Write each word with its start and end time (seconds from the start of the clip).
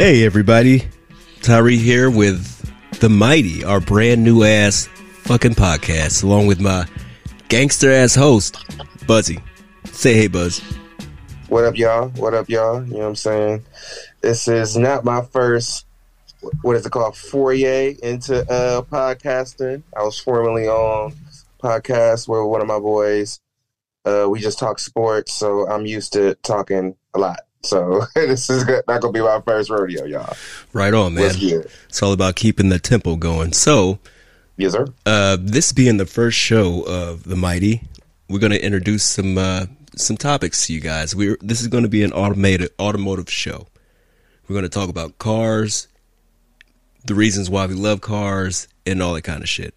Hey 0.00 0.24
everybody, 0.24 0.88
Tyree 1.42 1.76
here 1.76 2.08
with 2.08 2.42
the 3.00 3.10
Mighty, 3.10 3.64
our 3.64 3.80
brand 3.80 4.24
new 4.24 4.44
ass 4.44 4.88
fucking 5.24 5.56
podcast, 5.56 6.24
along 6.24 6.46
with 6.46 6.58
my 6.58 6.86
gangster 7.48 7.92
ass 7.92 8.14
host, 8.14 8.64
Buzzy. 9.06 9.40
Say 9.84 10.14
hey, 10.14 10.28
Buzz. 10.28 10.60
What 11.50 11.64
up, 11.64 11.76
y'all? 11.76 12.08
What 12.16 12.32
up, 12.32 12.48
y'all? 12.48 12.82
You 12.82 12.92
know 12.92 12.98
what 13.00 13.06
I'm 13.08 13.14
saying? 13.14 13.66
This 14.22 14.48
is 14.48 14.74
not 14.74 15.04
my 15.04 15.20
first, 15.20 15.84
what 16.62 16.76
is 16.76 16.86
it 16.86 16.92
called, 16.92 17.14
foyer 17.14 17.92
into 18.02 18.50
uh, 18.50 18.80
podcasting. 18.80 19.82
I 19.94 20.02
was 20.02 20.18
formerly 20.18 20.66
on 20.66 21.12
podcast 21.62 22.26
with 22.26 22.50
one 22.50 22.62
of 22.62 22.66
my 22.66 22.78
boys. 22.78 23.38
Uh, 24.06 24.28
we 24.30 24.40
just 24.40 24.58
talk 24.58 24.78
sports, 24.78 25.34
so 25.34 25.68
I'm 25.68 25.84
used 25.84 26.14
to 26.14 26.36
talking 26.36 26.96
a 27.12 27.18
lot. 27.18 27.40
So 27.62 28.02
this 28.14 28.48
is 28.50 28.64
not 28.88 29.00
gonna 29.00 29.12
be 29.12 29.20
my 29.20 29.40
first 29.40 29.70
rodeo, 29.70 30.04
y'all. 30.04 30.36
Right 30.72 30.94
on, 30.94 31.14
man. 31.14 31.30
It's 31.88 32.02
all 32.02 32.12
about 32.12 32.36
keeping 32.36 32.68
the 32.68 32.78
tempo 32.78 33.16
going. 33.16 33.52
So, 33.52 33.98
Yes, 34.56 34.72
sir. 34.72 34.86
uh, 35.06 35.36
this 35.40 35.72
being 35.72 35.96
the 35.96 36.06
first 36.06 36.38
show 36.38 36.82
of 36.82 37.24
the 37.24 37.36
Mighty, 37.36 37.82
we're 38.28 38.38
going 38.38 38.52
to 38.52 38.62
introduce 38.64 39.02
some 39.04 39.36
uh, 39.38 39.66
some 39.96 40.16
topics 40.16 40.66
to 40.66 40.72
you 40.74 40.80
guys. 40.80 41.14
We're 41.14 41.36
this 41.40 41.60
is 41.60 41.68
going 41.68 41.84
to 41.84 41.88
be 41.90 42.02
an 42.02 42.12
automated 42.12 42.70
automotive 42.78 43.30
show. 43.30 43.66
We're 44.48 44.54
going 44.54 44.64
to 44.64 44.68
talk 44.68 44.88
about 44.88 45.18
cars, 45.18 45.86
the 47.04 47.14
reasons 47.14 47.48
why 47.48 47.66
we 47.66 47.74
love 47.74 48.00
cars, 48.00 48.68
and 48.84 49.02
all 49.02 49.14
that 49.14 49.22
kind 49.22 49.42
of 49.42 49.48
shit. 49.48 49.74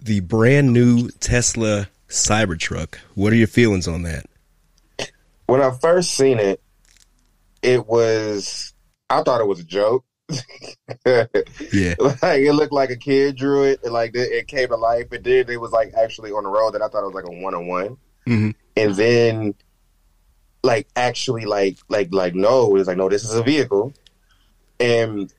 The 0.00 0.20
brand 0.20 0.72
new 0.72 1.08
Tesla 1.20 1.88
Cybertruck. 2.08 2.96
What 3.14 3.32
are 3.32 3.36
your 3.36 3.46
feelings 3.46 3.86
on 3.88 4.02
that? 4.02 4.26
When 5.46 5.60
I 5.60 5.70
first 5.70 6.14
seen 6.14 6.38
it, 6.38 6.60
it 7.62 7.86
was 7.86 8.72
I 9.08 9.22
thought 9.22 9.40
it 9.40 9.46
was 9.46 9.60
a 9.60 9.64
joke. 9.64 10.04
Yeah, 11.72 11.94
like 11.98 12.40
it 12.40 12.52
looked 12.52 12.72
like 12.72 12.90
a 12.90 12.96
kid 12.96 13.36
drew 13.36 13.64
it, 13.64 13.80
and 13.84 13.92
like 13.92 14.12
it, 14.14 14.48
came 14.48 14.68
to 14.68 14.76
life. 14.76 15.12
It 15.12 15.22
did. 15.22 15.50
It 15.50 15.58
was 15.58 15.72
like 15.72 15.92
actually 15.94 16.32
on 16.32 16.44
the 16.44 16.50
road 16.50 16.72
that 16.72 16.82
I 16.82 16.88
thought 16.88 17.02
it 17.02 17.12
was 17.12 17.14
like 17.14 17.26
a 17.26 17.42
one 17.42 17.54
on 17.54 17.66
one, 17.68 17.96
and 18.76 18.94
then 18.94 19.54
like 20.62 20.88
actually 20.96 21.44
like 21.44 21.78
like 21.88 22.08
like 22.12 22.34
no, 22.34 22.66
it 22.66 22.72
was 22.72 22.88
like 22.88 22.96
no, 22.96 23.08
this 23.08 23.24
is 23.24 23.34
a 23.34 23.42
vehicle, 23.42 23.92
and 24.78 25.32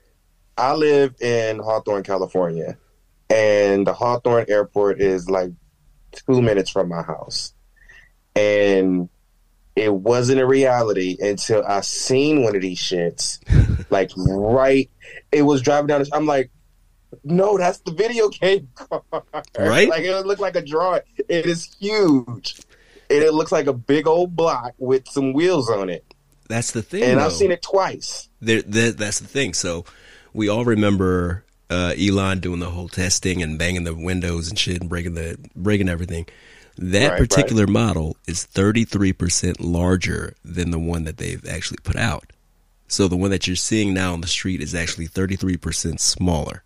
I 0.56 0.74
live 0.74 1.20
in 1.20 1.58
Hawthorne, 1.58 2.02
California, 2.02 2.78
and 3.30 3.86
the 3.86 3.92
Hawthorne 3.92 4.46
Airport 4.48 5.00
is 5.00 5.28
like 5.28 5.52
two 6.12 6.42
minutes 6.42 6.70
from 6.70 6.88
my 6.88 7.02
house, 7.02 7.52
and 8.34 9.08
it 9.76 9.92
wasn't 9.92 10.40
a 10.40 10.46
reality 10.46 11.16
until 11.20 11.64
I 11.66 11.80
seen 11.80 12.42
one 12.42 12.54
of 12.54 12.62
these 12.62 12.78
shits, 12.78 13.38
like 13.90 14.10
right. 14.16 14.90
It 15.30 15.42
was 15.42 15.62
driving 15.62 15.86
down. 15.86 16.02
The, 16.02 16.10
I'm 16.12 16.26
like, 16.26 16.50
no, 17.24 17.56
that's 17.58 17.78
the 17.78 17.92
video 17.92 18.28
game 18.28 18.68
car, 18.74 19.02
Right? 19.58 19.88
Like 19.88 20.02
it 20.02 20.26
looked 20.26 20.40
like 20.40 20.56
a 20.56 20.62
drawing. 20.62 21.02
It 21.28 21.46
is 21.46 21.74
huge, 21.80 22.60
and 23.10 23.22
it 23.22 23.32
looks 23.32 23.52
like 23.52 23.66
a 23.66 23.72
big 23.72 24.06
old 24.06 24.36
block 24.36 24.74
with 24.78 25.08
some 25.08 25.32
wheels 25.32 25.70
on 25.70 25.88
it. 25.88 26.04
that's 26.48 26.72
the 26.72 26.82
thing. 26.82 27.02
And 27.04 27.20
though. 27.20 27.26
I've 27.26 27.32
seen 27.32 27.50
it 27.50 27.62
twice. 27.62 28.28
there, 28.40 28.62
there, 28.62 28.92
that's 28.92 29.20
the 29.20 29.26
thing. 29.28 29.54
So 29.54 29.84
we 30.34 30.48
all 30.48 30.64
remember 30.64 31.44
uh, 31.70 31.94
Elon 31.98 32.40
doing 32.40 32.60
the 32.60 32.70
whole 32.70 32.88
testing 32.88 33.42
and 33.42 33.58
banging 33.58 33.84
the 33.84 33.94
windows 33.94 34.48
and 34.50 34.58
shit 34.58 34.80
and 34.80 34.90
breaking 34.90 35.14
the 35.14 35.38
breaking 35.56 35.88
everything. 35.88 36.26
That 36.78 37.10
Right, 37.12 37.18
particular 37.18 37.66
model 37.66 38.16
is 38.26 38.46
33% 38.46 39.56
larger 39.60 40.34
than 40.44 40.70
the 40.70 40.78
one 40.78 41.04
that 41.04 41.18
they've 41.18 41.44
actually 41.46 41.78
put 41.82 41.96
out. 41.96 42.32
So 42.88 43.08
the 43.08 43.16
one 43.16 43.30
that 43.30 43.46
you're 43.46 43.56
seeing 43.56 43.94
now 43.94 44.12
on 44.12 44.20
the 44.20 44.26
street 44.26 44.60
is 44.60 44.74
actually 44.74 45.08
33% 45.08 46.00
smaller. 46.00 46.62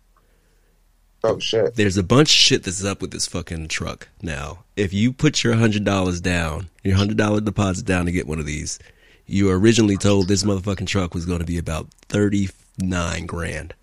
Oh 1.23 1.39
shit! 1.39 1.75
There's 1.75 1.97
a 1.97 2.03
bunch 2.03 2.29
of 2.29 2.35
shit 2.35 2.63
that's 2.63 2.85
up 2.85 3.01
with 3.01 3.11
this 3.11 3.27
fucking 3.27 3.67
truck 3.69 4.07
now. 4.21 4.63
If 4.75 4.93
you 4.93 5.11
put 5.11 5.43
your 5.43 5.55
$100 5.55 6.21
down, 6.21 6.69
your 6.83 6.95
$100 6.97 7.43
deposit 7.43 7.85
down 7.85 8.05
to 8.05 8.11
get 8.11 8.27
one 8.27 8.39
of 8.39 8.45
these, 8.45 8.77
you 9.25 9.45
were 9.45 9.59
originally 9.59 9.97
told 9.97 10.27
this 10.27 10.43
motherfucking 10.43 10.87
truck 10.87 11.13
was 11.13 11.25
going 11.25 11.39
to 11.39 11.45
be 11.45 11.57
about 11.57 11.87
39 12.07 13.25
grand. 13.25 13.73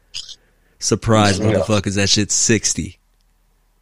Surprise, 0.78 1.38
Yeah. 1.38 1.46
motherfuckers, 1.46 1.96
that 1.96 2.08
shit's 2.08 2.34
60. 2.34 2.98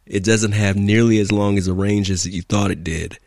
It 0.05 0.23
doesn't 0.23 0.51
have 0.51 0.75
nearly 0.75 1.19
as 1.19 1.31
long 1.31 1.57
as 1.57 1.67
a 1.67 1.73
range 1.73 2.11
as 2.11 2.27
you 2.27 2.41
thought 2.41 2.71
it 2.71 2.83
did. 2.83 3.17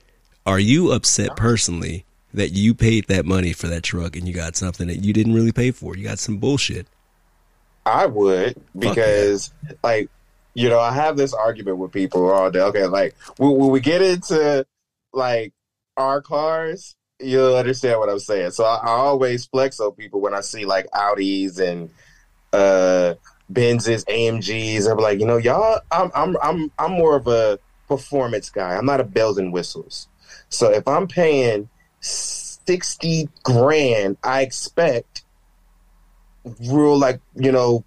Are 0.44 0.58
you 0.58 0.92
upset 0.92 1.36
personally 1.36 2.04
that 2.34 2.50
you 2.50 2.74
paid 2.74 3.06
that 3.08 3.24
money 3.24 3.52
for 3.52 3.66
that 3.66 3.82
truck 3.82 4.14
and 4.14 4.28
you 4.28 4.34
got 4.34 4.56
something 4.56 4.86
that 4.88 5.04
you 5.04 5.12
didn't 5.12 5.34
really 5.34 5.52
pay 5.52 5.70
for? 5.70 5.96
You 5.96 6.04
got 6.04 6.18
some 6.18 6.36
bullshit. 6.38 6.86
I 7.84 8.06
would 8.06 8.60
because, 8.76 9.52
like, 9.82 10.10
you 10.54 10.68
know, 10.68 10.80
I 10.80 10.92
have 10.92 11.16
this 11.16 11.32
argument 11.32 11.78
with 11.78 11.92
people 11.92 12.30
all 12.30 12.50
day. 12.50 12.60
Okay, 12.60 12.86
like 12.86 13.14
when, 13.36 13.56
when 13.56 13.70
we 13.70 13.80
get 13.80 14.02
into 14.02 14.66
like 15.12 15.52
our 15.96 16.20
cars, 16.20 16.96
you'll 17.20 17.56
understand 17.56 17.98
what 18.00 18.08
I'm 18.08 18.18
saying. 18.18 18.50
So 18.50 18.64
I, 18.64 18.76
I 18.76 18.88
always 18.88 19.46
flex 19.46 19.80
on 19.80 19.92
people 19.92 20.20
when 20.20 20.34
I 20.34 20.40
see 20.40 20.64
like 20.64 20.86
Audis 20.90 21.58
and 21.58 21.90
uh 22.52 23.14
Benzes, 23.52 24.04
AMGs. 24.06 24.90
I'm 24.90 24.98
like, 24.98 25.20
you 25.20 25.26
know, 25.26 25.36
y'all, 25.36 25.80
I'm 25.90 26.10
I'm 26.14 26.36
I'm 26.42 26.72
I'm 26.78 26.92
more 26.92 27.16
of 27.16 27.26
a 27.26 27.58
performance 27.88 28.50
guy. 28.50 28.76
I'm 28.76 28.86
not 28.86 29.00
a 29.00 29.04
bells 29.04 29.38
and 29.38 29.52
whistles. 29.52 30.08
So 30.48 30.70
if 30.70 30.86
I'm 30.88 31.06
paying 31.06 31.68
sixty 32.00 33.28
grand, 33.42 34.16
I 34.22 34.42
expect 34.42 35.24
real 36.60 36.98
like 36.98 37.20
you 37.34 37.52
know 37.52 37.84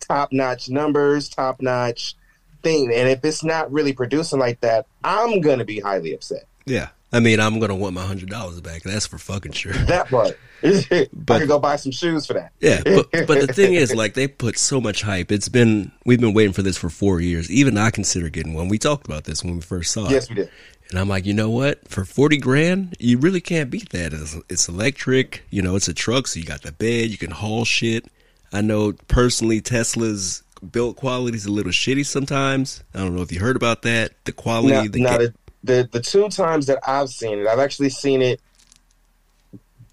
top 0.00 0.32
notch 0.32 0.68
numbers, 0.68 1.28
top 1.28 1.60
notch 1.60 2.14
thing. 2.62 2.92
And 2.92 3.08
if 3.08 3.24
it's 3.24 3.44
not 3.44 3.70
really 3.72 3.92
producing 3.92 4.38
like 4.38 4.60
that, 4.60 4.86
I'm 5.04 5.40
gonna 5.40 5.64
be 5.64 5.80
highly 5.80 6.14
upset. 6.14 6.46
Yeah. 6.66 6.88
I 7.12 7.20
mean, 7.20 7.40
I'm 7.40 7.58
going 7.58 7.70
to 7.70 7.74
want 7.74 7.94
my 7.94 8.04
$100 8.04 8.62
back. 8.62 8.82
That's 8.82 9.06
for 9.06 9.18
fucking 9.18 9.52
sure. 9.52 9.72
That 9.72 10.08
part. 10.08 10.38
I 10.90 11.08
But- 11.12 11.38
could 11.40 11.48
go 11.48 11.58
buy 11.58 11.76
some 11.76 11.92
shoes 11.92 12.26
for 12.26 12.34
that. 12.34 12.52
Yeah, 12.60 12.82
but, 12.84 13.10
but 13.26 13.46
the 13.46 13.52
thing 13.52 13.74
is, 13.74 13.94
like, 14.02 14.14
they 14.14 14.28
put 14.28 14.58
so 14.58 14.80
much 14.80 15.02
hype. 15.02 15.30
It's 15.32 15.48
been 15.48 15.92
we've 16.04 16.20
been 16.20 16.34
waiting 16.34 16.52
for 16.52 16.62
this 16.62 16.76
for 16.76 16.90
four 16.90 17.20
years. 17.20 17.50
Even 17.50 17.76
I 17.78 17.90
consider 17.90 18.28
getting 18.28 18.54
one. 18.54 18.68
We 18.68 18.78
talked 18.78 19.06
about 19.06 19.24
this 19.24 19.42
when 19.44 19.54
we 19.56 19.60
first 19.60 19.92
saw 19.92 20.06
it, 20.06 20.12
Yes, 20.12 20.28
we 20.28 20.36
did. 20.36 20.50
and 20.90 20.98
I'm 20.98 21.08
like, 21.08 21.24
you 21.26 21.34
know 21.34 21.50
what? 21.50 21.86
For 21.88 22.04
forty 22.04 22.36
grand, 22.38 22.96
you 22.98 23.18
really 23.18 23.40
can't 23.40 23.70
beat 23.70 23.90
that. 23.90 24.12
It's, 24.12 24.36
it's 24.48 24.68
electric. 24.68 25.44
You 25.50 25.62
know, 25.62 25.76
it's 25.76 25.88
a 25.88 25.94
truck, 25.94 26.26
so 26.26 26.38
you 26.40 26.46
got 26.46 26.62
the 26.62 26.72
bed. 26.72 27.10
You 27.10 27.18
can 27.18 27.30
haul 27.30 27.64
shit. 27.64 28.06
I 28.52 28.60
know 28.62 28.92
personally, 29.08 29.60
Tesla's 29.60 30.42
build 30.72 30.96
quality 30.96 31.36
is 31.36 31.46
a 31.46 31.50
little 31.52 31.72
shitty 31.72 32.04
sometimes. 32.04 32.82
I 32.94 32.98
don't 32.98 33.14
know 33.16 33.22
if 33.22 33.32
you 33.32 33.40
heard 33.40 33.56
about 33.56 33.82
that. 33.82 34.12
The 34.24 34.32
quality, 34.32 34.74
Now, 34.74 34.82
the 34.82 35.00
now 35.00 35.18
the, 35.18 35.34
the 35.62 35.88
the 35.92 36.00
two 36.00 36.28
times 36.28 36.66
that 36.66 36.78
I've 36.86 37.08
seen 37.08 37.38
it, 37.38 37.46
I've 37.46 37.58
actually 37.60 37.90
seen 37.90 38.20
it 38.22 38.40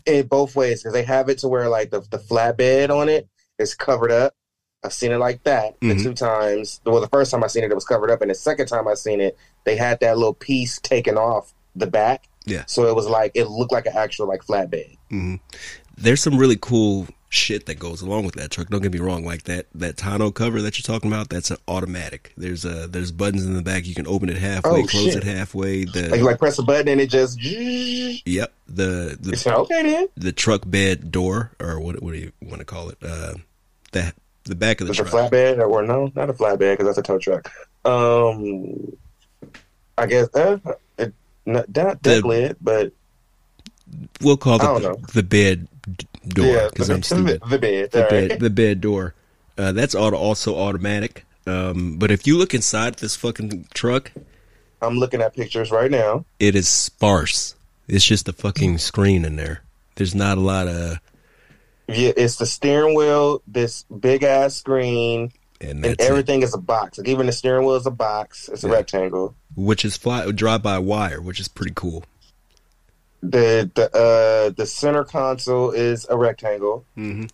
in 0.07 0.27
both 0.27 0.55
ways 0.55 0.81
because 0.81 0.93
they 0.93 1.03
have 1.03 1.29
it 1.29 1.39
to 1.39 1.47
where 1.47 1.69
like 1.69 1.91
the 1.91 1.99
the 2.09 2.17
flatbed 2.17 2.89
on 2.89 3.09
it 3.09 3.27
is 3.59 3.75
covered 3.75 4.11
up. 4.11 4.33
I've 4.83 4.93
seen 4.93 5.11
it 5.11 5.17
like 5.17 5.43
that 5.43 5.79
Mhm. 5.81 5.97
the 5.97 6.03
two 6.03 6.13
times. 6.13 6.79
Well, 6.85 7.01
the 7.01 7.07
first 7.09 7.31
time 7.31 7.43
I 7.43 7.47
seen 7.47 7.63
it, 7.63 7.71
it 7.71 7.75
was 7.75 7.85
covered 7.85 8.11
up, 8.11 8.21
and 8.21 8.29
the 8.31 8.35
second 8.35 8.67
time 8.67 8.87
I 8.87 8.93
seen 8.93 9.19
it, 9.19 9.37
they 9.65 9.75
had 9.75 9.99
that 9.99 10.17
little 10.17 10.33
piece 10.33 10.79
taken 10.79 11.17
off 11.17 11.53
the 11.75 11.87
back. 11.87 12.25
Yeah. 12.45 12.63
So 12.67 12.87
it 12.87 12.95
was 12.95 13.07
like 13.07 13.31
it 13.35 13.45
looked 13.45 13.71
like 13.73 13.85
an 13.85 13.93
actual 13.97 14.27
like 14.27 14.43
flatbed. 14.45 14.97
Mhm. 15.11 15.39
There's 15.97 16.21
some 16.21 16.37
really 16.37 16.57
cool 16.59 17.07
shit 17.29 17.65
that 17.65 17.77
goes 17.77 18.01
along 18.01 18.25
with 18.25 18.35
that 18.35 18.51
truck. 18.51 18.69
Don't 18.69 18.81
get 18.81 18.93
me 18.93 18.99
wrong, 18.99 19.25
like 19.25 19.43
that 19.43 19.65
that 19.75 19.97
tonneau 19.97 20.31
cover 20.33 20.61
that 20.61 20.77
you're 20.79 20.83
talking 20.95 21.11
about, 21.11 21.29
that's 21.29 21.51
an 21.51 21.57
automatic. 21.67 22.31
There's 22.37 22.65
uh 22.65 22.87
there's 22.89 23.11
buttons 23.11 23.45
in 23.45 23.53
the 23.53 23.61
back. 23.61 23.85
You 23.85 23.95
can 23.95 24.07
open 24.07 24.29
it 24.29 24.37
halfway, 24.37 24.83
Oh, 24.83 24.87
close 24.87 25.03
shit. 25.13 25.15
it 25.17 25.23
halfway. 25.23 25.83
The 25.85 26.09
Like 26.09 26.19
you 26.19 26.25
like 26.25 26.39
press 26.39 26.57
a 26.59 26.63
button 26.63 26.87
and 26.87 27.01
it 27.01 27.09
just. 27.09 27.41
Yep, 27.43 28.53
the 28.67 29.17
the 29.19 29.31
like, 29.45 29.47
okay 29.59 29.83
then. 29.83 30.07
the 30.15 30.31
truck 30.31 30.61
bed 30.65 31.11
door 31.11 31.51
or 31.59 31.79
what 31.79 32.01
what 32.01 32.13
do 32.13 32.19
you 32.19 32.31
want 32.41 32.59
to 32.59 32.65
call 32.65 32.89
it? 32.89 32.97
Uh, 33.03 33.33
the 33.91 34.13
the 34.45 34.55
back 34.55 34.79
of 34.79 34.87
the 34.87 34.93
a 34.93 34.95
truck. 34.95 35.09
flatbed, 35.09 35.59
or 35.59 35.83
no, 35.83 36.09
not 36.15 36.29
a 36.29 36.33
flatbed 36.33 36.77
because 36.77 36.85
that's 36.85 36.97
a 36.97 37.01
tow 37.01 37.17
truck. 37.19 37.51
Um, 37.83 38.95
I 39.97 40.05
guess 40.05 40.27
uh, 40.33 40.57
it, 40.97 41.13
not, 41.45 41.67
not 41.75 42.03
The- 42.03 42.15
deck 42.15 42.23
lid, 42.23 42.57
but 42.61 42.93
We'll 44.21 44.35
call 44.37 44.55
it 44.55 44.81
the, 44.81 44.89
know. 44.89 45.01
the 45.13 45.23
bed 45.23 45.67
door 46.29 46.45
yeah, 46.45 46.67
the, 46.75 46.93
I'm 46.93 47.03
stupid. 47.03 47.41
the, 47.41 47.47
the 47.49 47.59
bed. 47.59 47.91
the 47.91 48.01
bed 48.09 48.29
right. 48.31 48.39
the 48.39 48.49
bed 48.49 48.81
door. 48.81 49.13
Uh, 49.57 49.71
that's 49.71 49.95
auto, 49.95 50.15
also 50.17 50.55
automatic. 50.57 51.25
Um, 51.47 51.97
but 51.97 52.11
if 52.11 52.27
you 52.27 52.37
look 52.37 52.53
inside 52.53 52.95
this 52.95 53.15
fucking 53.15 53.67
truck, 53.73 54.11
I'm 54.81 54.97
looking 54.97 55.21
at 55.21 55.33
pictures 55.35 55.71
right 55.71 55.89
now. 55.89 56.25
it 56.39 56.55
is 56.55 56.67
sparse. 56.67 57.55
It's 57.87 58.05
just 58.05 58.27
a 58.27 58.33
fucking 58.33 58.77
screen 58.79 59.23
in 59.25 59.35
there. 59.37 59.61
There's 59.95 60.13
not 60.13 60.37
a 60.37 60.41
lot 60.41 60.67
of, 60.67 60.99
Yeah, 61.87 62.11
it's 62.17 62.35
the 62.35 62.45
steering 62.45 62.93
wheel, 62.95 63.41
this 63.47 63.83
big 63.85 64.23
ass 64.23 64.55
screen, 64.55 65.31
and 65.61 65.83
and 65.85 65.99
everything 66.01 66.43
is 66.43 66.53
a 66.53 66.57
box. 66.59 66.97
Like 66.99 67.07
even 67.07 67.25
the 67.25 67.31
steering 67.31 67.65
wheel 67.65 67.75
is 67.75 67.85
a 67.87 67.91
box. 67.91 68.49
It's 68.49 68.63
a 68.63 68.67
Yeah. 68.67 68.73
rectangle. 68.73 69.35
which 69.55 69.83
is 69.85 69.97
fly 69.97 70.29
drive 70.31 70.61
by 70.61 70.77
wire, 70.79 71.19
which 71.21 71.39
is 71.39 71.47
pretty 71.47 71.71
cool. 71.75 72.03
The 73.21 73.69
the 73.73 73.85
uh 73.95 74.49
the 74.55 74.65
center 74.65 75.03
console 75.03 75.71
is 75.71 76.05
a 76.09 76.17
rectangle. 76.17 76.85
Mm-hmm. 76.97 77.25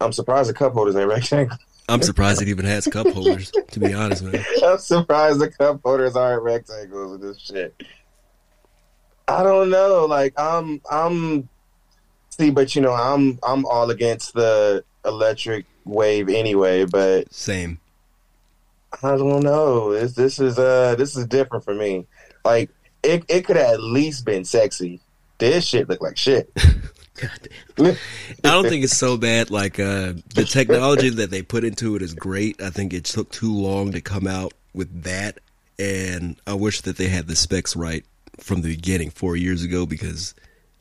I'm 0.00 0.12
surprised 0.12 0.50
the 0.50 0.54
cup 0.54 0.72
holders 0.72 0.96
ain't 0.96 1.08
rectangle. 1.08 1.56
I'm 1.88 2.02
surprised 2.02 2.40
it 2.42 2.48
even 2.48 2.64
has 2.64 2.86
cup 2.86 3.06
holders. 3.08 3.52
To 3.72 3.80
be 3.80 3.92
honest, 3.92 4.22
man. 4.22 4.44
I'm 4.64 4.78
surprised 4.78 5.40
the 5.40 5.50
cup 5.50 5.80
holders 5.84 6.16
aren't 6.16 6.42
rectangles 6.42 7.12
with 7.12 7.20
this 7.20 7.40
shit. 7.40 7.82
I 9.28 9.42
don't 9.42 9.70
know. 9.70 10.06
Like 10.06 10.38
I'm, 10.38 10.80
I'm. 10.90 11.48
See, 12.30 12.50
but 12.50 12.74
you 12.74 12.82
know, 12.82 12.92
I'm, 12.92 13.38
I'm 13.42 13.66
all 13.66 13.90
against 13.90 14.32
the 14.34 14.84
electric 15.04 15.66
wave 15.84 16.28
anyway. 16.28 16.84
But 16.86 17.32
Same. 17.32 17.78
I 19.02 19.16
don't 19.16 19.42
know. 19.42 19.92
This, 19.92 20.14
this 20.14 20.38
is, 20.38 20.58
uh, 20.58 20.94
this 20.96 21.16
is 21.16 21.26
different 21.26 21.64
for 21.64 21.74
me. 21.74 22.06
Like 22.44 22.70
it, 23.02 23.24
it 23.28 23.44
could 23.44 23.56
have 23.56 23.74
at 23.74 23.80
least 23.82 24.24
been 24.24 24.44
sexy. 24.44 25.00
This 25.38 25.66
shit 25.66 25.88
looked 25.88 26.02
like 26.02 26.16
shit. 26.16 26.50
I 27.78 27.96
don't 28.42 28.68
think 28.68 28.84
it's 28.84 28.96
so 28.96 29.16
bad. 29.16 29.50
Like 29.50 29.78
uh, 29.78 30.14
the 30.34 30.46
technology 30.48 31.10
that 31.10 31.30
they 31.30 31.42
put 31.42 31.64
into 31.64 31.96
it 31.96 32.02
is 32.02 32.14
great. 32.14 32.60
I 32.60 32.70
think 32.70 32.92
it 32.92 33.04
took 33.04 33.30
too 33.30 33.54
long 33.54 33.92
to 33.92 34.00
come 34.00 34.26
out 34.26 34.54
with 34.74 35.02
that, 35.02 35.38
and 35.78 36.40
I 36.46 36.54
wish 36.54 36.80
that 36.82 36.96
they 36.96 37.08
had 37.08 37.28
the 37.28 37.36
specs 37.36 37.76
right 37.76 38.04
from 38.40 38.62
the 38.62 38.74
beginning 38.74 39.10
four 39.10 39.36
years 39.36 39.62
ago. 39.62 39.86
Because 39.86 40.34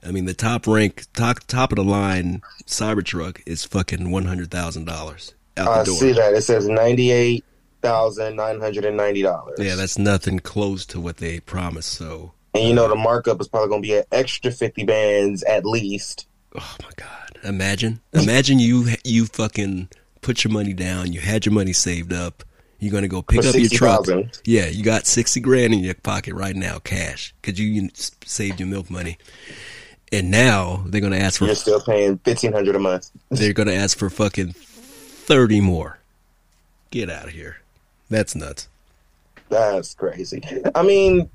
I 0.06 0.12
mean, 0.12 0.26
the 0.26 0.34
top 0.34 0.68
rank, 0.68 1.06
top 1.14 1.40
top 1.48 1.72
of 1.72 1.76
the 1.76 1.84
line 1.84 2.42
Cybertruck 2.66 3.42
is 3.46 3.66
fucking 3.66 4.10
one 4.10 4.26
hundred 4.26 4.52
thousand 4.52 4.86
dollars 4.86 5.34
out 5.58 5.86
the 5.86 5.92
I 5.92 5.96
see 5.96 6.12
that. 6.14 6.34
It 6.34 6.42
says 6.42 6.68
ninety 6.68 7.12
eight 7.12 7.46
thousand 7.82 8.36
nine 8.36 8.60
hundred 8.60 8.86
and 8.86 8.98
ninety 8.98 9.22
dollars. 9.22 9.58
Yeah, 9.60 9.76
that's 9.76 9.98
nothing 9.98 10.40
close 10.40 10.86
to 10.88 11.00
what 11.00 11.18
they 11.18 11.40
promised. 11.40 11.90
So, 11.94 12.34
and 12.54 12.64
you 12.64 12.74
know 12.74 12.88
the 12.88 12.96
markup 12.96 13.40
is 13.42 13.48
probably 13.48 13.70
gonna 13.70 13.82
be 13.82 13.96
an 13.98 14.04
extra 14.12 14.52
fifty 14.52 14.84
bands 14.84 15.44
at 15.44 15.66
least. 15.66 16.28
oh 16.56 16.76
my 16.82 16.90
god, 16.96 17.38
imagine, 17.44 18.02
imagine 18.14 18.60
you 18.60 18.88
you 19.04 19.26
fucking 19.26 19.90
put 20.22 20.44
your 20.44 20.52
money 20.54 20.74
down. 20.74 21.12
You 21.14 21.20
had 21.22 21.46
your 21.46 21.54
money 21.54 21.74
saved 21.74 22.14
up. 22.14 22.44
You're 22.80 22.92
gonna 22.92 23.08
go 23.08 23.22
pick 23.22 23.44
For 23.44 23.50
up 23.50 23.56
your 23.56 23.70
truck. 23.70 24.06
60,000. 24.06 24.42
Yeah, 24.46 24.66
you 24.68 24.84
got 24.84 25.06
sixty 25.06 25.40
grand 25.40 25.74
in 25.74 25.80
your 25.80 25.94
pocket 25.94 26.34
right 26.34 26.56
now, 26.56 26.80
cash, 26.80 27.34
because 27.42 27.60
you, 27.60 27.68
you 27.68 27.90
saved 28.26 28.60
your 28.60 28.68
milk 28.70 28.90
money. 28.90 29.18
And 30.12 30.30
now 30.32 30.84
they're 30.88 31.00
gonna 31.00 31.18
ask 31.18 31.38
for 31.40 31.46
You're 31.46 31.56
still 31.56 31.80
paying 31.80 32.18
fifteen 32.20 32.52
hundred 32.52 32.76
a 32.76 32.80
month. 32.80 33.12
they're 33.30 33.54
gonna 33.54 33.74
ask 33.74 33.98
for 33.98 34.10
fucking 34.10 34.54
thirty 34.54 35.62
more. 35.62 36.00
Get 36.90 37.10
out 37.10 37.26
of 37.26 37.30
here. 37.34 37.58
That's 38.12 38.36
nuts. 38.36 38.68
That's 39.48 39.96
crazy. 39.96 40.44
I 40.76 40.84
mean, 40.84 41.30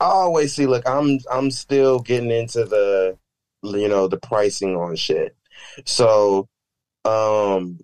I 0.00 0.04
always 0.04 0.54
see. 0.54 0.66
Look, 0.66 0.88
I'm 0.88 1.18
I'm 1.30 1.50
still 1.50 1.98
getting 1.98 2.30
into 2.30 2.64
the 2.64 3.18
you 3.64 3.88
know 3.88 4.06
the 4.06 4.16
pricing 4.16 4.76
on 4.76 4.94
shit. 4.94 5.36
So, 5.84 6.48
um, 7.04 7.80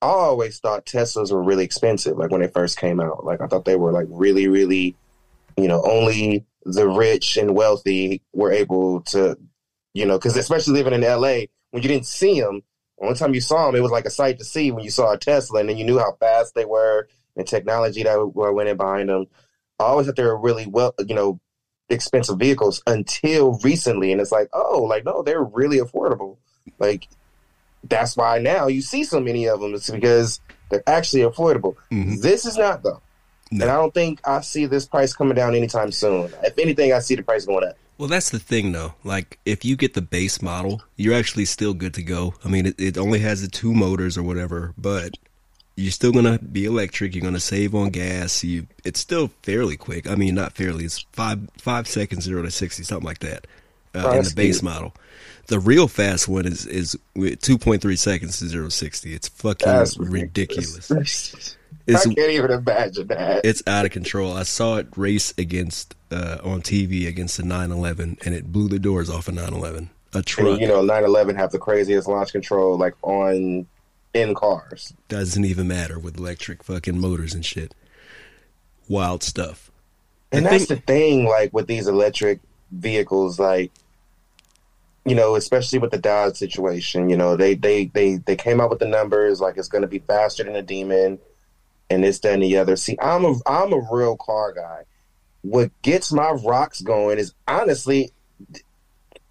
I 0.00 0.06
always 0.06 0.60
thought 0.60 0.86
Teslas 0.86 1.30
were 1.30 1.42
really 1.42 1.64
expensive. 1.64 2.16
Like 2.16 2.30
when 2.30 2.40
they 2.40 2.48
first 2.48 2.78
came 2.78 3.00
out, 3.00 3.26
like 3.26 3.42
I 3.42 3.46
thought 3.46 3.66
they 3.66 3.76
were 3.76 3.92
like 3.92 4.06
really, 4.08 4.48
really, 4.48 4.96
you 5.58 5.68
know, 5.68 5.82
only 5.82 6.46
the 6.64 6.88
rich 6.88 7.36
and 7.36 7.54
wealthy 7.54 8.22
were 8.32 8.50
able 8.50 9.02
to, 9.02 9.36
you 9.92 10.06
know, 10.06 10.16
because 10.16 10.38
especially 10.38 10.72
living 10.72 10.94
in 10.94 11.02
LA, 11.02 11.44
when 11.70 11.82
you 11.82 11.88
didn't 11.88 12.06
see 12.06 12.40
them, 12.40 12.62
only 12.98 13.14
time 13.14 13.34
you 13.34 13.42
saw 13.42 13.66
them, 13.66 13.76
it 13.76 13.82
was 13.82 13.92
like 13.92 14.06
a 14.06 14.10
sight 14.10 14.38
to 14.38 14.44
see 14.44 14.70
when 14.70 14.84
you 14.84 14.90
saw 14.90 15.12
a 15.12 15.18
Tesla, 15.18 15.60
and 15.60 15.68
then 15.68 15.76
you 15.76 15.84
knew 15.84 15.98
how 15.98 16.16
fast 16.18 16.54
they 16.54 16.64
were 16.64 17.08
and 17.36 17.46
technology 17.46 18.02
that 18.02 18.34
were 18.34 18.52
went 18.52 18.68
in 18.68 18.76
behind 18.76 19.08
them. 19.08 19.26
I 19.80 19.84
always 19.84 20.06
thought 20.06 20.16
they 20.16 20.22
were 20.24 20.38
really 20.38 20.66
well, 20.66 20.94
you 21.06 21.14
know, 21.14 21.40
expensive 21.88 22.38
vehicles 22.38 22.82
until 22.86 23.58
recently, 23.62 24.12
and 24.12 24.20
it's 24.20 24.32
like, 24.32 24.48
oh, 24.52 24.82
like 24.88 25.04
no, 25.04 25.22
they're 25.22 25.42
really 25.42 25.78
affordable. 25.78 26.36
Like 26.78 27.08
that's 27.88 28.16
why 28.16 28.38
now 28.38 28.66
you 28.68 28.80
see 28.80 29.04
so 29.04 29.20
many 29.20 29.46
of 29.46 29.60
them. 29.60 29.74
It's 29.74 29.90
because 29.90 30.40
they're 30.70 30.82
actually 30.88 31.22
affordable. 31.22 31.76
Mhm. 31.92 32.20
This 32.22 32.46
is 32.46 32.56
not 32.56 32.82
though, 32.82 33.02
No. 33.50 33.64
and 33.64 33.70
I 33.70 33.76
don't 33.76 33.92
think 33.92 34.20
I 34.26 34.40
see 34.40 34.66
this 34.66 34.86
price 34.86 35.12
coming 35.12 35.34
down 35.34 35.54
anytime 35.54 35.92
soon. 35.92 36.32
If 36.42 36.58
anything, 36.58 36.92
I 36.92 37.00
see 37.00 37.14
the 37.16 37.22
price 37.22 37.44
going 37.44 37.64
up. 37.68 37.76
Well, 37.98 38.08
that's 38.08 38.30
the 38.30 38.40
thing, 38.40 38.72
though. 38.72 38.94
Like, 39.04 39.38
if 39.44 39.64
you 39.64 39.76
get 39.76 39.94
the 39.94 40.02
base 40.02 40.42
model, 40.42 40.82
you're 40.96 41.14
actually 41.14 41.44
still 41.44 41.74
good 41.74 41.94
to 41.94 42.02
go. 42.02 42.34
I 42.44 42.48
mean, 42.48 42.66
it, 42.66 42.74
it 42.76 42.98
only 42.98 43.20
has 43.20 43.40
the 43.42 43.46
two 43.46 43.72
motors 43.72 44.18
or 44.18 44.24
whatever, 44.24 44.74
but 44.76 45.12
you're 45.76 45.90
still 45.92 46.12
gonna 46.12 46.38
be 46.38 46.64
electric. 46.66 47.14
You're 47.14 47.24
gonna 47.24 47.40
save 47.40 47.74
on 47.74 47.90
gas. 47.90 48.44
You, 48.44 48.66
it's 48.84 49.00
still 49.00 49.28
fairly 49.42 49.76
quick. 49.76 50.08
I 50.08 50.14
mean, 50.14 50.34
not 50.34 50.52
fairly. 50.52 50.84
It's 50.84 51.04
five 51.12 51.40
five 51.58 51.88
seconds, 51.88 52.24
zero 52.24 52.42
to 52.42 52.50
sixty, 52.50 52.82
something 52.84 53.06
like 53.06 53.20
that, 53.20 53.46
uh, 53.94 54.10
in 54.10 54.24
the 54.24 54.32
base 54.34 54.62
model. 54.62 54.94
The 55.46 55.58
real 55.58 55.88
fast 55.88 56.28
one 56.28 56.46
is 56.46 56.66
is 56.66 56.96
two 57.40 57.58
point 57.58 57.82
three 57.82 57.96
seconds 57.96 58.38
to 58.38 58.46
zero 58.46 58.66
to 58.66 58.70
sixty. 58.70 59.14
It's 59.14 59.28
fucking 59.28 59.66
That's 59.66 59.98
ridiculous. 59.98 60.90
ridiculous. 60.90 61.56
It's 61.86 62.06
I 62.06 62.14
can't 62.14 62.30
even 62.30 62.50
imagine 62.50 63.08
that. 63.08 63.44
it's 63.44 63.62
out 63.66 63.84
of 63.84 63.90
control. 63.90 64.32
I 64.34 64.44
saw 64.44 64.76
it 64.76 64.86
race 64.96 65.34
against 65.36 65.94
uh, 66.10 66.38
on 66.42 66.62
TV 66.62 67.06
against 67.06 67.36
the 67.36 67.42
911, 67.42 68.16
and 68.24 68.34
it 68.34 68.50
blew 68.50 68.68
the 68.68 68.78
doors 68.78 69.10
off 69.10 69.28
a 69.28 69.32
911. 69.32 69.90
A 70.14 70.22
truck 70.22 70.48
And, 70.48 70.60
you 70.62 70.66
know, 70.66 70.80
911 70.80 71.36
have 71.36 71.50
the 71.50 71.58
craziest 71.58 72.08
launch 72.08 72.32
control 72.32 72.78
like 72.78 72.94
on 73.02 73.66
in 74.14 74.34
cars. 74.34 74.94
doesn't 75.08 75.44
even 75.44 75.68
matter 75.68 75.98
with 75.98 76.16
electric 76.18 76.62
fucking 76.62 76.98
motors 76.98 77.34
and 77.34 77.44
shit. 77.44 77.74
Wild 78.88 79.22
stuff. 79.22 79.70
And 80.32 80.46
I 80.46 80.50
that's 80.50 80.66
think- 80.66 80.80
the 80.80 80.86
thing, 80.92 81.24
like 81.26 81.52
with 81.52 81.66
these 81.66 81.86
electric 81.86 82.40
vehicles, 82.70 83.38
like 83.38 83.70
you 85.06 85.14
know, 85.14 85.34
especially 85.36 85.78
with 85.78 85.90
the 85.90 85.98
Dodge 85.98 86.36
situation, 86.36 87.10
you 87.10 87.16
know, 87.16 87.36
they 87.36 87.54
they 87.54 87.86
they 87.86 88.16
they 88.16 88.36
came 88.36 88.60
out 88.60 88.70
with 88.70 88.78
the 88.78 88.86
numbers 88.88 89.38
like 89.40 89.58
it's 89.58 89.68
going 89.68 89.82
to 89.82 89.88
be 89.88 89.98
faster 89.98 90.42
than 90.44 90.56
a 90.56 90.62
demon, 90.62 91.18
and 91.90 92.02
this, 92.02 92.18
that, 92.20 92.32
and 92.32 92.42
the 92.42 92.56
other. 92.56 92.74
See, 92.76 92.96
I'm 93.02 93.24
a 93.26 93.34
I'm 93.46 93.72
a 93.74 93.86
real 93.92 94.16
car 94.16 94.52
guy. 94.52 94.84
What 95.42 95.70
gets 95.82 96.10
my 96.10 96.30
rocks 96.30 96.80
going 96.80 97.18
is 97.18 97.34
honestly 97.46 98.12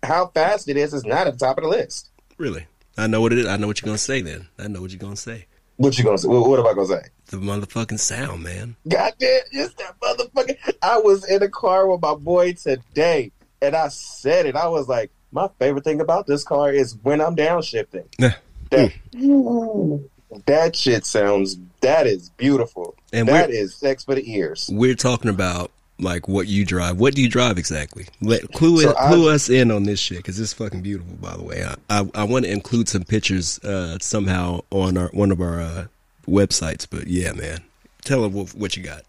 how 0.04 0.28
fast 0.28 0.70
it 0.70 0.78
is 0.78 0.94
is 0.94 1.06
not 1.06 1.26
at 1.26 1.40
the 1.40 1.46
top 1.46 1.58
of 1.58 1.64
the 1.64 1.70
list. 1.72 2.12
Really, 2.38 2.68
I 2.98 3.08
know 3.08 3.22
what 3.22 3.34
it 3.34 3.40
is. 3.40 3.48
I 3.48 3.58
know 3.58 3.68
what 3.68 3.82
you're 3.82 3.88
gonna 3.88 3.98
say. 3.98 4.22
Then 4.22 4.48
I 4.60 4.68
know 4.68 4.82
what 4.82 4.92
you're 4.92 5.00
gonna 5.00 5.16
say. 5.16 5.48
What 5.78 5.98
you 5.98 6.04
gonna 6.04 6.18
say? 6.18 6.28
What, 6.28 6.48
what 6.48 6.60
am 6.60 6.68
I 6.68 6.74
gonna 6.74 6.88
say? 6.88 7.10
The 7.28 7.38
motherfucking 7.38 8.00
sound, 8.00 8.44
man. 8.44 8.76
God 8.88 9.14
damn, 9.18 9.42
it's 9.52 9.74
that 9.76 10.00
motherfucker. 10.00 10.58
I 10.82 11.00
was 11.00 11.28
in 11.30 11.42
a 11.42 11.50
car 11.50 11.88
with 11.88 12.02
my 12.02 12.14
boy 12.14 12.54
today, 12.54 13.32
and 13.62 13.76
I 13.76 13.88
said 13.88 14.46
it. 14.46 14.56
I 14.56 14.68
was 14.68 14.88
like, 14.88 15.12
my 15.32 15.50
favorite 15.60 15.84
thing 15.84 16.00
about 16.00 16.28
this 16.28 16.44
car 16.44 16.72
is 16.72 16.96
when 17.02 17.20
I'm 17.20 17.36
downshifting. 17.36 18.06
Yeah. 18.20 18.36
That, 18.70 18.94
mm. 19.14 20.10
that 20.46 20.76
shit 20.76 21.06
sounds, 21.06 21.58
that 21.82 22.06
is 22.06 22.30
beautiful. 22.30 22.96
And 23.12 23.28
that 23.28 23.50
is 23.50 23.76
sex 23.76 24.04
for 24.04 24.16
the 24.16 24.32
ears. 24.32 24.70
we're 24.72 24.96
talking 24.96 25.30
about 25.30 25.72
like 26.00 26.28
what 26.28 26.48
you 26.48 26.66
drive. 26.66 26.98
What 27.00 27.16
do 27.16 27.22
you 27.22 27.30
drive 27.30 27.58
exactly? 27.58 28.08
Let 28.22 28.52
clue 28.54 28.80
So 28.80 28.96
I- 28.98 29.08
clue 29.08 29.30
us 29.30 29.50
in 29.50 29.72
on 29.72 29.84
this 29.84 30.00
shit 30.00 30.18
because 30.18 30.40
it's 30.40 30.54
fucking 30.54 30.82
beautiful. 30.82 31.16
By 31.16 31.36
the 31.38 31.44
way, 31.44 31.64
I 31.64 31.76
I, 31.90 32.10
I 32.16 32.24
want 32.24 32.46
to 32.46 32.52
include 32.52 32.90
some 32.90 33.04
pictures 33.04 33.60
uh, 33.64 33.98
somehow 34.02 34.62
on 34.72 34.98
our 34.98 35.08
one 35.10 35.32
of 35.32 35.40
our 35.42 35.60
uh, 35.62 35.86
websites. 36.28 36.88
But 36.90 37.08
yeah, 37.08 37.34
man, 37.34 37.62
tell 38.04 38.22
them 38.24 38.34
what, 38.34 38.50
what 38.56 38.78
you 38.78 38.84
got. 38.84 39.04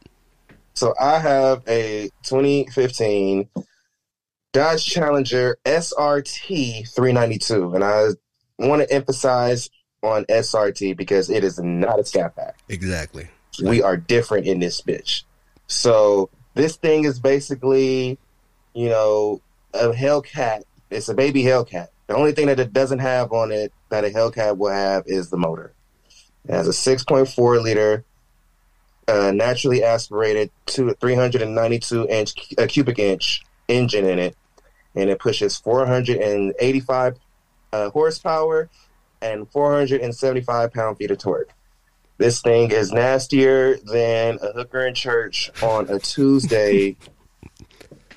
So 0.74 0.94
I 1.00 1.18
have 1.20 1.62
a 1.68 2.10
2015 2.24 3.48
Dodge 4.52 4.84
Challenger 4.84 5.56
SRT 5.64 6.88
392, 6.94 7.74
and 7.74 7.84
I 7.84 8.08
want 8.58 8.82
to 8.82 8.92
emphasize 8.92 9.68
on 10.02 10.24
SRT 10.26 10.96
because 10.96 11.30
it 11.30 11.42
is 11.44 11.58
not 11.58 11.98
a 11.98 12.04
scat 12.04 12.36
pack. 12.36 12.56
Exactly. 12.68 13.28
we 13.62 13.82
are 13.82 13.96
different 13.96 14.46
in 14.46 14.60
this 14.60 14.80
bitch. 14.82 15.22
So 15.66 16.28
this 16.54 16.76
thing 16.76 17.04
is 17.04 17.20
basically, 17.20 18.18
you 18.72 18.88
know, 18.88 19.40
a 19.72 19.88
Hellcat. 19.88 20.62
It's 20.90 21.08
a 21.08 21.14
baby 21.14 21.42
Hellcat. 21.42 21.88
The 22.06 22.14
only 22.14 22.32
thing 22.32 22.46
that 22.46 22.60
it 22.60 22.72
doesn't 22.72 23.00
have 23.00 23.32
on 23.32 23.50
it 23.50 23.72
that 23.88 24.04
a 24.04 24.08
Hellcat 24.08 24.56
will 24.56 24.70
have 24.70 25.04
is 25.06 25.30
the 25.30 25.36
motor. 25.36 25.72
It 26.46 26.52
has 26.52 26.68
a 26.68 26.70
6.4 26.70 27.62
liter, 27.62 28.04
uh, 29.08 29.32
naturally 29.32 29.82
aspirated 29.82 30.50
to 30.66 30.92
392 30.94 32.08
inch 32.08 32.34
uh, 32.58 32.66
cubic 32.66 32.98
inch 32.98 33.42
engine 33.68 34.04
in 34.04 34.18
it, 34.18 34.36
and 34.94 35.10
it 35.10 35.18
pushes 35.18 35.56
485 35.58 37.16
uh, 37.72 37.90
horsepower 37.90 38.68
and 39.20 39.50
475 39.50 40.72
pound 40.72 40.98
feet 40.98 41.10
of 41.10 41.18
torque. 41.18 41.52
This 42.16 42.40
thing 42.40 42.70
is 42.70 42.92
nastier 42.92 43.76
than 43.76 44.38
a 44.40 44.52
hooker 44.52 44.86
in 44.86 44.94
church 44.94 45.50
on 45.62 45.88
a 45.90 45.98
Tuesday. 45.98 46.96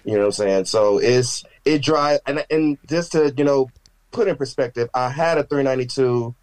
you 0.06 0.14
know 0.14 0.20
what 0.20 0.26
I'm 0.26 0.32
saying? 0.32 0.66
So 0.66 1.00
it's 1.00 1.44
it 1.66 1.82
drives 1.82 2.22
and 2.28 2.46
and 2.50 2.78
just 2.88 3.14
to 3.14 3.34
you 3.36 3.44
know 3.44 3.70
put 4.12 4.28
in 4.28 4.36
perspective, 4.36 4.90
I 4.94 5.10
had 5.10 5.38
a 5.38 5.44
392 5.44 6.36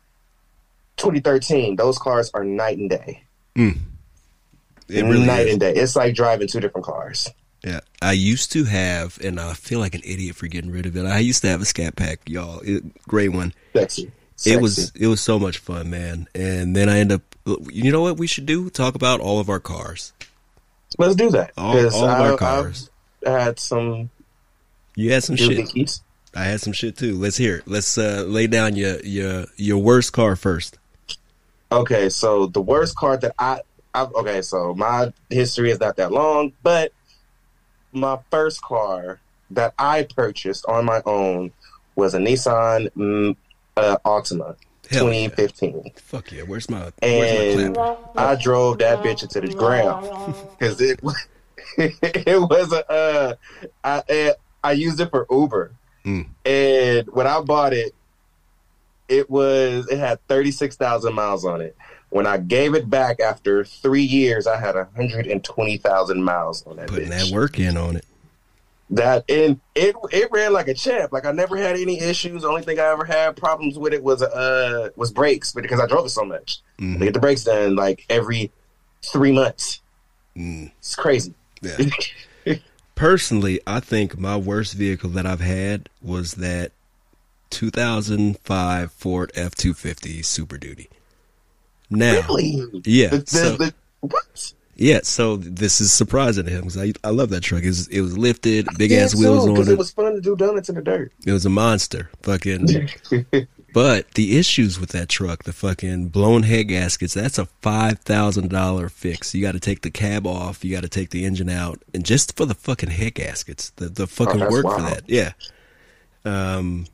2013. 0.96 1.76
Those 1.76 1.98
cars 1.98 2.30
are 2.34 2.44
night 2.44 2.78
and 2.78 2.90
day. 2.90 3.24
Hmm. 3.56 3.70
It 4.88 5.02
really 5.04 5.26
night 5.26 5.46
is. 5.46 5.52
and 5.52 5.60
day. 5.60 5.74
It's 5.74 5.96
like 5.96 6.14
driving 6.14 6.48
two 6.48 6.60
different 6.60 6.86
cars. 6.86 7.30
Yeah, 7.64 7.80
I 8.02 8.12
used 8.12 8.52
to 8.52 8.64
have, 8.64 9.18
and 9.24 9.40
I 9.40 9.54
feel 9.54 9.78
like 9.78 9.94
an 9.94 10.02
idiot 10.04 10.36
for 10.36 10.46
getting 10.48 10.70
rid 10.70 10.84
of 10.84 10.96
it. 10.96 11.06
I 11.06 11.20
used 11.20 11.40
to 11.42 11.48
have 11.48 11.62
a 11.62 11.64
Scat 11.64 11.96
Pack, 11.96 12.28
y'all, 12.28 12.60
it, 12.60 13.02
gray 13.04 13.28
one, 13.28 13.54
Sexy. 13.74 14.12
It 14.44 14.60
was 14.60 14.92
it 14.94 15.06
was 15.06 15.20
so 15.20 15.38
much 15.38 15.58
fun, 15.58 15.90
man. 15.90 16.28
And 16.34 16.74
then 16.74 16.88
I 16.88 16.98
end 16.98 17.12
up. 17.12 17.22
You 17.70 17.92
know 17.92 18.00
what 18.00 18.16
we 18.16 18.26
should 18.26 18.46
do? 18.46 18.70
Talk 18.70 18.94
about 18.94 19.20
all 19.20 19.38
of 19.38 19.48
our 19.48 19.60
cars. 19.60 20.12
Let's 20.98 21.14
do 21.14 21.30
that. 21.30 21.52
All, 21.56 21.76
all 21.76 22.04
of 22.04 22.20
I, 22.20 22.30
our 22.30 22.36
cars. 22.36 22.90
I 23.26 23.30
had 23.30 23.58
some. 23.58 24.10
You 24.96 25.12
had 25.12 25.24
some 25.24 25.36
shit. 25.36 26.00
I 26.34 26.44
had 26.44 26.60
some 26.60 26.72
shit 26.72 26.96
too. 26.96 27.16
Let's 27.16 27.36
hear 27.36 27.56
it. 27.56 27.68
Let's 27.68 27.96
uh, 27.96 28.24
lay 28.26 28.46
down 28.46 28.76
your 28.76 29.00
your 29.00 29.46
your 29.56 29.78
worst 29.78 30.12
car 30.12 30.36
first. 30.36 30.78
Okay, 31.70 32.08
so 32.08 32.46
the 32.46 32.60
worst 32.60 32.96
car 32.96 33.16
that 33.16 33.34
I, 33.38 33.60
I 33.94 34.02
okay, 34.02 34.42
so 34.42 34.74
my 34.74 35.12
history 35.30 35.70
is 35.70 35.80
not 35.80 35.96
that 35.96 36.12
long, 36.12 36.52
but 36.62 36.92
my 37.92 38.18
first 38.30 38.62
car 38.62 39.20
that 39.50 39.74
I 39.78 40.06
purchased 40.14 40.66
on 40.66 40.84
my 40.84 41.02
own 41.06 41.52
was 41.96 42.14
a 42.14 42.18
Nissan 42.18 43.36
uh, 43.76 43.96
Altima. 44.04 44.56
Hell 44.90 45.10
yeah. 45.12 45.28
2015. 45.28 45.92
Fuck 45.96 46.32
yeah! 46.32 46.42
Where's 46.42 46.68
my 46.68 46.90
where's 47.00 47.54
my 47.54 47.62
And 47.64 47.74
clap? 47.74 47.98
I 48.16 48.34
drove 48.36 48.78
that 48.78 49.02
bitch 49.02 49.22
into 49.22 49.40
the 49.40 49.54
ground 49.54 50.06
because 50.58 50.80
it 50.80 51.00
it 51.78 52.40
was 52.50 52.72
a 52.72 52.90
uh, 52.92 53.34
I 53.82 54.02
uh, 54.12 54.32
I 54.62 54.72
used 54.72 55.00
it 55.00 55.10
for 55.10 55.26
Uber, 55.30 55.72
Mm. 56.04 56.26
and 56.44 57.08
when 57.14 57.26
I 57.26 57.40
bought 57.40 57.72
it, 57.72 57.94
it 59.08 59.30
was 59.30 59.88
it 59.88 59.98
had 59.98 60.18
thirty 60.28 60.50
six 60.50 60.76
thousand 60.76 61.14
miles 61.14 61.44
on 61.46 61.60
it. 61.62 61.76
When 62.10 62.26
I 62.26 62.36
gave 62.36 62.74
it 62.74 62.88
back 62.90 63.20
after 63.20 63.64
three 63.64 64.02
years, 64.04 64.46
I 64.46 64.60
had 64.60 64.76
hundred 64.94 65.26
and 65.26 65.42
twenty 65.42 65.78
thousand 65.78 66.22
miles 66.22 66.62
on 66.66 66.76
that 66.76 66.88
Putting 66.88 67.08
bitch. 67.08 67.30
that 67.30 67.34
work 67.34 67.58
in 67.58 67.76
on 67.78 67.96
it. 67.96 68.04
That 68.90 69.24
and 69.30 69.60
it 69.74 69.96
it 70.12 70.28
ran 70.30 70.52
like 70.52 70.68
a 70.68 70.74
champ. 70.74 71.10
Like 71.12 71.24
I 71.24 71.32
never 71.32 71.56
had 71.56 71.76
any 71.76 72.00
issues. 72.00 72.42
The 72.42 72.48
only 72.48 72.62
thing 72.62 72.78
I 72.78 72.84
ever 72.92 73.04
had 73.04 73.34
problems 73.36 73.78
with 73.78 73.94
it 73.94 74.02
was 74.04 74.22
uh 74.22 74.90
was 74.96 75.10
brakes 75.10 75.52
because 75.52 75.80
I 75.80 75.86
drove 75.86 76.04
it 76.06 76.10
so 76.10 76.24
much. 76.24 76.60
Mhm. 76.78 76.96
I 77.00 77.04
get 77.06 77.14
the 77.14 77.20
brakes 77.20 77.44
done 77.44 77.76
like 77.76 78.04
every 78.10 78.52
three 79.02 79.32
months. 79.32 79.80
Mm. 80.36 80.70
It's 80.78 80.94
crazy. 80.94 81.34
Yeah. 81.62 81.76
Personally, 82.94 83.60
I 83.66 83.80
think 83.80 84.18
my 84.18 84.36
worst 84.36 84.74
vehicle 84.74 85.10
that 85.10 85.26
I've 85.26 85.40
had 85.40 85.88
was 86.02 86.34
that 86.34 86.72
2005 87.50 88.92
Ford 88.92 89.32
F250 89.34 90.24
Super 90.24 90.58
Duty. 90.58 90.88
Now, 91.90 92.20
really? 92.28 92.82
yeah, 92.84 93.08
The, 93.08 93.18
the, 93.18 93.26
so- 93.26 93.56
the, 93.56 93.74
what? 94.00 94.52
Yeah, 94.76 95.00
so 95.02 95.36
this 95.36 95.80
is 95.80 95.92
surprising 95.92 96.44
to 96.44 96.50
him 96.50 96.60
because 96.62 96.76
I, 96.78 96.92
I 97.04 97.10
love 97.10 97.30
that 97.30 97.42
truck. 97.42 97.62
It 97.62 97.68
was, 97.68 97.88
it 97.88 98.00
was 98.00 98.16
lifted, 98.18 98.66
big 98.76 98.92
ass 98.92 99.14
Yeah, 99.14 99.20
wheels 99.20 99.46
on 99.48 99.56
it. 99.60 99.68
it 99.68 99.78
was 99.78 99.90
fun 99.90 100.14
to 100.14 100.20
do 100.20 100.34
donuts 100.36 100.68
in 100.68 100.74
the 100.74 100.82
dirt. 100.82 101.12
It 101.26 101.32
was 101.32 101.46
a 101.46 101.50
monster. 101.50 102.10
Fucking. 102.22 102.66
but 103.74 104.10
the 104.12 104.38
issues 104.38 104.78
with 104.80 104.90
that 104.90 105.08
truck, 105.08 105.44
the 105.44 105.52
fucking 105.52 106.08
blown 106.08 106.42
head 106.44 106.64
gaskets, 106.68 107.14
that's 107.14 107.38
a 107.38 107.46
five 107.46 108.00
thousand 108.00 108.50
dollar 108.50 108.88
fix. 108.88 109.34
You 109.34 109.42
got 109.42 109.52
to 109.52 109.60
take 109.60 109.82
the 109.82 109.90
cab 109.90 110.26
off. 110.26 110.64
You 110.64 110.74
got 110.74 110.82
to 110.82 110.88
take 110.88 111.10
the 111.10 111.24
engine 111.24 111.48
out, 111.48 111.82
and 111.92 112.04
just 112.04 112.36
for 112.36 112.44
the 112.46 112.54
fucking 112.54 112.90
head 112.90 113.14
gaskets, 113.14 113.70
the 113.70 113.88
the 113.88 114.06
fucking 114.06 114.42
Oh, 114.42 114.50
work 114.50 114.64
for 114.64 114.80
that. 114.82 115.02
Yeah. 115.06 115.32
Um, 116.24 116.86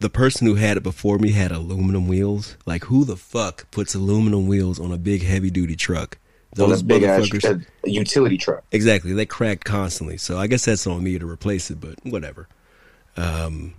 the 0.00 0.10
person 0.10 0.46
who 0.46 0.54
had 0.54 0.76
it 0.76 0.82
before 0.84 1.18
me 1.18 1.32
had 1.32 1.50
aluminum 1.50 2.06
wheels. 2.06 2.56
Like, 2.66 2.84
who 2.84 3.04
the 3.04 3.16
fuck 3.16 3.68
puts 3.72 3.94
aluminum 3.96 4.46
wheels 4.46 4.78
on 4.78 4.92
a 4.92 4.96
big 4.98 5.22
heavy 5.24 5.50
duty 5.50 5.74
truck? 5.74 6.18
Those 6.58 6.82
big 6.82 7.02
ass 7.04 7.30
uh, 7.44 7.58
utility 7.84 8.36
truck. 8.36 8.64
Exactly. 8.72 9.12
They 9.12 9.26
cracked 9.26 9.64
constantly. 9.64 10.16
So 10.18 10.36
I 10.38 10.46
guess 10.46 10.64
that's 10.64 10.86
on 10.86 11.02
me 11.02 11.18
to 11.18 11.26
replace 11.26 11.70
it, 11.70 11.80
but 11.80 11.94
whatever. 12.04 12.48
Um, 13.16 13.74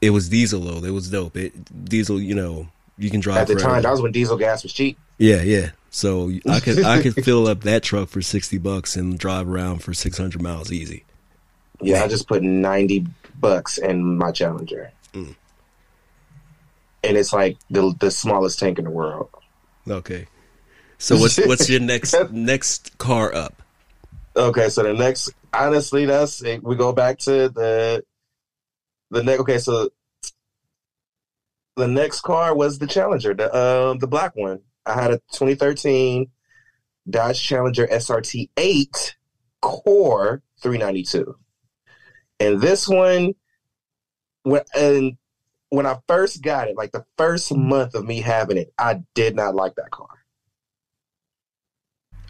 it 0.00 0.10
was 0.10 0.28
diesel 0.28 0.60
though. 0.60 0.84
It 0.86 0.90
was 0.90 1.10
dope. 1.10 1.36
It 1.36 1.84
diesel, 1.88 2.20
you 2.20 2.34
know, 2.34 2.68
you 2.98 3.10
can 3.10 3.20
drive 3.20 3.38
At 3.38 3.46
the 3.48 3.54
forever. 3.54 3.70
time, 3.74 3.82
that 3.82 3.90
was 3.90 4.02
when 4.02 4.12
diesel 4.12 4.36
gas 4.36 4.62
was 4.62 4.72
cheap. 4.72 4.98
yeah, 5.18 5.42
yeah. 5.42 5.70
So 5.90 6.30
I 6.48 6.60
could 6.60 6.84
I 6.84 7.00
could 7.02 7.14
fill 7.24 7.48
up 7.48 7.62
that 7.62 7.82
truck 7.82 8.08
for 8.10 8.20
sixty 8.20 8.58
bucks 8.58 8.96
and 8.96 9.18
drive 9.18 9.48
around 9.48 9.78
for 9.82 9.94
six 9.94 10.18
hundred 10.18 10.42
miles 10.42 10.70
easy. 10.70 11.04
Yeah, 11.80 12.04
I 12.04 12.08
just 12.08 12.28
put 12.28 12.42
ninety 12.42 13.06
bucks 13.40 13.78
in 13.78 14.18
my 14.18 14.30
Challenger, 14.32 14.92
Mm. 15.14 15.34
and 17.02 17.16
it's 17.16 17.32
like 17.32 17.56
the 17.70 17.94
the 17.98 18.10
smallest 18.10 18.58
tank 18.58 18.78
in 18.78 18.84
the 18.84 18.90
world. 18.90 19.30
Okay. 19.88 20.26
So 20.98 21.16
what's 21.16 21.36
what's 21.46 21.68
your 21.68 21.80
next 21.80 22.14
next 22.30 22.96
car 22.98 23.34
up? 23.34 23.62
Okay, 24.36 24.68
so 24.68 24.82
the 24.82 24.92
next, 24.92 25.32
honestly, 25.52 26.04
that's 26.04 26.42
we 26.62 26.76
go 26.76 26.92
back 26.92 27.18
to 27.20 27.48
the 27.48 28.04
the 29.10 29.22
next. 29.22 29.40
Okay, 29.40 29.58
so 29.58 29.90
the 31.76 31.88
next 31.88 32.20
car 32.22 32.54
was 32.54 32.78
the 32.78 32.86
Challenger, 32.86 33.34
the 33.34 33.54
um 33.54 33.98
the 33.98 34.06
black 34.06 34.34
one. 34.36 34.60
I 34.84 34.94
had 34.94 35.10
a 35.10 35.18
2013 35.32 36.30
Dodge 37.08 37.42
Challenger 37.42 37.86
SRT 37.86 38.50
8 38.56 39.16
Core 39.60 40.42
392, 40.60 41.36
and 42.40 42.60
this 42.60 42.88
one 42.88 43.34
when 44.42 44.62
and 44.74 45.16
when 45.70 45.86
I 45.86 45.98
first 46.06 46.42
got 46.42 46.68
it, 46.68 46.76
like 46.76 46.92
the 46.92 47.04
first 47.18 47.54
month 47.54 47.94
of 47.94 48.04
me 48.04 48.20
having 48.20 48.56
it, 48.56 48.72
I 48.78 49.02
did 49.14 49.34
not 49.34 49.54
like 49.54 49.74
that 49.76 49.90
car. 49.90 50.08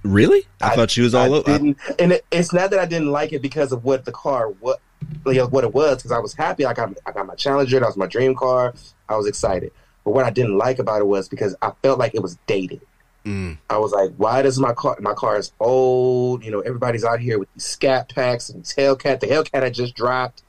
Really? 0.06 0.46
I, 0.60 0.74
thought 0.74 0.90
she 0.90 1.02
was 1.02 1.14
all 1.14 1.34
I 1.34 1.38
over. 1.38 1.52
Didn't, 1.52 1.78
and 1.98 2.12
it, 2.12 2.24
it's 2.30 2.52
not 2.52 2.70
that 2.70 2.78
I 2.78 2.86
didn't 2.86 3.10
like 3.10 3.32
it 3.32 3.42
because 3.42 3.72
of 3.72 3.84
what 3.84 4.04
the 4.04 4.12
car 4.12 4.48
what 4.48 4.80
you 5.26 5.34
know, 5.34 5.46
what 5.46 5.64
it 5.64 5.74
was 5.74 5.98
because 5.98 6.12
I 6.12 6.18
was 6.18 6.34
happy. 6.34 6.64
I 6.64 6.72
got 6.72 6.94
I 7.06 7.12
got 7.12 7.26
my 7.26 7.34
Challenger. 7.34 7.80
That 7.80 7.86
was 7.86 7.96
my 7.96 8.06
dream 8.06 8.34
car. 8.34 8.74
I 9.08 9.16
was 9.16 9.26
excited. 9.26 9.72
But 10.04 10.12
what 10.12 10.24
I 10.24 10.30
didn't 10.30 10.56
like 10.56 10.78
about 10.78 11.00
it 11.00 11.06
was 11.06 11.28
because 11.28 11.56
I 11.60 11.72
felt 11.82 11.98
like 11.98 12.14
it 12.14 12.22
was 12.22 12.38
dated. 12.46 12.80
Mm, 13.24 13.58
I 13.68 13.78
was 13.78 13.90
like, 13.90 14.12
why 14.16 14.42
does 14.42 14.58
my 14.58 14.72
car 14.72 14.96
my 15.00 15.14
car 15.14 15.36
is 15.36 15.52
old? 15.58 16.44
You 16.44 16.52
know, 16.52 16.60
everybody's 16.60 17.04
out 17.04 17.18
here 17.18 17.38
with 17.38 17.52
these 17.54 17.64
scat 17.64 18.08
packs 18.14 18.48
and 18.48 18.60
these 18.62 18.74
Hellcat. 18.74 19.20
The 19.20 19.26
Hellcat 19.26 19.64
I 19.64 19.70
just 19.70 19.96
dropped, 19.96 20.42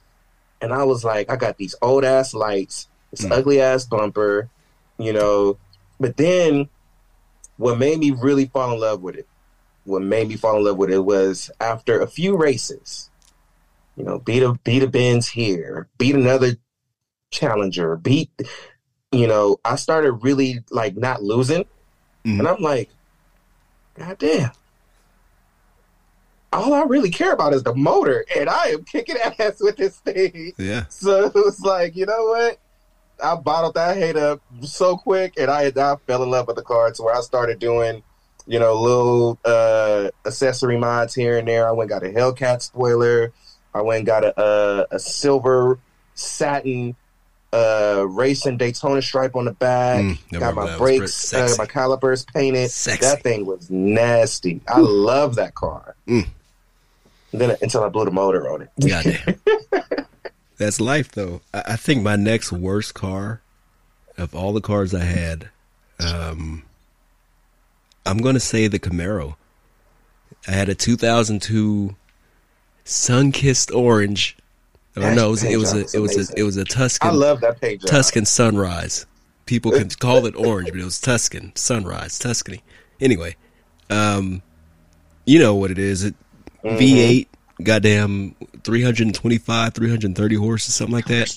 and 0.61 0.71
I 0.71 0.83
was 0.83 1.03
like, 1.03 1.31
I 1.31 1.35
got 1.37 1.57
these 1.57 1.73
old 1.81 2.05
ass 2.05 2.35
lights, 2.35 2.87
this 3.09 3.25
Mm. 3.25 3.31
ugly 3.31 3.61
ass 3.61 3.85
bumper, 3.85 4.49
you 4.99 5.11
know. 5.11 5.57
But 5.99 6.17
then, 6.17 6.69
what 7.57 7.79
made 7.79 7.97
me 7.97 8.11
really 8.11 8.45
fall 8.45 8.73
in 8.73 8.79
love 8.79 9.01
with 9.01 9.15
it, 9.15 9.27
what 9.87 10.01
made 10.01 10.27
me 10.27 10.35
fall 10.35 10.57
in 10.57 10.65
love 10.65 10.77
with 10.77 10.91
it 10.91 10.99
was 10.99 11.49
after 11.59 11.99
a 12.01 12.07
few 12.07 12.35
races, 12.37 13.09
you 13.95 14.03
know, 14.03 14.19
beat 14.19 14.43
a 14.43 14.53
beat 14.63 14.83
a 14.83 14.87
Benz 14.87 15.29
here, 15.29 15.87
beat 15.97 16.15
another 16.15 16.57
Challenger, 17.31 17.97
beat, 17.97 18.29
you 19.11 19.27
know, 19.27 19.57
I 19.65 19.75
started 19.75 20.11
really 20.23 20.63
like 20.71 20.95
not 20.95 21.23
losing. 21.23 21.65
Mhm. 22.25 22.39
And 22.39 22.47
I'm 22.47 22.61
like, 22.61 22.89
God 23.95 24.17
damn. 24.17 24.51
All 26.53 26.73
I 26.73 26.83
really 26.83 27.11
care 27.11 27.33
about 27.33 27.53
is 27.53 27.63
the 27.63 27.75
motor, 27.75 28.25
and 28.35 28.49
I 28.49 28.67
am 28.67 28.83
kicking 28.85 29.17
ass 29.39 29.57
with 29.59 29.75
this 29.77 29.97
thing. 29.97 30.53
yeah. 30.57 30.85
So 30.89 31.25
it 31.25 31.35
was 31.35 31.59
like, 31.61 31.95
you 31.95 32.05
know 32.05 32.25
what? 32.27 32.59
I 33.21 33.35
bottled 33.35 33.73
that 33.75 33.97
hate 33.97 34.15
up 34.15 34.41
so 34.61 34.95
quick, 34.95 35.33
and 35.37 35.49
I, 35.51 35.65
I 35.75 35.95
fell 36.07 36.23
in 36.23 36.29
love 36.29 36.47
with 36.47 36.55
the 36.55 36.61
car 36.61 36.91
to 36.91 37.03
where 37.03 37.15
I 37.15 37.21
started 37.21 37.59
doing, 37.59 38.03
you 38.47 38.59
know, 38.59 38.73
little 38.73 39.39
uh, 39.45 40.09
accessory 40.25 40.77
mods 40.77 41.13
here 41.13 41.37
and 41.37 41.47
there. 41.47 41.67
I 41.67 41.71
went 41.71 41.91
and 41.91 42.01
got 42.01 42.09
a 42.09 42.13
Hellcat 42.13 42.61
spoiler. 42.61 43.33
I 43.73 43.81
went 43.81 43.99
and 43.99 44.07
got 44.07 44.23
a, 44.23 44.41
a, 44.41 44.87
a 44.91 44.99
silver 44.99 45.79
satin 46.15 46.95
uh, 47.53 48.05
racing 48.07 48.57
Daytona 48.57 49.01
stripe 49.01 49.35
on 49.35 49.45
the 49.45 49.51
back. 49.51 50.03
Mm, 50.03 50.39
got 50.39 50.55
my 50.55 50.65
that. 50.65 50.79
It 50.79 50.81
was 50.81 50.99
brakes, 50.99 51.33
uh, 51.33 51.55
my 51.57 51.65
calipers 51.65 52.25
painted. 52.25 52.71
Sexy. 52.71 53.05
That 53.05 53.23
thing 53.23 53.45
was 53.45 53.69
nasty. 53.69 54.61
I 54.67 54.79
love 54.79 55.35
that 55.35 55.55
car. 55.55 55.95
Mm. 56.07 56.27
Then 57.31 57.57
until 57.61 57.83
I 57.83 57.89
blew 57.89 58.05
the 58.05 58.11
motor 58.11 58.49
on 58.49 58.63
it. 58.63 58.69
Goddamn. 58.79 60.05
That's 60.57 60.81
life, 60.81 61.11
though. 61.11 61.41
I, 61.53 61.63
I 61.67 61.75
think 61.75 62.01
my 62.01 62.15
next 62.15 62.51
worst 62.51 62.93
car, 62.93 63.41
of 64.17 64.33
all 64.33 64.53
the 64.53 64.61
cars 64.61 64.93
I 64.93 65.03
had, 65.03 65.49
um, 65.99 66.63
I'm 68.07 68.19
gonna 68.19 68.39
say 68.39 68.67
the 68.67 68.79
Camaro. 68.79 69.35
I 70.47 70.51
had 70.51 70.69
a 70.69 70.75
2002 70.75 71.95
sun-kissed 72.83 73.71
orange. 73.71 74.37
Oh 74.95 75.01
That 75.01 75.15
no, 75.15 75.27
it 75.27 75.31
was, 75.31 75.43
it 75.43 75.57
was 75.57 75.73
a 75.73 75.79
it 75.95 75.99
was 75.99 76.17
a 76.31 76.39
it 76.39 76.43
was 76.43 76.57
a 76.57 76.61
I 76.61 76.63
Tuscan 76.63 77.09
I 77.09 77.13
love 77.13 77.41
that 77.41 77.59
page. 77.61 77.81
job. 77.81 77.89
Tuscan 77.89 78.25
sunrise. 78.25 79.05
People 79.45 79.71
can 79.71 79.89
call 79.99 80.25
it 80.25 80.35
orange, 80.35 80.71
but 80.71 80.79
it 80.79 80.83
was 80.85 80.99
Tuscan 80.99 81.55
sunrise, 81.55 82.17
Tuscany. 82.19 82.63
Anyway, 82.99 83.35
um, 83.89 84.41
you 85.25 85.39
know 85.39 85.55
what 85.55 85.71
it 85.71 85.77
is? 85.79 86.03
It 86.03 86.15
Mm-hmm. 86.63 86.77
V8, 86.79 87.27
goddamn, 87.63 88.35
325, 88.63 89.73
330 89.73 90.35
horses, 90.35 90.73
something 90.73 90.93
like 90.93 91.05
that. 91.05 91.33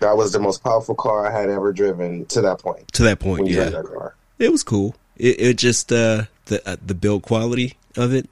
That 0.00 0.16
was 0.16 0.32
the 0.32 0.40
most 0.40 0.62
powerful 0.62 0.94
car 0.96 1.26
I 1.26 1.40
had 1.40 1.48
ever 1.48 1.72
driven 1.72 2.26
to 2.26 2.42
that 2.42 2.58
point. 2.58 2.86
To 2.94 3.04
that 3.04 3.18
point, 3.20 3.44
When 3.44 3.52
yeah, 3.52 3.70
that 3.70 3.86
car. 3.86 4.16
it 4.38 4.50
was 4.52 4.62
cool. 4.64 4.94
It, 5.18 5.40
it 5.40 5.56
just 5.56 5.92
uh, 5.92 6.24
the 6.46 6.66
uh, 6.68 6.76
the 6.84 6.94
build 6.94 7.22
quality 7.22 7.74
of 7.96 8.12
it. 8.12 8.28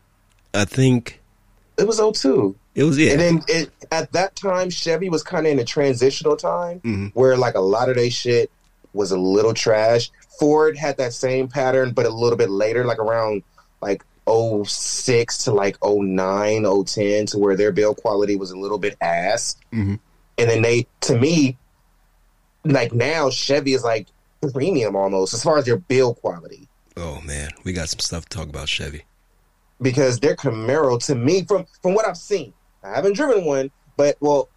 I 0.53 0.65
think 0.65 1.21
It 1.79 1.87
was 1.87 1.99
02. 1.99 2.55
it 2.75 2.85
was 2.85 2.99
yeah. 2.99 3.13
And 3.13 3.21
then 3.21 3.43
it 3.49 3.71
at 3.91 4.13
that 4.13 4.37
time, 4.37 4.71
Chevy 4.71 5.09
was 5.09 5.23
kind 5.23 5.47
of 5.47 5.53
in 5.53 5.59
a 5.59 5.65
transitional 5.65 6.37
time 6.37 6.81
Mhm. 6.81 7.11
where 7.15 7.37
like 7.37 7.55
a 7.55 7.61
lot 7.61 7.89
of 7.89 7.97
their 7.97 8.11
shit 8.11 8.51
was 8.93 9.11
a 9.11 9.19
little 9.19 9.55
trash. 9.55 10.11
Ford 10.39 10.77
had 10.77 10.97
that 10.99 11.13
same 11.13 11.49
pattern, 11.49 11.93
but 11.93 12.07
a 12.07 12.11
little 12.11 12.37
bit 12.39 12.51
later, 12.51 12.85
like 12.85 12.99
around 12.99 13.43
like 13.81 14.05
06 14.65 15.39
to 15.45 15.53
like 15.53 15.77
09, 15.83 16.65
010, 16.85 17.27
to 17.27 17.39
where 17.39 17.57
their 17.57 17.73
build 17.73 17.97
quality 17.99 18.37
was 18.37 18.51
a 18.51 18.59
little 18.59 18.79
bit 18.79 18.97
ass. 19.01 19.57
Mhm. 19.73 19.99
And 20.39 20.51
then 20.51 20.63
they, 20.63 20.87
to 21.03 21.19
me, 21.19 21.57
like 22.65 22.93
now 22.93 23.31
Chevy 23.31 23.75
is 23.75 23.85
like 23.85 24.07
premium 24.53 24.95
almost 24.97 25.35
as 25.35 25.43
far 25.43 25.59
as 25.59 25.65
their 25.65 25.77
build 25.77 26.17
quality 26.21 26.64
Oh 26.97 27.21
man, 27.23 27.51
we 27.65 27.73
got 27.73 27.89
some 27.89 27.99
stuff 28.01 28.29
to 28.29 28.37
talk 28.39 28.49
about 28.49 28.69
Chevy. 28.69 29.03
because 29.83 30.21
their 30.21 30.37
Camaro 30.37 31.05
to 31.07 31.15
me 31.15 31.45
from 31.45 31.67
from 31.83 31.95
what 31.95 32.07
I've 32.07 32.17
seen, 32.17 32.53
I 32.83 32.91
haven't 32.95 33.15
driven 33.17 33.45
one, 33.45 33.71
but 33.97 34.17
well, 34.21 34.49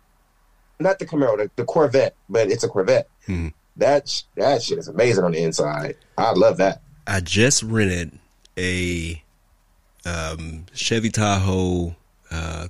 not 0.79 1.00
the 1.00 1.06
Camaro, 1.06 1.38
the, 1.38 1.50
the 1.56 1.65
Corvette, 1.65 2.15
but 2.29 2.50
it's 2.51 2.63
a 2.63 2.67
Corvette. 2.67 3.08
Mhm. 3.27 3.53
That 3.77 4.24
that 4.36 4.62
shit 4.62 4.77
is 4.77 4.88
amazing 4.88 5.24
on 5.24 5.32
the 5.32 5.39
inside. 5.44 5.96
I 6.17 6.32
love 6.34 6.58
that. 6.58 6.82
I 7.08 7.22
just 7.22 7.63
rented 7.63 8.17
a 8.58 9.22
um, 10.06 10.65
Chevy 10.74 11.10
Tahoe. 11.10 11.96
Uh, 12.29 12.67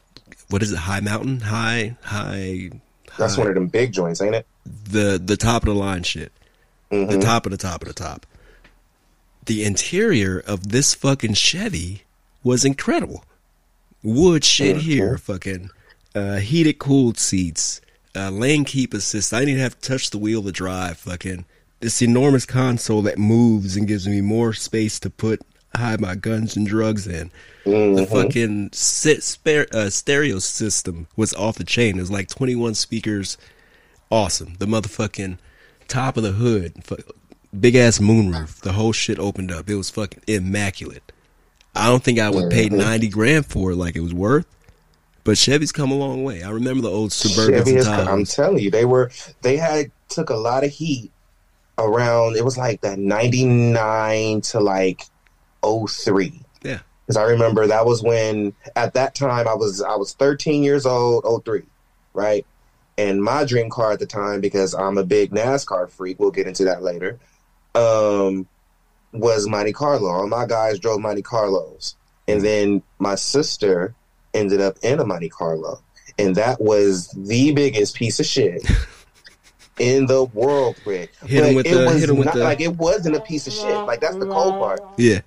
what 0.50 0.62
is 0.63 0.71
it? 0.71 0.77
High 0.77 1.00
Mountain, 1.01 1.41
high, 1.41 1.97
high. 2.03 2.69
That's 3.17 3.33
high- 3.36 3.39
one 3.39 3.47
of 3.50 3.55
them 3.55 3.67
big 3.67 3.91
joints, 3.93 4.21
ain't 4.21 4.36
it? 4.36 4.45
the 4.89 5.21
the 5.24 5.38
top 5.38 5.63
of 5.63 5.67
the 5.67 5.74
line 5.75 6.03
shit. 6.03 6.31
The 6.89 6.95
Mhm. 6.97 7.21
top 7.21 7.45
of 7.45 7.51
the 7.51 7.57
top 7.57 7.81
of 7.81 7.88
the 7.89 7.93
top. 7.93 8.25
The 9.47 9.63
interior 9.63 10.39
of 10.39 10.69
this 10.69 10.93
fucking 10.93 11.33
Chevy 11.33 12.03
was 12.43 12.63
incredible. 12.63 13.25
Wood 14.03 14.43
shit 14.45 14.77
Mhm. 14.77 14.81
here, 14.81 15.17
fucking 15.17 15.69
uh, 16.15 16.37
heated 16.37 16.79
cooled 16.79 17.17
seats, 17.19 17.79
uh, 18.15 18.29
lane 18.31 18.65
keep 18.65 18.93
assist. 18.93 19.33
I 19.33 19.39
didn't 19.39 19.49
even 19.51 19.61
have 19.63 19.79
to 19.79 19.87
touch 19.89 20.09
the 20.09 20.17
wheel 20.17 20.41
to 20.43 20.51
drive. 20.51 20.97
Fucking 20.97 21.45
this 21.79 22.01
enormous 22.01 22.45
console 22.45 23.01
that 23.03 23.17
moves 23.19 23.75
and 23.77 23.87
gives 23.87 24.07
me 24.07 24.19
more 24.21 24.51
space 24.53 24.99
to 25.01 25.09
put 25.09 25.41
hide 25.75 26.01
my 26.01 26.15
guns 26.15 26.55
and 26.57 26.65
drugs 26.65 27.05
in. 27.05 27.29
The 27.63 27.69
Mhm. 27.71 28.09
fucking 28.09 28.69
sit, 28.73 29.21
spare, 29.23 29.67
uh, 29.71 29.89
stereo 29.91 30.39
system 30.39 31.05
was 31.15 31.33
off 31.35 31.57
the 31.59 31.63
chain. 31.63 31.97
It 31.97 32.01
was 32.01 32.09
like 32.11 32.27
21 32.29 32.73
speakers. 32.73 33.37
Awesome. 34.09 34.55
The 34.57 34.65
motherfucking 34.65 35.37
top 35.87 36.17
of 36.17 36.23
the 36.23 36.31
hood, 36.31 36.73
big 37.57 37.75
ass 37.75 37.99
moonroof. 37.99 38.59
The 38.61 38.73
whole 38.73 38.93
shit 38.93 39.19
opened 39.19 39.51
up. 39.51 39.69
It 39.69 39.75
was 39.75 39.89
fucking 39.89 40.23
immaculate. 40.27 41.11
I 41.75 41.87
don't 41.87 42.03
think 42.03 42.19
I 42.19 42.29
would 42.29 42.49
pay. 42.51 42.69
90 42.69 43.09
grand 43.09 43.45
for 43.45 43.71
it 43.71 43.75
like 43.75 43.95
it 43.95 44.01
was 44.01 44.13
worth. 44.13 44.47
But 45.23 45.37
Chevy's 45.37 45.71
come 45.71 45.91
a 45.91 45.95
long 45.95 46.23
way. 46.23 46.41
I 46.41 46.49
remember 46.49 46.81
the 46.81 46.89
old 46.89 47.11
Suburban. 47.11 47.85
I'm 48.07 48.23
telling 48.25 48.59
you, 48.59 48.71
they 48.71 48.85
were 48.85 49.11
they 49.41 49.57
had 49.57 49.91
took 50.07 50.29
a 50.29 50.35
lot 50.35 50.63
of 50.63 50.71
heat 50.71 51.11
around. 51.77 52.37
It 52.37 52.45
was 52.45 52.57
like 52.57 52.81
that 52.81 52.97
'99 52.97 54.41
to 54.41 54.59
like 54.61 55.03
03. 55.61 56.41
Yeah. 56.63 56.79
because 57.07 57.17
I 57.17 57.23
remember 57.23 57.67
that 57.67 57.85
was 57.85 58.03
when 58.03 58.53
at 58.75 58.93
that 58.95 59.15
time 59.15 59.47
I 59.47 59.53
was 59.53 59.81
I 59.81 59.95
was 59.95 60.13
13 60.13 60.63
years 60.63 60.85
old, 60.85 61.25
03, 61.45 61.63
right? 62.13 62.45
And 62.97 63.23
my 63.23 63.45
dream 63.45 63.69
car 63.69 63.91
at 63.91 63.99
the 63.99 64.05
time, 64.05 64.41
because 64.41 64.73
I'm 64.73 64.97
a 64.97 65.03
big 65.03 65.31
NASCAR 65.31 65.89
freak, 65.89 66.19
we'll 66.19 66.31
get 66.31 66.47
into 66.47 66.65
that 66.65 66.81
later, 66.81 67.19
um, 67.75 68.47
was 69.13 69.47
Monte 69.47 69.74
Carlo. 69.74 70.09
All 70.09 70.27
my 70.27 70.45
guys 70.45 70.79
drove 70.79 71.00
Monte 71.01 71.21
Carlos, 71.21 71.95
and 72.27 72.41
then 72.41 72.81
my 73.00 73.15
sister 73.15 73.95
ended 74.33 74.62
up 74.62 74.77
in 74.83 75.00
a 75.00 75.05
Monte 75.05 75.29
Carlo, 75.29 75.81
and 76.19 76.36
that 76.36 76.62
was 76.62 77.07
the 77.09 77.51
biggest 77.53 77.95
piece 77.95 78.19
of 78.19 78.25
shit. 78.25 78.65
In 79.80 80.08
the 80.08 80.23
world, 80.23 80.75
Rick. 80.88 81.12
Hit 81.27 81.43
'em 81.43 81.49
But 81.49 81.56
with 81.58 81.65
it 81.67 81.75
the- 81.75 81.86
was 81.86 81.99
hit 81.99 82.10
'em 82.10 82.17
with 82.17 82.25
not, 82.25 82.34
the- 82.34 82.43
like 82.43 82.62
it 82.62 82.75
wasn't 82.75 83.15
a 83.15 83.21
piece 83.21 83.45
of 83.45 83.53
shit. 83.53 83.86
Like 83.86 83.99
that's 84.01 84.15
the 84.15 84.25
cold 84.25 84.58
part 84.58 84.80
Yeah. 84.97 85.21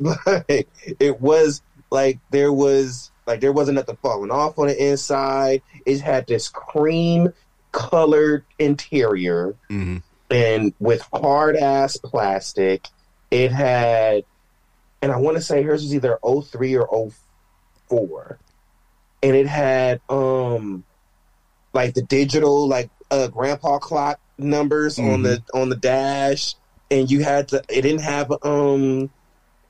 like 0.00 0.68
it 0.98 1.20
was 1.20 1.62
like 1.90 2.18
there 2.30 2.52
was 2.52 3.10
like 3.28 3.40
there 3.40 3.52
wasn't 3.52 3.76
nothing 3.76 3.98
falling 4.02 4.32
off 4.32 4.58
on 4.58 4.66
the 4.66 4.84
inside. 4.90 5.62
It 5.86 6.00
had 6.00 6.26
this 6.26 6.48
cream 6.48 7.32
colored 7.72 8.44
interior 8.58 9.54
hmm 9.68 9.98
and 10.30 10.72
with 10.78 11.02
hard 11.12 11.56
ass 11.56 11.96
plastic. 11.96 12.86
It 13.30 13.52
had 13.52 14.24
and 15.02 15.12
I 15.12 15.16
want 15.16 15.36
to 15.36 15.42
say 15.42 15.62
hers 15.62 15.82
was 15.82 15.94
either 15.94 16.18
03 16.22 16.76
or 16.76 17.10
04. 17.88 18.40
And 19.22 19.36
it 19.36 19.46
had 19.46 20.00
um 20.08 20.84
like 21.74 21.94
the 21.94 22.02
digital 22.02 22.68
like 22.68 22.90
uh 23.10 23.28
grandpa 23.28 23.78
clock 23.78 24.18
numbers 24.38 24.98
on 24.98 25.22
the 25.22 25.42
on 25.54 25.68
the 25.68 25.76
dash 25.76 26.54
and 26.90 27.10
you 27.10 27.22
had 27.22 27.48
to 27.48 27.62
it 27.68 27.82
didn't 27.82 28.00
have 28.02 28.32
um 28.42 29.10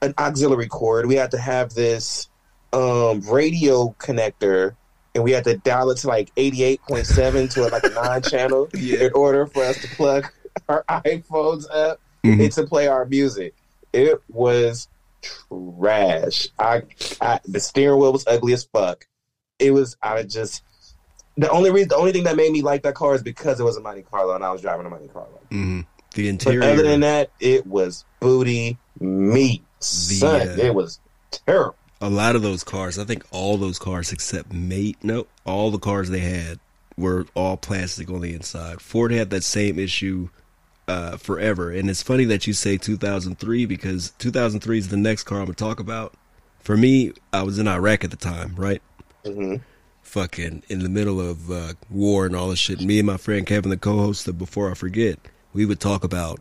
an 0.02 0.14
auxiliary 0.18 0.68
cord. 0.68 1.06
We 1.06 1.16
had 1.16 1.32
to 1.32 1.38
have 1.38 1.74
this 1.74 2.28
um 2.72 3.20
radio 3.20 3.94
connector 3.98 4.76
and 5.14 5.24
we 5.24 5.32
had 5.32 5.44
to 5.44 5.58
dial 5.58 5.90
it 5.90 5.98
to 5.98 6.08
like 6.08 6.32
88.7 6.36 7.52
to 7.54 7.62
like 7.68 7.84
a 7.84 7.90
nine 7.90 8.22
channel 8.22 8.68
Yeah. 8.74 9.06
in 9.06 9.12
order 9.14 9.46
for 9.46 9.64
us 9.64 9.78
to 9.78 9.88
plug 9.88 10.28
our 10.68 10.84
iPhones 10.88 11.64
up 11.72 12.00
Mhm. 12.24 12.42
and 12.42 12.52
to 12.52 12.64
play 12.66 12.86
our 12.86 13.06
music. 13.06 13.54
It 13.92 14.20
was 14.28 14.88
trash. 15.78 16.48
I, 16.58 16.82
I 17.20 17.40
the 17.44 17.60
steering 17.60 17.98
wheel 18.00 18.12
was 18.12 18.24
ugly 18.26 18.52
as 18.52 18.64
fuck. 18.64 19.06
It 19.58 19.72
was 19.72 19.96
I 20.02 20.22
just 20.22 20.62
the 21.36 21.50
only 21.50 21.70
reason 21.70 21.88
the 21.88 21.96
only 21.96 22.12
thing 22.12 22.24
that 22.24 22.36
made 22.36 22.52
me 22.52 22.62
like 22.62 22.82
that 22.82 22.94
car 22.94 23.14
is 23.14 23.22
because 23.22 23.60
it 23.60 23.64
was 23.64 23.76
a 23.76 23.80
Monte 23.80 24.02
Carlo 24.02 24.34
and 24.34 24.44
I 24.44 24.52
was 24.52 24.60
driving 24.62 24.86
a 24.86 24.90
Monte 24.90 25.08
Carlo. 25.08 25.40
hmm 25.50 25.80
The 26.14 26.24
But 26.24 26.28
interior. 26.30 26.62
other 26.64 26.82
than 26.82 27.00
that, 27.00 27.30
it 27.40 27.66
was 27.66 28.04
booty 28.20 28.78
meat. 29.00 29.62
Son, 29.80 30.46
uh, 30.48 30.56
it 30.58 30.74
was 30.74 31.00
terrible. 31.30 31.74
a 32.02 32.10
lot 32.10 32.36
of 32.36 32.42
those 32.42 32.64
cars, 32.64 32.98
I 32.98 33.04
think 33.04 33.24
all 33.30 33.56
those 33.56 33.78
cars 33.78 34.12
except 34.12 34.52
Mate, 34.52 34.98
no, 35.02 35.26
all 35.46 35.70
the 35.70 35.78
cars 35.78 36.10
they 36.10 36.20
had 36.20 36.58
were 36.98 37.24
all 37.34 37.56
plastic 37.56 38.10
on 38.10 38.20
the 38.20 38.34
inside. 38.34 38.80
Ford 38.82 39.10
had 39.10 39.30
that 39.30 39.42
same 39.44 39.78
issue 39.78 40.28
uh, 40.90 41.16
forever, 41.16 41.70
and 41.70 41.88
it's 41.88 42.02
funny 42.02 42.24
that 42.24 42.46
you 42.48 42.52
say 42.52 42.76
2003 42.76 43.64
because 43.66 44.10
2003 44.18 44.78
is 44.78 44.88
the 44.88 44.96
next 44.96 45.22
car 45.22 45.38
I'm 45.38 45.44
gonna 45.44 45.54
talk 45.54 45.78
about. 45.78 46.14
For 46.60 46.76
me, 46.76 47.12
I 47.32 47.42
was 47.42 47.58
in 47.58 47.68
Iraq 47.68 48.02
at 48.04 48.10
the 48.10 48.16
time, 48.16 48.54
right? 48.56 48.82
hmm 49.24 49.56
Fucking 50.02 50.64
in 50.68 50.80
the 50.80 50.88
middle 50.88 51.20
of 51.20 51.50
uh, 51.50 51.74
war 51.88 52.26
and 52.26 52.34
all 52.34 52.48
this 52.48 52.58
shit. 52.58 52.80
Me 52.80 52.98
and 52.98 53.06
my 53.06 53.16
friend 53.16 53.46
Kevin, 53.46 53.70
the 53.70 53.76
co-host 53.76 54.26
of 54.26 54.36
Before 54.38 54.68
I 54.68 54.74
Forget, 54.74 55.20
we 55.54 55.64
would 55.64 55.78
talk 55.78 56.02
about 56.02 56.40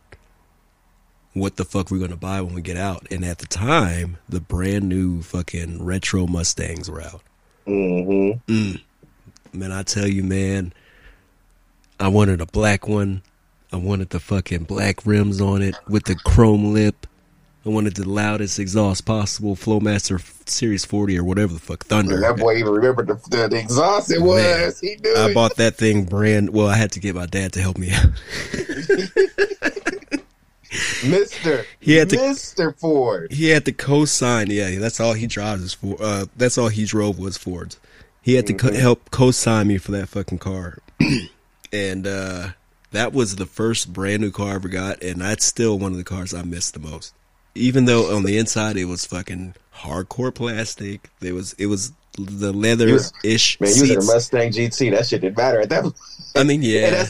what 1.34 1.58
the 1.58 1.66
fuck 1.66 1.92
we're 1.92 2.00
gonna 2.00 2.16
buy 2.18 2.42
when 2.42 2.56
we 2.56 2.62
get 2.64 2.78
out. 2.78 3.06
And 3.12 3.24
at 3.24 3.38
the 3.38 3.46
time, 3.46 4.18
the 4.28 4.40
brand 4.42 4.90
new 4.90 5.22
fucking 5.22 5.84
retro 5.86 6.26
Mustangs 6.26 6.90
were 6.90 7.02
out. 7.04 7.22
hmm 7.66 8.32
Man, 9.54 9.72
I 9.72 9.84
tell 9.84 10.08
you, 10.08 10.24
man, 10.24 10.74
I 12.00 12.08
wanted 12.08 12.42
a 12.42 12.46
black 12.48 12.88
one. 12.88 13.22
I 13.72 13.78
wanted 13.78 14.10
the 14.10 14.20
fucking 14.20 14.64
black 14.64 15.06
rims 15.06 15.40
on 15.42 15.62
it 15.62 15.76
with 15.88 16.06
the 16.06 16.16
chrome 16.16 16.74
lip. 16.74 17.06
I 17.66 17.70
wanted 17.70 17.96
the 17.96 18.08
loudest 18.10 18.58
exhaust 18.58 19.06
possible, 19.06 19.56
Flowmaster 19.56 20.20
Series 20.50 20.86
40 20.86 21.20
or 21.20 21.24
whatever 21.24 21.54
the 21.54 21.60
fuck, 21.60 21.86
Thunder. 21.86 22.20
That 22.20 22.38
boy 22.38 22.56
even 22.58 22.72
remembered 22.72 23.08
the, 23.08 23.16
the, 23.30 23.48
the 23.50 23.60
exhaust 23.60 24.12
it 24.12 24.20
Man, 24.20 24.28
was. 24.28 24.80
he 24.80 24.96
knew 25.04 25.14
I 25.16 25.30
it. 25.30 25.34
bought 25.36 25.58
that 25.58 25.76
thing 25.76 26.06
brand. 26.06 26.52
Well, 26.52 26.68
I 26.68 26.76
had 26.76 26.94
to 26.94 27.00
get 27.00 27.16
my 27.16 27.26
dad 27.26 27.54
to 27.54 27.62
help 27.62 27.78
me 27.78 27.92
out. 27.92 28.06
Mister. 31.06 31.66
He 31.80 31.96
had 31.96 32.10
to- 32.12 32.18
Mister 32.18 32.72
Ford. 32.74 33.32
He 33.32 33.50
had 33.50 33.66
to 33.66 33.72
co-sign. 33.72 34.48
Yeah, 34.52 34.80
that's 34.80 35.00
all 35.00 35.14
he 35.14 35.28
drives 35.28 35.64
is 35.64 35.74
for. 35.74 35.98
Uh, 36.00 36.26
that's 36.38 36.58
all 36.58 36.68
he 36.70 36.86
drove 36.86 37.20
was 37.20 37.38
Fords. 37.38 37.80
He 38.22 38.36
had 38.36 38.48
to 38.48 38.54
co- 38.54 38.74
help 38.74 39.10
co-sign 39.12 39.68
me 39.68 39.78
for 39.78 39.92
that 39.94 40.10
fucking 40.10 40.38
car, 40.40 40.78
and 41.74 42.06
uh, 42.06 42.50
that 42.92 43.14
was 43.14 43.36
the 43.36 43.46
first 43.46 43.94
brand 43.94 44.22
new 44.22 44.32
car 44.32 44.52
I 44.52 44.56
ever 44.56 44.68
got, 44.68 45.04
and 45.04 45.22
that's 45.22 45.46
still 45.46 45.78
one 45.78 45.92
of 45.92 45.98
the 45.98 46.04
cars 46.04 46.34
I 46.34 46.44
miss 46.44 46.72
the 46.72 46.80
most. 46.80 47.14
Even 47.56 47.86
though 47.86 48.16
on 48.16 48.24
the 48.24 48.38
inside 48.38 48.78
it 48.78 48.86
was 48.86 49.06
fucking 49.06 49.56
hardcore 49.76 50.34
plastic, 50.34 51.10
there 51.20 51.34
was 51.34 51.54
it 51.54 51.66
was 51.68 51.92
the 52.18 52.52
leather 52.52 53.00
ish 53.24 53.60
Man, 53.60 53.74
you 53.76 53.82
was 53.82 53.92
in 53.92 53.98
a. 53.98 54.04
Mustang 54.04 54.52
GT. 54.52 54.92
That 54.92 55.08
shit 55.08 55.22
didn't 55.22 55.38
matter 55.38 55.60
at 55.62 55.70
that 55.70 55.84
point. 55.84 55.96
I 56.36 56.44
mean, 56.44 56.62
yeah, 56.64 57.10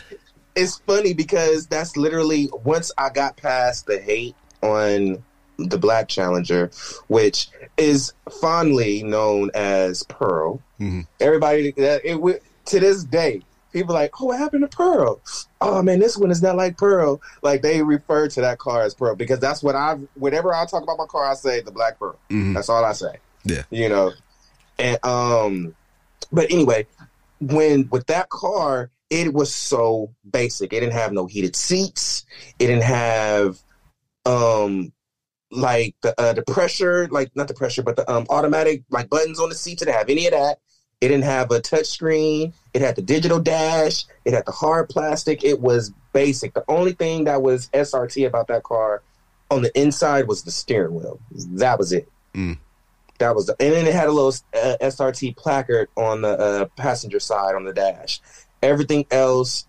it's 0.55 0.77
funny 0.79 1.13
because 1.13 1.67
that's 1.67 1.95
literally 1.97 2.49
once 2.63 2.91
I 2.97 3.09
got 3.09 3.37
past 3.37 3.85
the 3.85 3.99
hate 3.99 4.35
on 4.61 5.23
the 5.57 5.77
Black 5.77 6.07
Challenger, 6.07 6.71
which 7.07 7.49
is 7.77 8.13
fondly 8.41 9.03
known 9.03 9.51
as 9.53 10.03
Pearl. 10.03 10.61
Mhm. 10.79 11.05
Everybody 11.19 11.71
that 11.71 12.01
it 12.05 12.43
to 12.65 12.79
this 12.79 13.03
day, 13.03 13.41
people 13.71 13.93
like, 13.93 14.12
oh, 14.19 14.25
what 14.25 14.39
happened 14.39 14.69
to 14.69 14.75
Pearl? 14.75 15.21
Oh 15.62 15.82
man, 15.82 15.99
this 15.99 16.17
one 16.17 16.32
is 16.32 16.41
not 16.41 16.55
like 16.55 16.77
Pearl. 16.77 17.21
Like 17.41 17.62
they 17.62 17.82
refer 17.82 18.27
to 18.29 18.41
that 18.41 18.60
car 18.60 18.82
as 18.84 18.93
Pearl 18.93 19.15
because 19.15 19.39
that's 19.39 19.62
what 19.63 19.75
I. 19.75 19.97
Whenever 20.15 20.53
I 20.53 20.65
talk 20.65 20.84
about 20.84 20.97
my 20.97 21.05
car, 21.05 21.25
I 21.25 21.34
say 21.34 21.62
the 21.62 21.71
Black 21.71 21.99
Pearl. 21.99 22.17
Mhm. 22.29 22.53
That's 22.55 22.69
all 22.69 22.84
I 22.84 22.93
say. 22.93 23.17
Yeah. 23.43 23.63
You 23.69 23.89
know. 23.89 24.12
And 24.77 25.03
um 25.05 25.75
but 26.32 26.51
anyway, 26.51 26.88
when 27.41 27.88
with 27.89 28.08
that 28.08 28.29
car, 28.29 28.91
it 29.10 29.34
was 29.34 29.53
so 29.53 30.13
basic. 30.29 30.73
It 30.73 30.82
didn't 30.82 30.93
have 30.93 31.12
no 31.12 31.25
heated 31.25 31.55
seats. 31.55 32.25
It 32.60 32.67
didn't 32.67 32.84
have 32.84 33.60
um 34.25 34.93
like 35.51 35.95
the 36.01 36.19
uh, 36.19 36.34
the 36.34 36.43
pressure, 36.43 37.08
like 37.10 37.36
not 37.36 37.47
the 37.47 37.53
pressure, 37.53 37.82
but 37.82 37.95
the 37.95 38.10
um 38.12 38.25
automatic 38.29 38.84
like 38.89 39.10
buttons 39.10 39.39
on 39.39 39.49
the 39.49 39.55
seats. 39.55 39.82
It 39.82 39.86
didn't 39.86 39.97
have 39.97 40.10
any 40.10 40.27
of 40.27 40.34
that. 40.34 40.60
It 41.01 41.08
didn't 41.08 41.23
have 41.23 41.49
a 41.51 41.60
touch 41.62 41.88
screen. 41.88 42.53
It 42.73 42.82
had 42.82 42.95
the 42.95 43.01
digital 43.01 43.39
dash. 43.39 44.05
It 44.25 44.34
had 44.34 44.45
the 44.45 44.51
hard 44.51 44.89
plastic. 44.89 45.43
It 45.43 45.60
was 45.60 45.91
basic. 46.13 46.53
The 46.53 46.63
only 46.67 46.93
thing 46.93 47.23
that 47.25 47.41
was 47.41 47.67
SRT 47.69 48.27
about 48.27 48.47
that 48.47 48.63
car 48.63 49.01
on 49.49 49.62
the 49.62 49.79
inside 49.79 50.27
was 50.27 50.43
the 50.43 50.51
steering 50.51 50.95
wheel. 50.95 51.19
That 51.32 51.79
was 51.79 51.91
it. 51.91 52.08
Mm. 52.34 52.58
That 53.17 53.36
was 53.36 53.47
the, 53.47 53.55
and 53.60 53.73
then 53.73 53.86
it 53.86 53.93
had 53.93 54.08
a 54.08 54.12
little 54.12 54.34
uh, 54.53 54.77
SRT 54.82 55.36
placard 55.36 55.89
on 55.97 56.21
the 56.21 56.29
uh, 56.29 56.65
passenger 56.77 57.19
side 57.19 57.55
on 57.55 57.65
the 57.65 57.73
dash. 57.73 58.21
Everything 58.62 59.05
else 59.12 59.65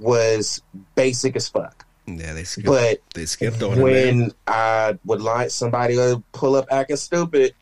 was 0.00 0.62
basic 0.94 1.36
as 1.36 1.48
fuck. 1.48 1.84
Yeah, 2.06 2.34
they 2.34 2.44
skipped. 2.44 2.66
But 2.66 2.98
they 3.14 3.26
skipped 3.26 3.62
on 3.62 3.78
it. 3.78 3.82
when. 3.82 4.32
I 4.46 4.98
would 5.04 5.20
like 5.20 5.50
somebody 5.50 5.96
to 5.96 6.22
pull 6.32 6.54
up 6.56 6.66
acting 6.70 6.96
stupid, 6.96 7.54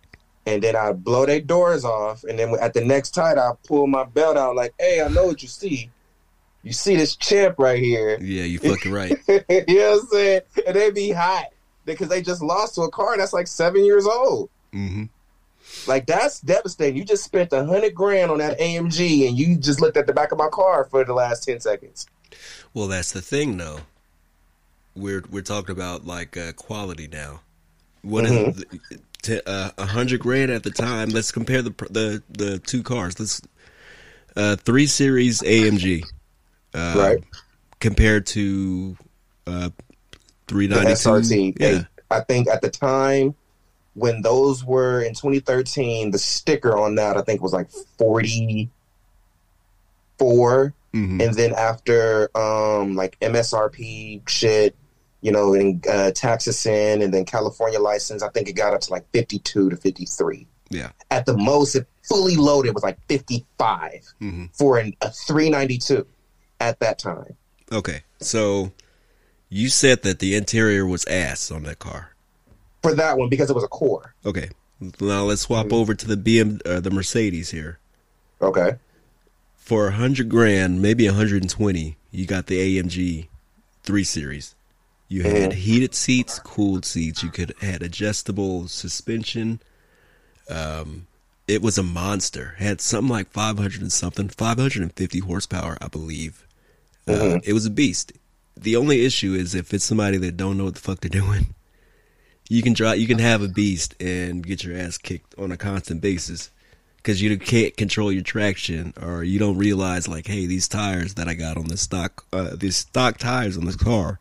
and 0.46 0.62
then 0.62 0.74
I 0.76 0.92
blow 0.92 1.26
their 1.26 1.40
doors 1.40 1.84
off, 1.84 2.24
and 2.24 2.38
then 2.38 2.54
at 2.60 2.74
the 2.74 2.84
next 2.84 3.10
tide 3.10 3.38
I 3.38 3.52
pull 3.66 3.86
my 3.86 4.04
belt 4.04 4.36
out 4.36 4.56
like, 4.56 4.74
"Hey, 4.78 5.00
I 5.02 5.08
know 5.08 5.26
what 5.26 5.42
you 5.42 5.48
see. 5.48 5.90
You 6.64 6.72
see 6.72 6.96
this 6.96 7.16
champ 7.16 7.56
right 7.58 7.78
here." 7.80 8.18
Yeah, 8.20 8.44
you 8.44 8.58
fucking 8.70 8.92
right. 8.92 9.12
you 9.28 9.40
know 9.48 9.90
what 9.92 10.00
I'm 10.02 10.06
saying? 10.08 10.40
And 10.66 10.76
they 10.76 10.90
be 10.90 11.10
hot 11.12 11.46
because 11.84 12.08
they 12.08 12.22
just 12.22 12.42
lost 12.42 12.74
to 12.76 12.82
a 12.82 12.90
car 12.90 13.16
that's 13.16 13.32
like 13.32 13.46
seven 13.48 13.84
years 13.84 14.06
old. 14.06 14.48
hmm 14.72 15.04
Like 15.86 16.06
that's 16.06 16.40
devastating. 16.40 16.96
You 16.96 17.04
just 17.04 17.24
spent 17.24 17.52
a 17.52 17.64
hundred 17.64 17.94
grand 17.94 18.30
on 18.30 18.38
that 18.38 18.58
AMG, 18.58 19.28
and 19.28 19.38
you 19.38 19.56
just 19.56 19.80
looked 19.80 19.96
at 19.96 20.06
the 20.06 20.12
back 20.12 20.32
of 20.32 20.38
my 20.38 20.48
car 20.48 20.84
for 20.84 21.04
the 21.04 21.14
last 21.14 21.44
ten 21.44 21.60
seconds. 21.60 22.06
Well, 22.74 22.88
that's 22.88 23.12
the 23.12 23.20
thing, 23.22 23.56
though. 23.58 23.80
We're 24.94 25.22
we're 25.30 25.42
talking 25.42 25.72
about 25.74 26.06
like 26.06 26.36
uh, 26.36 26.52
quality 26.52 27.08
now. 27.08 27.40
What 28.02 28.26
is 28.26 28.32
Mhm. 28.32 28.54
the- 28.56 28.98
to, 29.22 29.48
uh, 29.48 29.70
a 29.78 29.86
hundred 29.86 30.20
grand 30.20 30.50
at 30.50 30.62
the 30.62 30.70
time? 30.70 31.08
Let's 31.10 31.32
compare 31.32 31.62
the 31.62 31.70
the 31.90 32.22
the 32.30 32.58
two 32.58 32.82
cars. 32.82 33.18
Let's 33.18 33.40
uh, 34.36 34.56
three 34.56 34.86
series 34.86 35.40
AMG, 35.42 36.04
uh, 36.74 36.94
Right. 36.96 37.24
compared 37.80 38.26
to 38.26 38.96
uh, 39.46 39.70
three 40.48 40.68
ninety 40.68 40.94
two. 40.94 41.54
Yeah, 41.58 41.68
Hey, 41.68 41.86
I 42.10 42.20
think 42.20 42.48
at 42.48 42.60
the 42.62 42.70
time 42.70 43.34
when 43.94 44.22
those 44.22 44.64
were 44.64 45.02
in 45.02 45.12
2013, 45.14 46.12
the 46.12 46.18
sticker 46.18 46.78
on 46.78 46.94
that 46.94 47.18
I 47.18 47.22
think 47.22 47.42
was 47.42 47.52
like 47.52 47.68
44, 47.98 50.74
hmm 50.94 51.20
and 51.20 51.34
then 51.34 51.52
after 51.54 52.30
um 52.36 52.96
like 52.96 53.18
MSRP 53.20 54.26
shit, 54.28 54.74
you 55.22 55.32
know, 55.32 55.54
in 55.54 55.80
uh, 55.90 56.10
taxes 56.10 56.66
in, 56.66 57.00
and 57.02 57.14
then 57.14 57.24
California 57.24 57.78
license, 57.80 58.22
I 58.22 58.28
think 58.28 58.48
it 58.48 58.52
got 58.52 58.74
up 58.74 58.80
to 58.82 58.90
like 58.90 59.06
52 59.12 59.70
to 59.70 59.76
53. 59.76 60.46
Yeah. 60.70 60.90
At 61.10 61.24
the 61.26 61.36
most, 61.36 61.74
it 61.74 61.86
fully 62.02 62.36
loaded 62.36 62.74
was 62.74 62.82
like 62.82 62.98
55 63.08 64.14
hmm 64.18 64.44
for 64.52 64.78
an, 64.78 64.94
a 65.00 65.10
392 65.10 66.06
at 66.60 66.78
that 66.80 66.98
time. 66.98 67.36
Okay, 67.70 68.02
so 68.20 68.72
you 69.48 69.68
said 69.68 70.02
that 70.02 70.18
the 70.18 70.34
interior 70.34 70.84
was 70.86 71.04
ass 71.06 71.50
on 71.50 71.62
that 71.64 71.78
car. 71.78 72.14
For 72.82 72.94
that 72.94 73.16
one, 73.18 73.28
because 73.28 73.48
it 73.48 73.54
was 73.54 73.64
a 73.64 73.68
core. 73.68 74.14
Okay, 74.26 74.50
now 75.00 75.22
let's 75.24 75.42
swap 75.42 75.66
Mm-hmm. 75.66 75.74
over 75.74 75.94
to 75.94 76.06
the 76.06 76.16
BM, 76.16 76.60
uh, 76.66 76.80
the 76.80 76.90
Mercedes 76.90 77.50
here. 77.50 77.78
Okay. 78.40 78.72
for 79.56 79.86
a 79.88 79.92
hundred 79.92 80.28
grand, 80.28 80.82
maybe 80.82 81.06
a 81.06 81.12
hundred 81.12 81.42
and 81.42 81.50
twenty, 81.50 81.96
you 82.10 82.26
got 82.26 82.46
the 82.46 82.78
AMG 82.78 83.28
three 83.84 84.04
series. 84.04 84.54
You 85.12 85.24
had 85.24 85.50
Mhm. 85.50 85.54
heated 85.56 85.94
seats, 85.94 86.38
cooled 86.38 86.86
seats. 86.86 87.22
You 87.22 87.28
could 87.30 87.54
had 87.60 87.82
adjustable 87.82 88.66
suspension. 88.66 89.60
Um, 90.48 91.06
it 91.46 91.60
was 91.60 91.76
a 91.76 91.82
monster. 91.82 92.54
Had 92.56 92.80
something 92.80 93.10
like 93.10 93.30
five 93.30 93.58
hundred 93.58 93.82
and 93.82 93.92
something, 93.92 94.30
five 94.30 94.56
hundred 94.58 94.80
and 94.80 94.92
fifty 94.94 95.18
horsepower, 95.18 95.76
I 95.82 95.88
believe. 95.88 96.46
Uh, 97.06 97.12
Mhm. 97.12 97.40
it 97.44 97.52
was 97.52 97.66
a 97.66 97.70
beast. 97.70 98.12
The 98.56 98.74
only 98.74 99.04
issue 99.04 99.34
is 99.34 99.54
if 99.54 99.74
it's 99.74 99.84
somebody 99.84 100.16
that 100.16 100.38
don't 100.38 100.56
know 100.56 100.64
what 100.64 100.76
the 100.76 100.80
fuck 100.80 101.00
they're 101.00 101.10
doing, 101.26 101.54
you 102.48 102.62
can 102.62 102.72
drive, 102.72 102.98
you 102.98 103.06
can 103.06 103.18
have 103.18 103.42
a 103.42 103.48
beast 103.48 103.94
and 104.00 104.46
get 104.46 104.64
your 104.64 104.74
ass 104.78 104.96
kicked 104.96 105.34
on 105.38 105.52
a 105.52 105.58
constant 105.58 106.00
basis 106.00 106.48
because 106.96 107.20
you 107.20 107.36
can't 107.36 107.76
control 107.76 108.10
your 108.10 108.22
traction 108.22 108.94
or 108.98 109.24
you 109.24 109.38
don't 109.38 109.58
realize 109.58 110.08
like, 110.08 110.26
hey, 110.26 110.46
these 110.46 110.68
tires 110.68 111.14
that 111.14 111.28
I 111.28 111.34
got 111.34 111.58
on 111.58 111.66
the 111.68 111.76
stock, 111.76 112.24
uh, 112.32 112.56
these 112.56 112.76
stock 112.78 113.18
tires 113.18 113.58
on 113.58 113.66
this 113.66 113.76
car. 113.76 114.18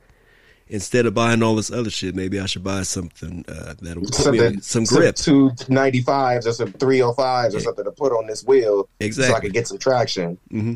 Instead 0.72 1.06
of 1.06 1.14
buying 1.14 1.44
all 1.44 1.54
this 1.54 1.70
other 1.70 1.90
shit, 1.90 2.16
maybe 2.16 2.40
I 2.40 2.46
should 2.46 2.64
buy 2.64 2.84
something 2.84 3.44
uh, 3.50 3.74
that'll 3.82 4.04
put 4.06 4.32
me 4.32 4.40
on 4.40 4.62
some 4.62 4.86
grip. 4.86 5.18
Some 5.18 5.50
295s 5.52 6.46
or 6.48 6.54
some 6.54 6.72
305s 6.72 7.54
or 7.54 7.60
something 7.60 7.84
to 7.84 7.92
put 7.92 8.14
on 8.14 8.26
this 8.26 8.42
wheel 8.46 8.84
so 8.84 8.88
I 9.04 9.06
Exactly. 9.06 9.42
could 9.42 9.54
get 9.54 9.68
some 9.68 9.80
traction. 9.80 10.38
hmm 10.50 10.76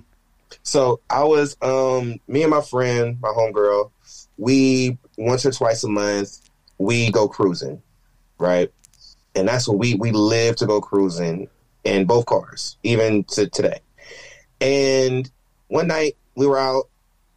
So 0.64 1.00
I 1.10 1.24
was, 1.24 1.56
um, 1.62 2.20
me 2.28 2.44
and 2.44 2.52
my 2.52 2.60
friend, 2.60 3.18
my 3.22 3.30
homegirl, 3.30 3.90
we 4.38 4.98
once 5.18 5.46
or 5.46 5.52
twice 5.52 5.86
a 5.86 5.88
month 5.88 6.42
we 6.78 7.10
go 7.10 7.30
cruising, 7.30 7.82
right? 8.38 8.70
And 9.34 9.48
that's 9.48 9.66
what 9.66 9.78
we 9.78 9.96
we 9.96 10.12
live 10.12 10.58
to 10.58 10.66
go 10.66 10.82
cruising 10.82 11.48
in 11.86 12.06
both 12.06 12.26
cars, 12.26 12.76
even 12.84 13.24
to 13.26 13.48
today. 13.50 13.80
And 14.60 15.32
one 15.68 15.88
night 15.88 16.18
we 16.36 16.48
were 16.48 16.60
out 16.60 16.90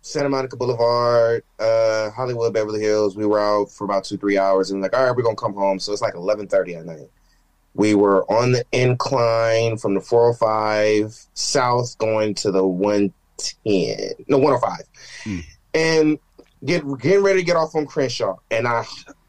Santa 0.08 0.30
Monica 0.30 0.56
Boulevard, 0.56 1.44
uh, 1.58 2.08
Hollywood, 2.10 2.54
Beverly 2.54 2.80
Hills. 2.80 3.14
We 3.14 3.26
were 3.26 3.38
out 3.38 3.70
for 3.70 3.84
about 3.84 4.04
two, 4.04 4.16
three 4.16 4.38
hours, 4.38 4.70
and 4.70 4.80
like, 4.80 4.96
all 4.96 5.04
right, 5.04 5.14
we're 5.14 5.22
gonna 5.22 5.36
come 5.36 5.52
home. 5.52 5.78
So 5.78 5.92
it's 5.92 6.00
like 6.00 6.14
eleven 6.14 6.48
thirty 6.48 6.74
at 6.76 6.86
night. 6.86 7.10
We 7.74 7.94
were 7.94 8.24
on 8.32 8.52
the 8.52 8.64
incline 8.72 9.76
from 9.76 9.94
the 9.94 10.00
405 10.00 11.26
south 11.34 11.96
going 11.98 12.34
to 12.36 12.50
the 12.50 12.66
110, 12.66 14.24
no 14.26 14.38
105, 14.38 14.86
Hmm. 15.24 15.38
and 15.74 16.18
get 16.64 16.82
getting 16.98 17.22
ready 17.22 17.40
to 17.40 17.44
get 17.44 17.56
off 17.56 17.74
on 17.76 17.84
Crenshaw. 17.86 18.36
And 18.50 18.66
I 18.66 18.84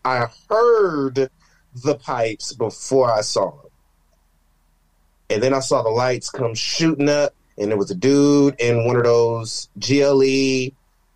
I 0.06 0.28
heard 0.50 1.30
the 1.84 1.96
pipes 1.96 2.54
before 2.54 3.12
I 3.12 3.20
saw 3.22 3.52
them, 3.52 3.72
and 5.30 5.44
then 5.44 5.54
I 5.54 5.60
saw 5.60 5.84
the 5.84 5.90
lights 5.90 6.30
come 6.30 6.56
shooting 6.56 7.10
up, 7.10 7.34
and 7.60 7.72
it 7.72 7.78
was 7.78 7.92
a 7.92 7.96
dude 7.96 8.56
in 8.60 8.86
one 8.86 8.96
of 8.96 9.04
those 9.04 9.70
GLE 9.78 10.72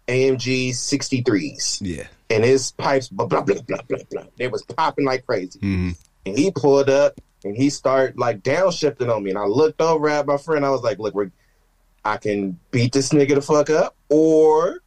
AMG 0.07 0.69
63s. 0.69 1.79
Yeah. 1.81 2.07
And 2.29 2.43
his 2.43 2.71
pipes, 2.71 3.07
blah, 3.07 3.25
blah, 3.25 3.41
blah, 3.41 3.61
blah, 3.61 3.81
blah, 3.87 3.97
blah. 4.11 4.23
They 4.37 4.47
was 4.47 4.63
popping 4.63 5.05
like 5.05 5.25
crazy. 5.25 5.59
Mm-hmm. 5.59 5.91
And 6.25 6.37
he 6.37 6.51
pulled 6.51 6.89
up 6.89 7.19
and 7.43 7.55
he 7.55 7.69
started 7.69 8.17
like 8.17 8.41
downshifting 8.41 9.13
on 9.13 9.23
me. 9.23 9.29
And 9.29 9.39
I 9.39 9.45
looked 9.45 9.81
over 9.81 10.09
at 10.09 10.25
my 10.25 10.37
friend. 10.37 10.65
I 10.65 10.69
was 10.69 10.81
like, 10.81 10.99
look, 10.99 11.13
we're, 11.13 11.31
I 12.03 12.17
can 12.17 12.59
beat 12.71 12.91
this 12.91 13.09
nigga 13.09 13.35
the 13.35 13.41
fuck 13.41 13.69
up 13.69 13.95
or 14.09 14.79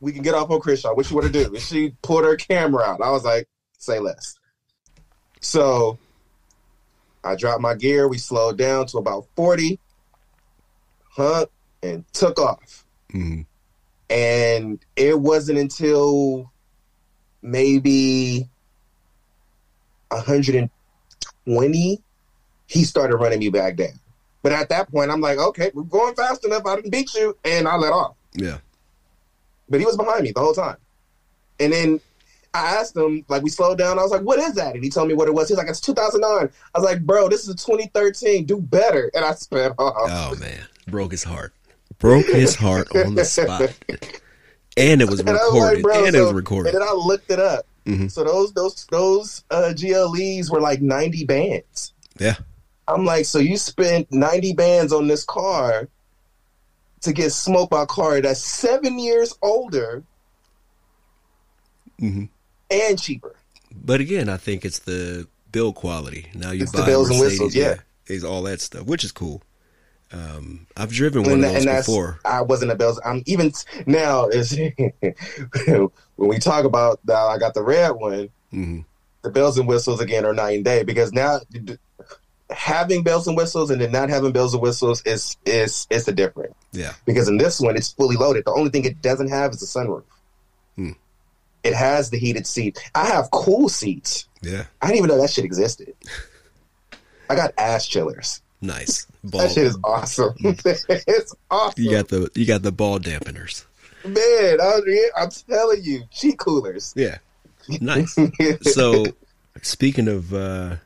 we 0.00 0.12
can 0.12 0.22
get 0.22 0.34
off 0.34 0.50
on 0.50 0.60
Crenshaw. 0.60 0.94
What 0.94 1.08
you 1.08 1.16
want 1.16 1.32
to 1.32 1.32
do? 1.32 1.54
And 1.54 1.62
she 1.62 1.94
pulled 2.02 2.24
her 2.24 2.36
camera 2.36 2.82
out. 2.82 3.02
I 3.02 3.10
was 3.10 3.24
like, 3.24 3.46
say 3.78 4.00
less. 4.00 4.36
So 5.40 5.98
I 7.22 7.36
dropped 7.36 7.60
my 7.60 7.74
gear. 7.74 8.08
We 8.08 8.18
slowed 8.18 8.58
down 8.58 8.86
to 8.86 8.98
about 8.98 9.26
40. 9.36 9.78
Hunk 11.10 11.48
and 11.82 12.04
took 12.12 12.38
off. 12.38 12.84
Mm-hmm. 13.12 13.42
And 14.10 14.84
it 14.96 15.20
wasn't 15.20 15.58
until 15.58 16.50
maybe 17.42 18.48
120 20.08 22.02
he 22.66 22.84
started 22.84 23.16
running 23.16 23.38
me 23.40 23.48
back 23.50 23.76
down. 23.76 23.98
But 24.42 24.52
at 24.52 24.68
that 24.70 24.90
point, 24.90 25.10
I'm 25.10 25.20
like, 25.20 25.38
okay, 25.38 25.70
we're 25.74 25.82
going 25.82 26.14
fast 26.14 26.44
enough. 26.44 26.64
I 26.64 26.76
didn't 26.76 26.90
beat 26.90 27.12
you, 27.14 27.36
and 27.44 27.68
I 27.68 27.76
let 27.76 27.92
off. 27.92 28.14
Yeah. 28.32 28.58
But 29.68 29.80
he 29.80 29.86
was 29.86 29.96
behind 29.96 30.22
me 30.22 30.32
the 30.32 30.40
whole 30.40 30.54
time. 30.54 30.76
And 31.58 31.72
then 31.72 32.00
I 32.54 32.76
asked 32.76 32.96
him, 32.96 33.24
like, 33.28 33.42
we 33.42 33.50
slowed 33.50 33.78
down. 33.78 33.98
I 33.98 34.02
was 34.02 34.10
like, 34.10 34.22
what 34.22 34.38
is 34.38 34.54
that? 34.54 34.74
And 34.74 34.82
he 34.82 34.88
told 34.88 35.08
me 35.08 35.14
what 35.14 35.28
it 35.28 35.34
was. 35.34 35.48
He's 35.48 35.58
like, 35.58 35.68
it's 35.68 35.80
2009. 35.80 36.48
I 36.74 36.78
was 36.78 36.84
like, 36.84 37.04
bro, 37.04 37.28
this 37.28 37.46
is 37.46 37.54
2013. 37.56 38.46
Do 38.46 38.60
better. 38.60 39.10
And 39.14 39.24
I 39.24 39.34
sped 39.34 39.72
off. 39.78 39.94
Oh, 39.96 40.34
man 40.40 40.60
broke 40.90 41.12
his 41.12 41.24
heart. 41.24 41.52
Broke 41.98 42.26
his 42.26 42.54
heart 42.54 42.88
on 42.94 43.14
the 43.14 43.24
spot. 43.24 43.72
And 44.76 45.02
it 45.02 45.08
was 45.10 45.20
And 45.20 45.28
recorded. 45.30 45.74
like, 45.74 45.82
bro, 45.82 46.04
and 46.06 46.16
it 46.16 46.20
was 46.20 46.32
recorded. 46.32 46.74
And 46.74 46.80
then 46.82 46.88
I 46.88 46.92
looked 46.92 47.30
it 47.30 47.38
up. 47.40 47.66
Mhm. 47.86 48.10
So 48.10 48.24
those 48.24 48.52
those 48.52 48.86
those 48.90 49.44
uh, 49.50 49.72
GLEs 49.74 50.50
were 50.50 50.60
like 50.60 50.80
90 50.80 51.24
bands. 51.24 51.92
Yeah. 52.18 52.36
I'm 52.88 53.04
like, 53.04 53.24
so 53.24 53.38
you 53.38 53.56
spent 53.56 54.10
90 54.12 54.52
bands 54.54 54.92
on 54.92 55.08
this 55.08 55.24
car 55.24 55.88
to 57.02 57.12
get 57.12 57.32
smoked 57.32 57.70
by 57.70 57.82
a 57.82 57.86
car 57.86 58.20
that's 58.20 58.40
seven 58.44 58.98
years 58.98 59.34
older 59.42 60.02
hmm 61.98 62.24
and 62.70 63.00
cheaper. 63.00 63.34
But 63.72 64.00
again, 64.00 64.28
I 64.28 64.36
think 64.36 64.64
it's 64.64 64.80
the 64.80 65.26
build 65.52 65.74
quality. 65.74 66.26
Now 66.34 66.52
you 66.52 66.62
It's 66.62 66.72
the 66.72 66.78
buy 66.78 66.84
a 66.84 66.86
bells 66.86 67.10
and 67.10 67.18
Mercedes, 67.18 67.40
whistles, 67.40 67.54
yeah. 67.56 67.76
it's 68.06 68.22
all 68.24 68.42
that 68.44 68.60
stuff, 68.60 68.84
which 68.86 69.02
is 69.04 69.10
cool. 69.12 69.42
Um, 70.12 70.66
I've 70.76 70.90
driven 70.90 71.22
one 71.22 71.44
and, 71.44 71.44
of 71.44 71.64
those 71.64 71.86
before. 71.86 72.18
I 72.24 72.42
wasn't 72.42 72.72
a 72.72 72.74
Bells. 72.74 73.00
I'm 73.04 73.22
even 73.26 73.52
now. 73.86 74.26
Is 74.26 74.58
when 75.66 75.90
we 76.16 76.38
talk 76.38 76.64
about 76.64 77.00
that, 77.06 77.16
I 77.16 77.38
got 77.38 77.54
the 77.54 77.62
red 77.62 77.90
one. 77.90 78.30
Mm-hmm. 78.52 78.80
The 79.22 79.30
bells 79.30 79.58
and 79.58 79.68
whistles 79.68 80.00
again 80.00 80.24
are 80.24 80.32
night 80.32 80.56
and 80.56 80.64
day 80.64 80.82
because 80.82 81.12
now 81.12 81.40
having 82.50 83.02
bells 83.02 83.28
and 83.28 83.36
whistles 83.36 83.70
and 83.70 83.80
then 83.80 83.92
not 83.92 84.08
having 84.08 84.32
bells 84.32 84.54
and 84.54 84.62
whistles 84.62 85.02
is 85.02 85.36
is 85.44 85.86
is 85.90 86.08
a 86.08 86.12
different. 86.12 86.56
Yeah. 86.72 86.94
Because 87.04 87.28
in 87.28 87.36
this 87.36 87.60
one, 87.60 87.76
it's 87.76 87.92
fully 87.92 88.16
loaded. 88.16 88.44
The 88.44 88.52
only 88.52 88.70
thing 88.70 88.84
it 88.84 89.02
doesn't 89.02 89.28
have 89.28 89.52
is 89.52 89.62
a 89.62 89.66
sunroof. 89.66 90.04
Hmm. 90.76 90.92
It 91.62 91.74
has 91.74 92.10
the 92.10 92.18
heated 92.18 92.46
seat. 92.46 92.78
I 92.94 93.06
have 93.06 93.30
cool 93.30 93.68
seats. 93.68 94.26
Yeah. 94.42 94.64
I 94.80 94.86
didn't 94.86 94.98
even 94.98 95.08
know 95.08 95.20
that 95.20 95.30
shit 95.30 95.44
existed. 95.44 95.94
I 97.30 97.36
got 97.36 97.52
ass 97.58 97.86
chillers. 97.86 98.42
Nice. 98.60 99.06
Ball. 99.22 99.42
That 99.42 99.52
shit 99.52 99.66
is 99.66 99.78
awesome. 99.84 100.34
it's 100.40 101.34
awesome. 101.50 101.82
You 101.82 101.90
got 101.90 102.08
the 102.08 102.30
you 102.34 102.46
got 102.46 102.62
the 102.62 102.72
ball 102.72 102.98
dampeners. 102.98 103.64
Man, 104.04 104.60
I'm, 104.60 104.82
I'm 105.16 105.30
telling 105.30 105.82
you, 105.82 106.04
cheek 106.10 106.38
coolers. 106.38 106.94
Yeah. 106.96 107.18
Nice. 107.80 108.16
so, 108.62 109.04
speaking 109.60 110.08
of 110.08 110.32
uh, 110.32 110.76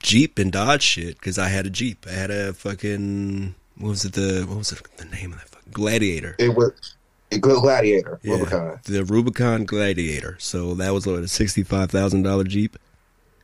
Jeep 0.00 0.38
and 0.38 0.50
Dodge 0.50 0.82
shit, 0.82 1.14
because 1.18 1.38
I 1.38 1.48
had 1.48 1.66
a 1.66 1.70
Jeep. 1.70 2.04
I 2.08 2.12
had 2.12 2.30
a 2.30 2.52
fucking 2.52 3.54
what 3.78 3.90
was 3.90 4.04
it 4.04 4.12
the 4.12 4.44
what 4.48 4.58
was 4.58 4.72
it 4.72 4.80
the 4.96 5.04
name 5.04 5.32
of 5.32 5.38
that 5.38 5.48
fucking 5.48 5.72
Gladiator? 5.72 6.36
It 6.38 6.54
was 6.54 6.96
Gladiator, 7.40 8.20
yeah, 8.22 8.34
Rubicon. 8.34 8.80
The 8.84 9.04
Rubicon 9.04 9.64
Gladiator. 9.64 10.36
So 10.38 10.74
that 10.74 10.92
was 10.92 11.06
what 11.06 11.20
a 11.20 11.28
sixty 11.28 11.62
five 11.62 11.90
thousand 11.90 12.22
dollar 12.22 12.44
Jeep. 12.44 12.76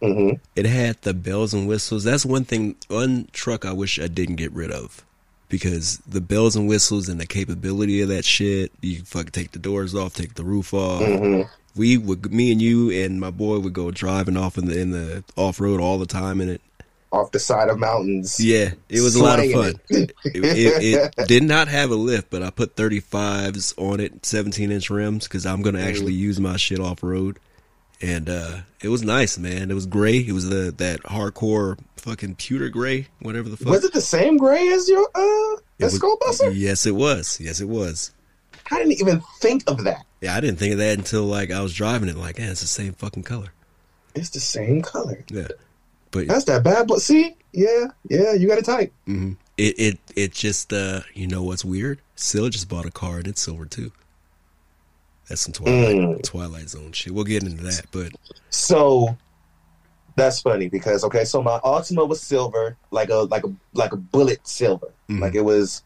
Mm-hmm. 0.03 0.37
It 0.57 0.67
had 0.67 1.01
the 1.03 1.15
bells 1.15 1.53
and 1.53 1.69
whistles. 1.69 2.05
That's 2.05 2.25
one 2.25 2.45
thing, 2.45 2.77
one 2.89 3.29
truck 3.33 3.65
I 3.65 3.73
wish 3.73 3.99
I 4.01 4.09
didn't 4.09 4.37
get 4.37 4.53
rid 4.53 4.71
of 4.71 5.05
because 5.51 5.99
the 6.07 6.21
bells 6.21 6.57
and 6.57 6.69
whistles 6.69 7.09
and 7.09 7.21
the 7.21 7.27
capability 7.27 8.01
of 8.01 8.09
that 8.09 8.25
shit. 8.25 8.73
You 8.81 8.97
can 8.97 9.05
fucking 9.05 9.33
take 9.33 9.53
the 9.53 9.59
doors 9.59 9.95
off, 9.95 10.15
take 10.15 10.35
the 10.35 10.45
roof 10.45 10.73
off. 10.73 11.03
Mm-hmm. 11.03 11.49
We 11.77 11.99
would, 11.99 12.33
me 12.33 12.51
and 12.51 12.63
you 12.63 12.91
and 12.91 13.21
my 13.21 13.31
boy 13.31 13.59
would 13.59 13.75
go 13.75 13.91
driving 13.91 14.37
off 14.37 14.57
in 14.57 14.67
the 14.67 14.79
in 14.79 14.91
the 14.91 15.23
off 15.37 15.61
road 15.61 15.81
all 15.81 15.99
the 15.99 16.07
time 16.07 16.41
in 16.41 16.49
it. 16.49 16.63
Off 17.13 17.33
the 17.33 17.41
side 17.41 17.69
of 17.69 17.79
mountains. 17.79 18.39
Yeah, 18.39 18.71
it 18.89 19.01
was 19.01 19.17
a 19.17 19.23
lot 19.23 19.41
of 19.41 19.51
fun. 19.51 19.75
It. 19.89 20.13
It, 20.25 20.45
it, 20.45 21.15
it, 21.19 21.27
did 21.29 21.43
not 21.43 21.67
have 21.67 21.91
a 21.91 21.97
lift, 21.97 22.31
but 22.31 22.45
I 22.45 22.51
put 22.51 22.77
35s 22.77 23.75
on 23.77 23.99
it, 23.99 24.25
17 24.25 24.71
inch 24.71 24.91
rims, 24.91 25.27
because 25.27 25.45
I'm 25.45 25.61
going 25.61 25.75
to 25.75 25.83
actually 25.83 26.13
mm-hmm. 26.13 26.23
use 26.23 26.39
my 26.39 26.57
shit 26.57 26.79
off 26.79 27.03
road 27.03 27.41
and 28.01 28.29
uh, 28.29 28.59
it 28.83 28.89
was 28.89 29.03
nice, 29.03 29.39
man. 29.39 29.71
It 29.71 29.75
was 29.75 29.87
gray. 29.87 30.19
It 30.19 30.33
was 30.33 30.49
the 30.49 30.73
that 30.79 31.03
hardcore 31.03 31.79
fucking 31.97 32.37
pewter 32.37 32.69
gray, 32.69 33.09
whatever 33.21 33.49
the 33.49 33.57
fuck. 33.57 33.69
Was 33.69 33.85
it 33.85 33.93
the 33.93 34.01
same 34.01 34.37
gray 34.37 34.69
as 34.69 34.89
your 34.89 35.09
uh 35.15 35.57
as 35.81 35.99
Skullbuster? 35.99 36.53
Yes, 36.55 36.87
it 36.87 36.95
was. 36.95 37.39
Yes, 37.41 37.61
it 37.61 37.69
was. 37.69 38.13
I 38.71 38.79
didn't 38.79 39.01
even 39.01 39.23
think 39.39 39.65
of 39.69 39.85
that. 39.85 40.05
Yeah, 40.21 40.37
I 40.37 40.41
didn't 40.41 40.59
think 40.59 40.73
of 40.73 40.79
that 40.79 40.99
until 40.99 41.25
like 41.25 41.51
I 41.51 41.61
was 41.61 41.75
driving 41.75 42.09
it. 42.09 42.17
Like, 42.17 42.39
yeah, 42.39 42.51
it's 42.51 42.61
the 42.61 42.67
same 42.67 42.93
fucking 42.95 43.25
color. 43.25 43.53
It's 44.15 44.31
the 44.31 44.41
same 44.41 44.83
color. 44.83 45.25
Yeah, 45.29 45.49
but 46.11 46.29
that's 46.29 46.45
that 46.45 46.63
bad. 46.63 46.89
But 46.89 47.01
see, 47.01 47.37
yeah, 47.53 47.87
yeah, 48.09 48.33
you 48.33 48.49
got 48.49 48.59
it 48.59 48.65
tight. 48.65 48.93
Mm-hmm. 49.07 49.33
It 49.57 49.79
it 49.79 49.99
it 50.17 50.33
just 50.33 50.73
uh, 50.73 51.01
you 51.15 51.27
know 51.27 51.43
what's 51.43 51.65
weird? 51.65 52.01
Sil 52.17 52.49
just 52.49 52.69
bought 52.69 52.87
a 52.87 52.91
car 52.91 53.19
and 53.19 53.27
it's 53.29 53.43
silver 53.43 53.67
too. 53.67 53.93
That's 55.31 55.43
some 55.43 55.53
Twilight 55.53 55.97
mm. 55.97 56.23
Twilight 56.25 56.69
Zone 56.69 56.91
shit. 56.91 57.15
We'll 57.15 57.23
get 57.23 57.45
into 57.45 57.63
that, 57.63 57.87
but 57.93 58.11
so 58.51 59.17
that's 60.17 60.43
funny 60.43 60.69
because 60.69 61.05
okay, 61.05 61.25
so 61.25 61.41
my 61.41 61.61
Altima 61.61 62.07
was 62.07 62.21
silver, 62.21 62.77
like 62.91 63.11
a 63.11 63.19
like 63.19 63.45
a 63.45 63.55
like 63.73 63.93
a 63.93 63.97
bullet 63.97 64.47
silver, 64.47 64.93
mm-hmm. 65.09 65.23
like 65.23 65.37
it 65.37 65.43
was 65.43 65.85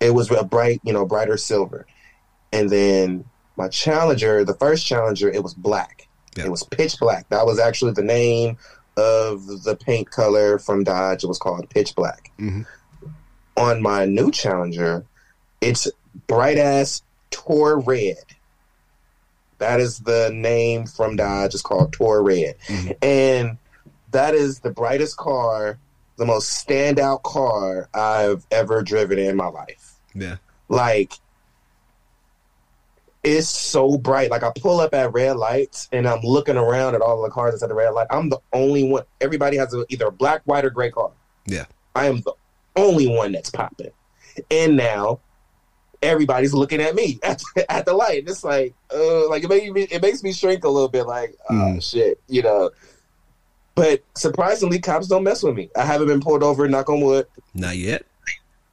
it 0.00 0.14
was 0.14 0.30
a 0.30 0.42
bright, 0.42 0.80
you 0.84 0.94
know, 0.94 1.04
brighter 1.04 1.36
silver, 1.36 1.86
and 2.50 2.70
then 2.70 3.26
my 3.56 3.68
Challenger, 3.68 4.42
the 4.42 4.54
first 4.54 4.86
Challenger, 4.86 5.28
it 5.28 5.42
was 5.42 5.52
black. 5.52 6.08
Yeah. 6.34 6.46
It 6.46 6.50
was 6.50 6.62
pitch 6.62 6.98
black. 6.98 7.28
That 7.28 7.44
was 7.44 7.58
actually 7.58 7.92
the 7.92 8.02
name 8.02 8.56
of 8.96 9.64
the 9.64 9.76
paint 9.76 10.10
color 10.10 10.58
from 10.58 10.82
Dodge. 10.82 11.24
It 11.24 11.26
was 11.26 11.38
called 11.38 11.68
pitch 11.68 11.94
black. 11.94 12.30
Mm-hmm. 12.38 12.62
On 13.58 13.82
my 13.82 14.06
new 14.06 14.30
Challenger, 14.30 15.04
it's 15.60 15.88
bright 16.26 16.56
ass 16.56 17.02
Tor 17.30 17.80
Red. 17.80 18.16
That 19.58 19.80
is 19.80 20.00
the 20.00 20.30
name 20.32 20.86
from 20.86 21.16
Dodge. 21.16 21.54
It's 21.54 21.62
called 21.62 21.92
Tor 21.92 22.22
Red. 22.22 22.56
Mm-hmm. 22.68 22.92
And 23.02 23.58
that 24.12 24.34
is 24.34 24.60
the 24.60 24.70
brightest 24.70 25.16
car, 25.16 25.78
the 26.16 26.24
most 26.24 26.66
standout 26.66 27.22
car 27.22 27.88
I've 27.92 28.46
ever 28.50 28.82
driven 28.82 29.18
in 29.18 29.36
my 29.36 29.48
life. 29.48 29.94
Yeah. 30.14 30.36
Like, 30.68 31.14
it's 33.24 33.48
so 33.48 33.98
bright. 33.98 34.30
Like, 34.30 34.44
I 34.44 34.52
pull 34.58 34.80
up 34.80 34.94
at 34.94 35.12
red 35.12 35.36
lights 35.36 35.88
and 35.92 36.08
I'm 36.08 36.20
looking 36.22 36.56
around 36.56 36.94
at 36.94 37.00
all 37.00 37.22
the 37.22 37.30
cars 37.30 37.52
that's 37.52 37.62
at 37.62 37.68
the 37.68 37.74
red 37.74 37.90
light. 37.90 38.06
I'm 38.10 38.28
the 38.28 38.38
only 38.52 38.84
one. 38.84 39.02
Everybody 39.20 39.56
has 39.56 39.74
a, 39.74 39.84
either 39.88 40.06
a 40.06 40.12
black, 40.12 40.42
white, 40.44 40.64
or 40.64 40.70
gray 40.70 40.90
car. 40.90 41.10
Yeah. 41.46 41.66
I 41.94 42.06
am 42.06 42.20
the 42.20 42.34
only 42.76 43.08
one 43.08 43.32
that's 43.32 43.50
popping. 43.50 43.90
And 44.50 44.76
now 44.76 45.18
everybody's 46.02 46.54
looking 46.54 46.80
at 46.80 46.94
me 46.94 47.18
at, 47.24 47.42
at 47.68 47.86
the 47.86 47.94
light. 47.94 48.24
It's 48.26 48.44
like, 48.44 48.74
uh, 48.94 49.28
like 49.28 49.44
it 49.44 49.48
makes 49.48 49.70
me, 49.70 49.82
it 49.82 50.02
makes 50.02 50.22
me 50.22 50.32
shrink 50.32 50.64
a 50.64 50.68
little 50.68 50.88
bit. 50.88 51.06
Like, 51.06 51.36
oh 51.50 51.54
mm. 51.54 51.82
shit, 51.82 52.20
you 52.28 52.42
know. 52.42 52.70
But 53.74 54.02
surprisingly, 54.16 54.80
cops 54.80 55.06
don't 55.06 55.22
mess 55.22 55.42
with 55.42 55.54
me. 55.54 55.70
I 55.76 55.84
haven't 55.84 56.08
been 56.08 56.20
pulled 56.20 56.42
over. 56.42 56.66
Knock 56.68 56.90
on 56.90 57.00
wood. 57.00 57.26
Not 57.54 57.76
yet. 57.76 58.04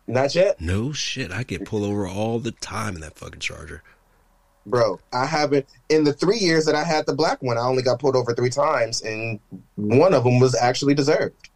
Not 0.07 0.33
yet. 0.33 0.59
No 0.59 0.91
shit. 0.93 1.31
I 1.31 1.43
get 1.43 1.65
pulled 1.65 1.83
over 1.83 2.07
all 2.07 2.39
the 2.39 2.51
time 2.51 2.95
in 2.95 3.01
that 3.01 3.17
fucking 3.17 3.39
Charger. 3.39 3.83
Bro, 4.65 4.99
I 5.13 5.27
haven't. 5.27 5.67
In 5.89 6.03
the 6.05 6.13
three 6.13 6.39
years 6.39 6.65
that 6.65 6.73
I 6.73 6.83
had 6.83 7.05
the 7.05 7.13
black 7.13 7.41
one, 7.43 7.57
I 7.57 7.61
only 7.61 7.83
got 7.83 7.99
pulled 7.99 8.15
over 8.15 8.33
three 8.33 8.49
times, 8.49 9.01
and 9.03 9.39
one 9.75 10.13
of 10.13 10.23
them 10.23 10.39
was 10.39 10.55
actually 10.55 10.95
deserved. 10.95 11.49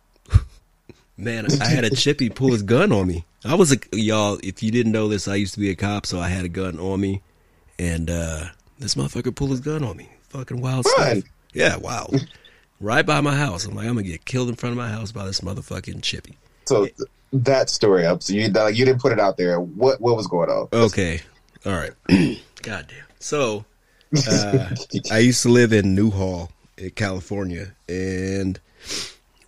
Man, 1.19 1.47
I 1.61 1.65
had 1.65 1.83
a 1.83 1.89
chippy 1.89 2.29
pull 2.29 2.53
his 2.53 2.63
gun 2.63 2.93
on 2.93 3.05
me. 3.05 3.25
I 3.43 3.55
was 3.55 3.73
a 3.73 3.77
y'all. 3.91 4.39
If 4.41 4.63
you 4.63 4.71
didn't 4.71 4.93
know 4.93 5.09
this, 5.09 5.27
I 5.27 5.35
used 5.35 5.53
to 5.55 5.59
be 5.59 5.69
a 5.69 5.75
cop, 5.75 6.05
so 6.05 6.17
I 6.17 6.29
had 6.29 6.45
a 6.45 6.49
gun 6.49 6.79
on 6.79 7.01
me, 7.01 7.21
and 7.77 8.09
uh 8.09 8.45
this 8.79 8.95
motherfucker 8.95 9.35
pulled 9.35 9.49
his 9.49 9.59
gun 9.59 9.83
on 9.83 9.97
me. 9.97 10.09
Fucking 10.29 10.61
wild 10.61 10.85
Fun. 10.85 11.21
stuff. 11.21 11.31
Yeah, 11.53 11.75
wow. 11.75 12.09
right 12.79 13.05
by 13.05 13.19
my 13.19 13.35
house. 13.35 13.65
I'm 13.65 13.75
like, 13.75 13.85
I'm 13.85 13.95
gonna 13.95 14.07
get 14.07 14.23
killed 14.23 14.47
in 14.47 14.55
front 14.55 14.71
of 14.71 14.77
my 14.77 14.87
house 14.87 15.11
by 15.11 15.25
this 15.25 15.41
motherfucking 15.41 16.01
chippy. 16.03 16.37
So 16.65 16.85
th- 16.85 16.95
that 17.33 17.69
story 17.69 18.05
up. 18.05 18.23
So 18.23 18.33
you 18.33 18.47
like 18.47 18.77
you 18.77 18.85
didn't 18.85 19.01
put 19.01 19.11
it 19.11 19.19
out 19.19 19.35
there. 19.35 19.59
What 19.59 19.99
what 19.99 20.15
was 20.15 20.27
going 20.27 20.49
on? 20.49 20.69
Okay, 20.71 21.19
all 21.65 21.73
right. 21.73 21.91
Goddamn. 22.61 23.03
So 23.19 23.65
uh, 24.25 24.69
I 25.11 25.17
used 25.17 25.43
to 25.43 25.49
live 25.49 25.73
in 25.73 25.95
Newhall, 25.95 26.53
in 26.77 26.91
California, 26.91 27.73
and 27.89 28.57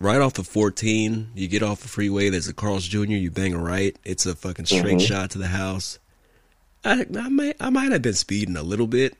right 0.02 0.20
off 0.20 0.38
of 0.38 0.46
14, 0.46 1.30
you 1.34 1.48
get 1.48 1.62
off 1.62 1.80
the 1.80 1.88
freeway. 1.88 2.28
There's 2.28 2.48
a 2.48 2.52
Carl's 2.52 2.86
Jr. 2.86 3.00
You 3.00 3.30
bang 3.30 3.54
a 3.54 3.58
right. 3.58 3.96
It's 4.04 4.26
a 4.26 4.34
fucking 4.34 4.66
straight 4.66 4.84
mm-hmm. 4.84 4.98
shot 4.98 5.30
to 5.30 5.38
the 5.38 5.46
house. 5.46 5.98
I, 6.84 7.06
I 7.16 7.28
might 7.28 7.56
I 7.60 7.70
might 7.70 7.92
have 7.92 8.02
been 8.02 8.14
speeding 8.14 8.56
a 8.56 8.62
little 8.62 8.88
bit, 8.88 9.16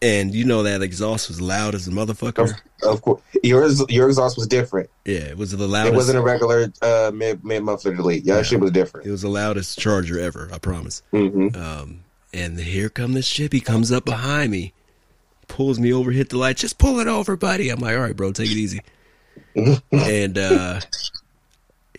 and 0.00 0.32
you 0.32 0.44
know 0.44 0.62
that 0.62 0.80
exhaust 0.80 1.28
was 1.28 1.40
loud 1.40 1.74
as 1.74 1.88
a 1.88 1.90
motherfucker. 1.90 2.54
Of, 2.82 2.88
of 2.88 3.02
course, 3.02 3.20
yours 3.42 3.82
your 3.88 4.08
exhaust 4.08 4.36
was 4.36 4.46
different. 4.46 4.88
Yeah, 5.04 5.14
it 5.16 5.36
was 5.36 5.50
the 5.50 5.66
loudest. 5.66 5.94
It 5.94 5.96
wasn't 5.96 6.18
a 6.18 6.22
regular 6.22 6.72
uh, 6.80 7.10
mid 7.12 7.44
mid 7.44 7.64
muffler 7.64 7.92
delete. 7.92 8.24
Yeah, 8.24 8.36
yeah, 8.36 8.42
shit 8.42 8.60
was 8.60 8.70
different. 8.70 9.08
It 9.08 9.10
was 9.10 9.22
the 9.22 9.28
loudest 9.28 9.80
charger 9.80 10.20
ever. 10.20 10.48
I 10.52 10.58
promise. 10.58 11.02
Mm-hmm. 11.12 11.60
Um, 11.60 12.04
and 12.32 12.60
here 12.60 12.88
come 12.88 13.14
this 13.14 13.26
ship. 13.26 13.52
He 13.52 13.60
comes 13.60 13.90
up 13.90 14.04
behind 14.04 14.52
me, 14.52 14.74
pulls 15.48 15.80
me 15.80 15.92
over, 15.92 16.12
hit 16.12 16.28
the 16.28 16.38
light. 16.38 16.58
Just 16.58 16.78
pull 16.78 17.00
it 17.00 17.08
over, 17.08 17.36
buddy. 17.36 17.68
I'm 17.68 17.80
like, 17.80 17.96
all 17.96 18.02
right, 18.02 18.14
bro, 18.14 18.30
take 18.30 18.50
it 18.52 18.56
easy 18.56 18.80
and 19.92 20.38
uh, 20.38 20.80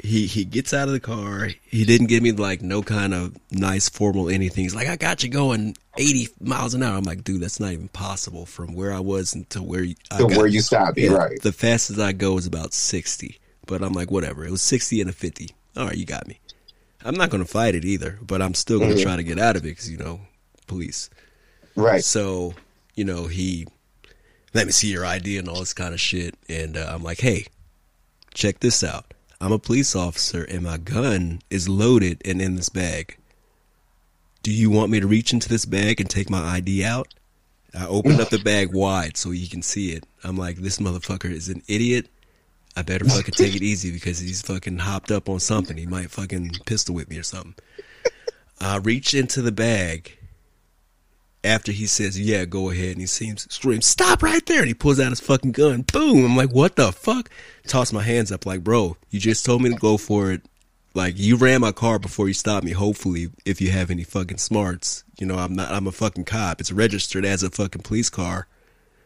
he 0.01 0.27
he 0.27 0.45
gets 0.45 0.73
out 0.73 0.87
of 0.87 0.93
the 0.93 0.99
car. 0.99 1.49
He 1.63 1.85
didn't 1.85 2.07
give 2.07 2.23
me 2.23 2.31
like 2.31 2.61
no 2.61 2.81
kind 2.81 3.13
of 3.13 3.35
nice 3.51 3.89
formal 3.89 4.29
anything. 4.29 4.63
He's 4.63 4.75
like, 4.75 4.87
"I 4.87 4.95
got 4.95 5.23
you 5.23 5.29
going 5.29 5.75
80 5.97 6.29
miles 6.39 6.73
an 6.73 6.83
hour." 6.83 6.97
I'm 6.97 7.03
like, 7.03 7.23
"Dude, 7.23 7.41
that's 7.41 7.59
not 7.59 7.71
even 7.71 7.87
possible 7.89 8.45
from 8.45 8.73
where 8.73 8.93
I 8.93 8.99
was 8.99 9.33
until 9.33 9.65
where 9.65 9.83
you, 9.83 9.95
to 10.11 10.27
got, 10.27 10.37
where 10.37 10.47
you 10.47 10.61
stopped." 10.61 10.97
Yeah, 10.97 11.11
right. 11.11 11.41
The 11.41 11.51
fastest 11.51 11.99
I 11.99 12.11
go 12.11 12.37
is 12.37 12.45
about 12.45 12.73
60, 12.73 13.39
but 13.65 13.81
I'm 13.81 13.93
like, 13.93 14.11
whatever. 14.11 14.45
It 14.45 14.51
was 14.51 14.61
60 14.61 15.01
and 15.01 15.09
a 15.09 15.13
50. 15.13 15.49
All 15.75 15.85
right, 15.85 15.97
you 15.97 16.05
got 16.05 16.27
me. 16.27 16.39
I'm 17.03 17.15
not 17.15 17.29
going 17.29 17.43
to 17.43 17.49
fight 17.49 17.75
it 17.75 17.85
either, 17.85 18.19
but 18.21 18.41
I'm 18.41 18.53
still 18.53 18.79
going 18.79 18.91
to 18.91 18.97
mm-hmm. 18.97 19.03
try 19.03 19.15
to 19.15 19.23
get 19.23 19.39
out 19.39 19.55
of 19.55 19.63
it 19.63 19.69
because 19.69 19.89
you 19.89 19.97
know, 19.97 20.21
police. 20.67 21.09
Right. 21.75 22.03
So, 22.03 22.53
you 22.95 23.05
know, 23.05 23.27
he 23.27 23.67
let 24.57 24.65
me 24.65 24.71
see 24.71 24.91
your 24.91 25.05
ID 25.05 25.37
and 25.37 25.47
all 25.47 25.59
this 25.59 25.73
kind 25.73 25.93
of 25.93 26.01
shit. 26.01 26.33
And 26.49 26.77
uh, 26.77 26.91
I'm 26.91 27.03
like, 27.03 27.19
hey, 27.19 27.45
check 28.33 28.59
this 28.59 28.83
out. 28.83 29.13
I'm 29.39 29.51
a 29.51 29.59
police 29.59 29.95
officer 29.95 30.43
and 30.43 30.63
my 30.63 30.77
gun 30.77 31.41
is 31.51 31.69
loaded 31.69 32.23
and 32.25 32.41
in 32.41 32.55
this 32.55 32.69
bag. 32.69 33.17
Do 34.41 34.51
you 34.51 34.71
want 34.71 34.89
me 34.89 34.99
to 34.99 35.05
reach 35.05 35.31
into 35.31 35.47
this 35.47 35.65
bag 35.65 36.01
and 36.01 36.09
take 36.09 36.31
my 36.31 36.39
ID 36.39 36.83
out? 36.83 37.13
I 37.77 37.85
opened 37.85 38.19
up 38.19 38.29
the 38.29 38.39
bag 38.39 38.73
wide 38.73 39.15
so 39.15 39.29
you 39.29 39.47
can 39.47 39.61
see 39.61 39.91
it. 39.91 40.05
I'm 40.23 40.37
like, 40.37 40.57
this 40.57 40.79
motherfucker 40.79 41.29
is 41.29 41.49
an 41.49 41.61
idiot. 41.67 42.07
I 42.75 42.81
better 42.81 43.05
fucking 43.05 43.35
take 43.35 43.55
it 43.55 43.61
easy 43.61 43.91
because 43.91 44.17
he's 44.17 44.41
fucking 44.41 44.79
hopped 44.79 45.11
up 45.11 45.29
on 45.29 45.39
something. 45.39 45.77
He 45.77 45.85
might 45.85 46.09
fucking 46.09 46.53
pistol 46.65 46.95
whip 46.95 47.09
me 47.09 47.19
or 47.19 47.23
something. 47.23 47.53
I 48.59 48.77
reach 48.77 49.13
into 49.13 49.43
the 49.43 49.51
bag 49.51 50.16
after 51.47 51.71
he 51.71 51.87
says, 51.87 52.19
"Yeah, 52.19 52.45
go 52.45 52.69
ahead," 52.69 52.91
and 52.91 53.01
he 53.01 53.07
seems 53.07 53.51
screams, 53.51 53.85
"Stop 53.85 54.21
right 54.21 54.45
there!" 54.45 54.59
And 54.59 54.67
he 54.67 54.73
pulls 54.73 54.99
out 54.99 55.09
his 55.09 55.19
fucking 55.19 55.53
gun. 55.53 55.81
Boom! 55.81 56.25
I'm 56.25 56.37
like, 56.37 56.51
"What 56.51 56.75
the 56.75 56.91
fuck?" 56.91 57.29
Toss 57.65 57.91
my 57.93 58.03
hands 58.03 58.31
up, 58.31 58.45
like, 58.45 58.63
"Bro, 58.63 58.97
you 59.09 59.19
just 59.19 59.45
told 59.45 59.61
me 59.61 59.69
to 59.69 59.75
go 59.75 59.97
for 59.97 60.31
it. 60.31 60.41
Like, 60.93 61.17
you 61.17 61.35
ran 61.35 61.61
my 61.61 61.71
car 61.71 61.99
before 61.99 62.27
you 62.27 62.33
stopped 62.33 62.65
me. 62.65 62.71
Hopefully, 62.71 63.29
if 63.45 63.61
you 63.61 63.69
have 63.71 63.91
any 63.91 64.03
fucking 64.03 64.37
smarts, 64.37 65.03
you 65.19 65.25
know, 65.25 65.37
I'm 65.37 65.55
not. 65.55 65.71
I'm 65.71 65.87
a 65.87 65.91
fucking 65.91 66.25
cop. 66.25 66.59
It's 66.59 66.71
registered 66.71 67.25
as 67.25 67.43
a 67.43 67.49
fucking 67.49 67.83
police 67.83 68.09
car. 68.09 68.47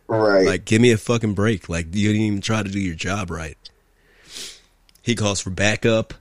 Right. 0.07 0.45
Like, 0.45 0.65
give 0.65 0.81
me 0.81 0.91
a 0.91 0.97
fucking 0.97 1.33
break. 1.33 1.69
Like, 1.69 1.93
you 1.95 2.11
didn't 2.11 2.25
even 2.25 2.41
try 2.41 2.63
to 2.63 2.69
do 2.69 2.79
your 2.79 2.95
job 2.95 3.29
right." 3.29 3.57
He 5.03 5.15
calls 5.15 5.39
for 5.39 5.49
backup, 5.49 6.13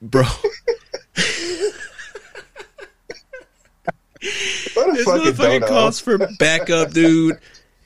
bro. 0.00 0.24
what 4.74 4.94
This 4.94 5.36
fucking 5.36 5.62
calls 5.62 6.00
for 6.00 6.18
backup, 6.38 6.92
dude. 6.92 7.38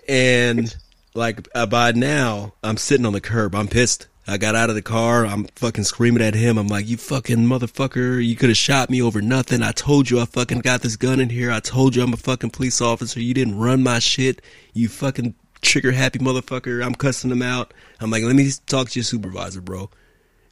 And 0.09 0.75
like 1.14 1.49
uh, 1.55 1.66
by 1.66 1.92
now, 1.92 2.55
I'm 2.62 2.77
sitting 2.77 3.07
on 3.07 3.12
the 3.12 3.20
curb. 3.20 3.55
I'm 3.55 3.68
pissed. 3.68 4.09
I 4.27 4.38
got 4.38 4.55
out 4.55 4.70
of 4.70 4.75
the 4.75 4.83
car. 4.83 5.27
I'm 5.27 5.44
fucking 5.55 5.85
screaming 5.85 6.23
at 6.23 6.35
him. 6.35 6.57
I'm 6.57 6.68
like, 6.68 6.88
"You 6.88 6.97
fucking 6.97 7.38
motherfucker! 7.38 8.25
You 8.25 8.37
could 8.37 8.49
have 8.49 8.57
shot 8.57 8.88
me 8.88 9.03
over 9.03 9.20
nothing. 9.20 9.62
I 9.62 9.73
told 9.73 10.09
you 10.11 10.18
I 10.18 10.25
fucking 10.25 10.61
got 10.61 10.81
this 10.81 10.97
gun 10.97 11.20
in 11.20 11.29
here. 11.29 11.53
I 11.53 11.61
told 11.61 11.94
you 11.94 12.03
I'm 12.03 12.14
a 12.14 12.16
fucking 12.16 12.51
police 12.51 12.81
officer. 12.81 13.20
You 13.20 13.35
didn't 13.35 13.59
run 13.59 13.83
my 13.83 13.99
shit. 13.99 14.40
You 14.73 14.88
fucking 14.88 15.35
trigger 15.61 15.92
happy 15.92 16.18
motherfucker. 16.18 16.85
I'm 16.85 16.94
cussing 16.94 17.31
him 17.31 17.42
out. 17.42 17.75
I'm 18.01 18.11
like, 18.11 18.23
let 18.23 18.35
me 18.35 18.51
talk 18.66 18.90
to 18.90 18.99
your 18.99 19.05
supervisor, 19.05 19.61
bro. 19.61 19.90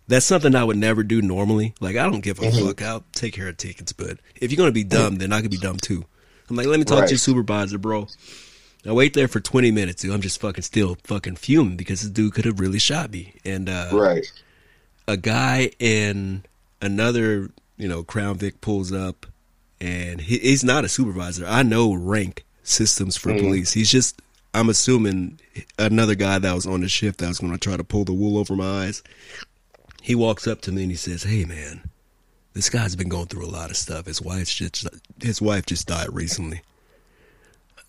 That's 0.08 0.26
something 0.26 0.54
I 0.54 0.64
would 0.64 0.76
never 0.76 1.02
do 1.02 1.22
normally. 1.22 1.74
Like, 1.80 1.96
I 1.96 2.04
don't 2.10 2.20
give 2.22 2.38
a 2.38 2.42
Mm-hmm. 2.42 2.66
fuck. 2.66 2.82
I'll 2.82 3.04
take 3.12 3.34
care 3.34 3.48
of 3.48 3.56
tickets, 3.56 3.92
but 3.92 4.18
if 4.40 4.50
you're 4.50 4.56
gonna 4.58 4.72
be 4.72 4.84
dumb, 4.84 5.16
then 5.16 5.32
I 5.32 5.40
could 5.42 5.50
be 5.50 5.56
dumb 5.58 5.76
too. 5.78 6.04
I'm 6.50 6.56
like, 6.56 6.66
let 6.66 6.78
me 6.78 6.84
talk 6.84 7.00
Right. 7.00 7.06
to 7.08 7.12
your 7.12 7.18
supervisor, 7.18 7.78
bro. 7.78 8.08
I 8.84 8.90
wait 8.92 9.14
there 9.14 9.28
for 9.28 9.38
20 9.40 9.70
minutes, 9.70 10.02
dude. 10.02 10.12
I'm 10.12 10.20
just 10.20 10.40
fucking 10.40 10.62
still 10.64 10.96
fucking 11.04 11.36
fuming 11.36 11.76
because 11.76 12.02
this 12.02 12.10
dude 12.10 12.34
could 12.34 12.44
have 12.44 12.58
really 12.58 12.80
shot 12.80 13.12
me. 13.12 13.34
And 13.44 13.68
uh, 13.68 13.90
Right. 13.92 14.26
a 15.06 15.16
guy 15.16 15.70
in 15.78 16.42
another, 16.80 17.50
you 17.76 17.86
know, 17.88 18.02
Crown 18.02 18.36
Vic 18.38 18.60
pulls 18.60 18.92
up, 18.92 19.26
and 19.80 20.20
he, 20.20 20.38
he's 20.38 20.64
not 20.64 20.84
a 20.84 20.88
supervisor. 20.88 21.46
I 21.46 21.62
know 21.62 21.94
rank 21.94 22.44
systems 22.64 23.16
for 23.16 23.32
police. 23.38 23.72
He's 23.72 23.90
just, 23.90 24.20
I'm 24.52 24.68
assuming, 24.68 25.38
another 25.78 26.16
guy 26.16 26.38
that 26.40 26.52
was 26.54 26.66
on 26.66 26.80
the 26.80 26.88
shift 26.88 27.20
that 27.20 27.28
was 27.28 27.38
going 27.38 27.52
to 27.52 27.58
try 27.58 27.76
to 27.76 27.84
pull 27.84 28.04
the 28.04 28.12
wool 28.12 28.36
over 28.36 28.56
my 28.56 28.84
eyes. 28.86 29.02
He 30.02 30.14
walks 30.14 30.46
up 30.46 30.60
to 30.62 30.72
me 30.72 30.82
and 30.82 30.90
he 30.90 30.96
says, 30.96 31.22
"Hey, 31.22 31.44
man, 31.44 31.88
this 32.54 32.68
guy's 32.68 32.96
been 32.96 33.08
going 33.08 33.26
through 33.26 33.46
a 33.46 33.48
lot 33.48 33.70
of 33.70 33.76
stuff. 33.76 34.06
His 34.06 34.20
wife's 34.20 34.54
just, 34.54 34.86
his 35.22 35.40
wife 35.40 35.64
just 35.64 35.86
died 35.86 36.12
recently." 36.12 36.62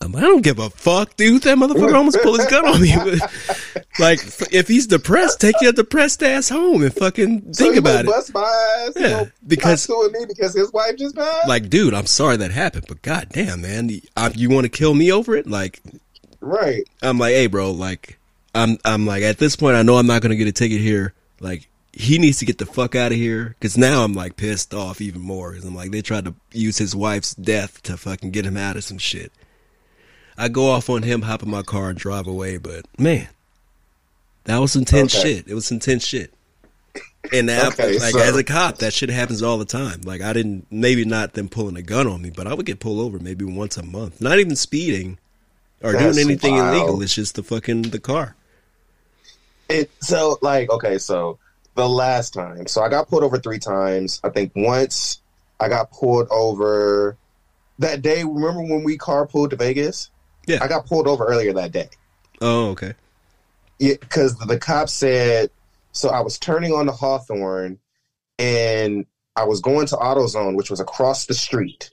I'm 0.03 0.11
like, 0.11 0.23
I 0.23 0.27
don't 0.27 0.43
give 0.43 0.59
a 0.59 0.69
fuck, 0.69 1.15
dude. 1.15 1.43
That 1.43 1.57
motherfucker 1.57 1.95
almost 1.95 2.21
pulled 2.21 2.39
his 2.39 2.47
gun 2.49 2.67
on 2.67 2.81
me. 2.81 2.93
like, 3.99 4.19
if 4.51 4.67
he's 4.67 4.85
depressed, 4.85 5.39
take 5.39 5.55
your 5.61 5.71
depressed 5.71 6.21
ass 6.21 6.49
home 6.49 6.83
and 6.83 6.93
fucking 6.93 7.53
So 7.53 7.63
think 7.63 7.77
about 7.77 8.01
it. 8.01 8.07
Bust 8.07 8.33
my 8.33 8.85
ass. 8.87 8.93
Yeah, 8.97 9.25
because- 9.47 9.89
me 9.89 10.25
because 10.27 10.53
his 10.53 10.73
wife 10.73 10.97
just 10.97 11.15
died. 11.15 11.47
Like, 11.47 11.69
dude, 11.69 11.93
I'm 11.93 12.05
sorry 12.05 12.35
that 12.37 12.51
happened, 12.51 12.85
but 12.87 13.01
goddamn, 13.01 13.61
man, 13.61 13.89
I, 14.17 14.31
you 14.35 14.49
want 14.49 14.65
to 14.65 14.69
kill 14.69 14.93
me 14.93 15.11
over 15.11 15.35
it? 15.35 15.47
Like, 15.47 15.81
right. 16.41 16.83
I'm 17.01 17.17
like, 17.17 17.33
hey, 17.33 17.47
bro, 17.47 17.71
like, 17.71 18.19
I'm, 18.53 18.77
I'm 18.83 19.05
like, 19.05 19.23
at 19.23 19.37
this 19.37 19.55
point, 19.55 19.77
I 19.77 19.83
know 19.83 19.95
I'm 19.97 20.07
not 20.07 20.21
gonna 20.21 20.35
get 20.35 20.47
a 20.47 20.51
ticket 20.51 20.81
here. 20.81 21.13
Like, 21.39 21.69
he 21.93 22.17
needs 22.17 22.39
to 22.39 22.45
get 22.45 22.57
the 22.57 22.65
fuck 22.65 22.95
out 22.95 23.11
of 23.11 23.17
here. 23.17 23.55
Cause 23.61 23.77
now 23.77 24.03
I'm 24.03 24.13
like 24.13 24.35
pissed 24.35 24.73
off 24.73 24.99
even 24.99 25.21
more. 25.21 25.53
Cause 25.53 25.63
I'm 25.63 25.75
like, 25.75 25.91
they 25.91 26.01
tried 26.01 26.25
to 26.25 26.33
use 26.51 26.77
his 26.77 26.95
wife's 26.95 27.35
death 27.35 27.81
to 27.83 27.97
fucking 27.97 28.31
get 28.31 28.45
him 28.45 28.57
out 28.57 28.75
of 28.75 28.83
some 28.83 28.97
shit. 28.97 29.31
I 30.37 30.47
go 30.49 30.71
off 30.71 30.89
on 30.89 31.03
him, 31.03 31.21
hop 31.21 31.43
in 31.43 31.49
my 31.51 31.61
car 31.61 31.89
and 31.89 31.97
drive 31.97 32.25
away, 32.25 32.57
but 32.57 32.85
man, 32.97 33.27
that 34.45 34.57
was 34.57 34.71
some 34.71 34.85
tense 34.85 35.15
Okay. 35.15 35.35
shit. 35.35 35.47
It 35.47 35.53
was 35.53 35.67
some 35.67 35.79
tense 35.79 36.03
shit. 36.05 36.33
And 37.31 37.47
that, 37.49 37.73
Okay, 37.73 37.99
like 37.99 38.11
so- 38.11 38.19
as 38.19 38.35
a 38.35 38.43
cop, 38.43 38.79
that 38.79 38.91
shit 38.93 39.09
happens 39.09 39.41
all 39.43 39.57
the 39.59 39.63
time. 39.65 40.01
Like 40.03 40.21
I 40.21 40.33
didn't, 40.33 40.65
maybe 40.71 41.05
not 41.05 41.33
them 41.33 41.47
pulling 41.47 41.77
a 41.77 41.81
gun 41.83 42.07
on 42.07 42.21
me, 42.21 42.31
but 42.31 42.47
I 42.47 42.53
would 42.55 42.65
get 42.65 42.79
pulled 42.79 42.99
over 42.99 43.19
maybe 43.19 43.45
once 43.45 43.77
a 43.77 43.83
month. 43.83 44.19
Not 44.19 44.39
even 44.39 44.55
speeding 44.55 45.19
or 45.83 45.91
That's 45.93 46.15
doing 46.15 46.27
anything 46.27 46.55
wild. 46.55 46.75
illegal. 46.75 47.01
It's 47.03 47.13
just 47.13 47.35
the 47.35 47.43
fucking 47.43 47.83
the 47.83 47.99
car. 47.99 48.35
It 49.69 49.89
so 50.01 50.37
like 50.41 50.69
okay, 50.69 50.97
so 50.97 51.37
the 51.75 51.89
last 51.89 52.33
time, 52.33 52.67
so 52.67 52.81
I 52.83 52.89
got 52.89 53.07
pulled 53.07 53.23
over 53.23 53.39
three 53.39 53.59
times. 53.59 54.19
I 54.23 54.29
think 54.29 54.51
once 54.55 55.21
I 55.59 55.69
got 55.69 55.91
pulled 55.91 56.27
over 56.29 57.17
that 57.79 58.01
day. 58.01 58.23
Remember 58.23 58.61
when 58.61 58.83
we 58.83 58.97
carpooled 58.97 59.51
to 59.51 59.55
Vegas? 59.55 60.09
Yeah. 60.47 60.59
I 60.61 60.67
got 60.67 60.85
pulled 60.85 61.07
over 61.07 61.25
earlier 61.25 61.53
that 61.53 61.71
day. 61.71 61.89
Oh, 62.41 62.69
okay. 62.71 62.93
Yeah, 63.79 63.95
because 63.99 64.37
the 64.37 64.59
cop 64.59 64.89
said 64.89 65.49
so. 65.91 66.09
I 66.09 66.21
was 66.21 66.37
turning 66.37 66.73
on 66.73 66.85
the 66.85 66.91
Hawthorne, 66.91 67.79
and 68.37 69.05
I 69.35 69.45
was 69.45 69.61
going 69.61 69.87
to 69.87 69.95
AutoZone, 69.95 70.55
which 70.55 70.69
was 70.69 70.79
across 70.79 71.25
the 71.25 71.33
street. 71.33 71.89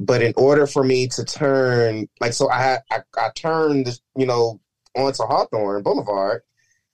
But 0.00 0.22
in 0.22 0.32
order 0.36 0.66
for 0.66 0.82
me 0.82 1.06
to 1.08 1.24
turn, 1.24 2.08
like, 2.20 2.32
so 2.32 2.50
I 2.50 2.78
I, 2.90 3.00
I 3.16 3.30
turned, 3.34 4.00
you 4.16 4.26
know, 4.26 4.60
onto 4.96 5.24
Hawthorne 5.24 5.82
Boulevard, 5.82 6.42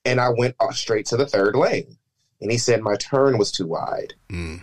and 0.09 0.21
I 0.21 0.31
went 0.31 0.57
uh, 0.61 0.73
straight 0.73 1.07
to 1.07 1.17
the 1.17 1.27
third 1.27 1.55
lane. 1.55 1.97
And 2.41 2.51
he 2.53 2.59
said 2.59 2.83
my 2.83 2.95
turn 2.97 3.37
was 3.37 3.51
too 3.51 3.67
wide, 3.67 4.15
Mm. 4.31 4.63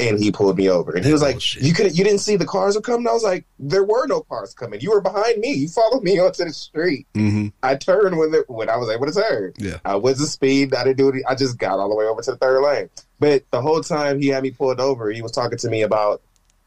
and 0.00 0.18
he 0.18 0.32
pulled 0.32 0.56
me 0.58 0.68
over. 0.68 0.90
And 0.92 1.04
he 1.04 1.12
was 1.12 1.22
like, 1.22 1.34
Bullshit. 1.36 1.62
"You 1.62 1.72
could, 1.72 1.96
you 1.96 2.02
didn't 2.02 2.18
see 2.18 2.34
the 2.34 2.44
cars 2.44 2.74
were 2.74 2.80
coming." 2.80 3.06
I 3.06 3.12
was 3.12 3.22
like, 3.22 3.44
"There 3.60 3.84
were 3.84 4.06
no 4.08 4.22
cars 4.22 4.52
coming. 4.52 4.80
You 4.80 4.90
were 4.90 5.00
behind 5.00 5.38
me. 5.38 5.52
You 5.52 5.68
followed 5.68 6.02
me 6.02 6.18
onto 6.24 6.44
the 6.44 6.52
street." 6.52 7.06
hmm 7.14 7.48
I 7.62 7.76
turned 7.76 8.18
when 8.18 8.32
the, 8.32 8.44
when 8.48 8.68
I 8.68 8.76
was 8.76 8.90
able 8.90 9.06
to 9.06 9.12
turn. 9.12 9.52
Yeah. 9.58 9.78
I 9.84 9.94
was 9.94 10.18
the 10.18 10.26
speed. 10.26 10.74
I 10.74 10.82
didn't 10.82 10.96
do 10.98 11.08
it. 11.10 11.22
I 11.28 11.36
just 11.36 11.56
got 11.58 11.78
all 11.78 11.88
the 11.88 11.94
way 11.94 12.06
over 12.06 12.20
to 12.20 12.32
the 12.32 12.36
third 12.36 12.60
lane. 12.62 12.90
But 13.20 13.44
the 13.52 13.62
whole 13.62 13.80
time 13.80 14.20
he 14.20 14.26
had 14.28 14.42
me 14.42 14.50
pulled 14.50 14.80
over, 14.80 15.08
he 15.10 15.22
was 15.22 15.30
talking 15.30 15.58
to 15.58 15.68
me 15.68 15.82
about 15.82 16.20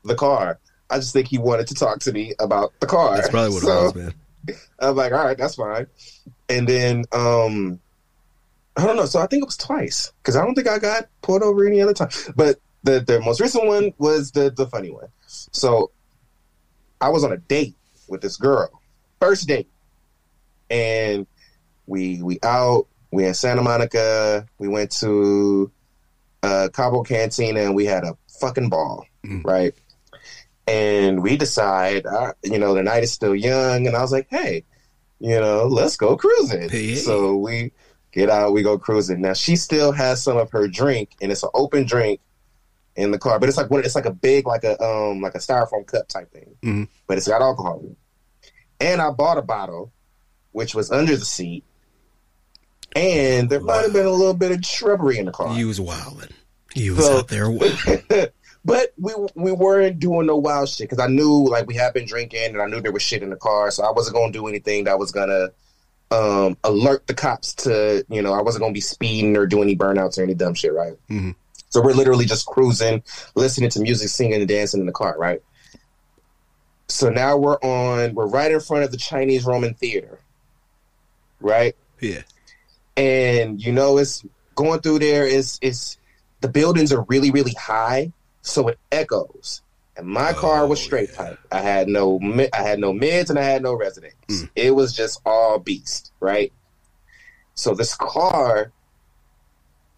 the 0.06 0.16
car. 0.16 0.60
I 0.90 1.00
just 1.00 1.12
think 1.12 1.28
he 1.28 1.40
wanted 1.40 1.68
to 1.68 1.74
talk 1.74 2.00
to 2.02 2.14
me 2.14 2.36
about 2.40 2.72
the 2.80 2.88
car. 2.88 3.16
That's 3.18 3.28
probably 3.30 3.50
what 3.54 3.64
So, 3.64 3.80
it 3.80 3.84
was, 3.84 3.96
man. 3.96 4.14
I'm 4.80 4.96
like, 4.96 5.12
all 5.12 5.26
right, 5.26 5.38
that's 5.38 5.56
fine. 5.56 5.88
And 6.50 6.68
then 6.68 7.06
um 7.12 7.80
I 8.78 8.86
don't 8.86 8.98
know. 8.98 9.06
So 9.06 9.20
I 9.20 9.28
think 9.28 9.42
it 9.44 9.46
was 9.46 9.58
twice 9.58 10.12
because 10.22 10.36
I 10.36 10.44
don't 10.44 10.54
think 10.56 10.68
I 10.68 10.80
got 10.80 11.06
pulled 11.22 11.44
over 11.44 11.66
any 11.66 11.82
other 11.82 11.94
time. 11.94 12.10
But 12.36 12.58
the 12.84 13.00
the 13.00 13.20
most 13.22 13.40
recent 13.42 13.66
one 13.66 13.94
was 13.98 14.32
the 14.32 14.52
the 14.52 14.68
funny 14.68 14.92
one. 14.92 15.08
So 15.28 15.92
I 17.02 17.10
was 17.10 17.24
on 17.24 17.32
a 17.32 17.38
date 17.38 17.76
with 18.08 18.22
this 18.22 18.38
girl, 18.38 18.70
first 19.20 19.48
date, 19.48 19.68
and 20.70 21.26
we 21.88 22.22
we 22.22 22.40
out. 22.44 22.88
We 23.12 23.26
in 23.26 23.34
Santa 23.34 23.62
Monica. 23.62 24.46
We 24.60 24.68
went 24.68 24.92
to 25.00 25.72
uh, 26.44 26.70
Cabo 26.74 27.02
Cantina 27.04 27.62
and 27.62 27.76
we 27.76 27.86
had 27.86 28.04
a 28.04 28.18
fucking 28.40 28.70
ball, 28.70 29.06
Mm. 29.26 29.44
right? 29.46 29.74
And 30.68 31.24
we 31.24 31.38
decide, 31.38 32.06
uh, 32.06 32.34
you 32.44 32.58
know, 32.60 32.74
the 32.74 32.84
night 32.84 33.04
is 33.04 33.12
still 33.14 33.36
young, 33.36 33.88
and 33.88 33.96
I 33.96 34.02
was 34.02 34.12
like, 34.12 34.28
hey, 34.30 34.64
you 35.20 35.40
know, 35.40 35.66
let's 35.66 35.98
go 35.98 36.16
cruising. 36.18 36.70
So 36.98 37.36
we 37.38 37.72
get 38.12 38.30
out, 38.30 38.54
we 38.54 38.64
go 38.64 38.78
cruising. 38.78 39.22
Now 39.22 39.34
she 39.34 39.56
still 39.56 39.92
has 39.92 40.22
some 40.24 40.38
of 40.38 40.52
her 40.52 40.68
drink, 40.68 41.12
and 41.22 41.32
it's 41.32 41.44
an 41.44 41.50
open 41.54 41.86
drink 41.86 42.20
in 42.96 43.12
the 43.12 43.20
car, 43.20 43.40
but 43.40 43.50
it's 43.50 43.58
like 43.58 43.70
what 43.70 43.84
it's 43.86 43.96
like 43.96 44.06
a 44.06 44.12
big, 44.14 44.48
like 44.48 44.64
a 44.64 44.82
um, 44.82 45.22
like 45.22 45.36
a 45.36 45.40
styrofoam 45.40 45.86
cup 45.86 46.08
type 46.08 46.32
thing, 46.32 46.56
Mhm. 46.64 46.88
but 47.08 47.18
it's 47.18 47.28
got 47.28 47.42
alcohol 47.42 47.80
in 47.82 47.92
it. 47.92 47.98
And 48.80 49.02
I 49.02 49.10
bought 49.12 49.38
a 49.38 49.42
bottle, 49.42 49.92
which 50.52 50.74
was 50.76 50.92
under 50.92 51.16
the 51.16 51.26
seat, 51.26 51.64
and 52.96 53.50
there 53.50 53.60
might 53.60 53.82
have 53.84 53.94
been 53.94 54.06
a 54.06 54.12
little 54.12 54.34
bit 54.34 54.52
of 54.52 54.66
shrubbery 54.66 55.18
in 55.18 55.26
the 55.26 55.32
car. 55.32 55.54
You 55.58 55.68
was 55.68 55.82
wilding. 55.82 56.30
You 56.74 56.96
was 56.96 57.06
So- 57.06 57.18
out 57.20 57.28
there 57.28 57.50
wilding. 57.50 58.04
but 58.66 58.94
we 59.00 59.14
we 59.36 59.52
weren't 59.54 60.00
doing 60.00 60.26
no 60.28 60.36
wild 60.38 60.68
shit 60.68 60.90
because 60.90 61.04
I 61.04 61.08
knew 61.08 61.48
like 61.48 61.68
we 61.68 61.76
had 61.76 61.94
been 61.94 62.06
drinking 62.06 62.48
and 62.54 62.62
I 62.62 62.66
knew 62.66 62.82
there 62.82 62.92
was 62.92 63.04
shit 63.04 63.24
in 63.24 63.30
the 63.30 63.36
car, 63.38 63.72
so 63.72 63.84
I 63.84 63.92
wasn't 63.92 64.16
gonna 64.16 64.34
do 64.34 64.48
anything 64.48 64.84
that 64.86 65.00
was 65.00 65.12
gonna 65.12 65.50
um, 66.12 66.58
alert 66.64 67.08
the 67.08 67.14
cops 67.14 67.54
to 67.56 68.06
you 68.10 68.22
know 68.22 68.34
I 68.34 68.42
wasn't 68.42 68.64
gonna 68.64 68.74
be 68.74 68.82
speeding 68.82 69.38
or 69.38 69.46
do 69.46 69.62
any 69.62 69.76
burnouts 69.76 70.18
or 70.18 70.24
any 70.24 70.34
dumb 70.34 70.56
shit, 70.56 70.74
right? 70.74 70.94
Mhm. 71.10 71.36
So 71.70 71.82
we're 71.82 71.94
literally 71.94 72.26
just 72.26 72.46
cruising, 72.46 73.04
listening 73.36 73.70
to 73.72 73.80
music, 73.82 74.10
singing 74.10 74.40
and 74.40 74.48
dancing 74.48 74.80
in 74.80 74.86
the 74.86 74.92
car, 74.94 75.16
right? 75.18 75.42
So 76.88 77.10
now 77.10 77.36
we're 77.36 77.58
on, 77.62 78.14
we're 78.14 78.28
right 78.28 78.52
in 78.52 78.60
front 78.60 78.84
of 78.84 78.92
the 78.92 78.98
Chinese 78.98 79.44
Roman 79.46 79.74
Theater, 79.74 80.20
right? 81.40 81.76
Yeah. 82.00 82.22
and 82.98 83.62
you 83.62 83.72
know 83.72 83.98
it's 83.98 84.24
going 84.56 84.80
through 84.82 85.00
there 85.00 85.26
is 85.26 85.60
it's 85.62 85.98
the 86.42 86.48
buildings 86.48 86.94
are 86.94 87.02
really 87.10 87.32
really 87.32 87.54
high 87.54 88.12
so 88.46 88.68
it 88.68 88.78
echoes 88.92 89.62
and 89.98 90.06
my 90.08 90.32
car 90.34 90.68
was 90.68 90.80
Oh, 90.80 90.84
straight 90.84 91.10
yeah. 91.12 91.18
pipe 91.18 91.40
i 91.52 91.62
had 91.62 91.88
no 91.88 92.20
i 92.54 92.62
had 92.62 92.80
no 92.80 92.94
mids 92.94 93.30
and 93.30 93.40
i 93.40 93.44
had 93.44 93.64
no 93.64 93.76
resonators 93.78 94.12
Mm. 94.30 94.50
it 94.56 94.72
was 94.76 94.94
just 94.94 95.20
all 95.26 95.58
beast 95.60 96.12
right 96.20 96.52
So 97.56 97.74
this 97.74 97.96
car 97.96 98.72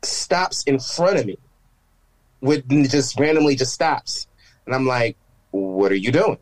stops 0.03 0.63
in 0.65 0.79
front 0.79 1.17
of 1.19 1.25
me, 1.25 1.37
with 2.41 2.67
just 2.91 3.19
randomly 3.19 3.55
just 3.55 3.73
stops, 3.73 4.27
and 4.65 4.75
I'm 4.75 4.85
like, 4.85 5.17
"What 5.51 5.91
are 5.91 5.95
you 6.05 6.11
doing?" 6.11 6.37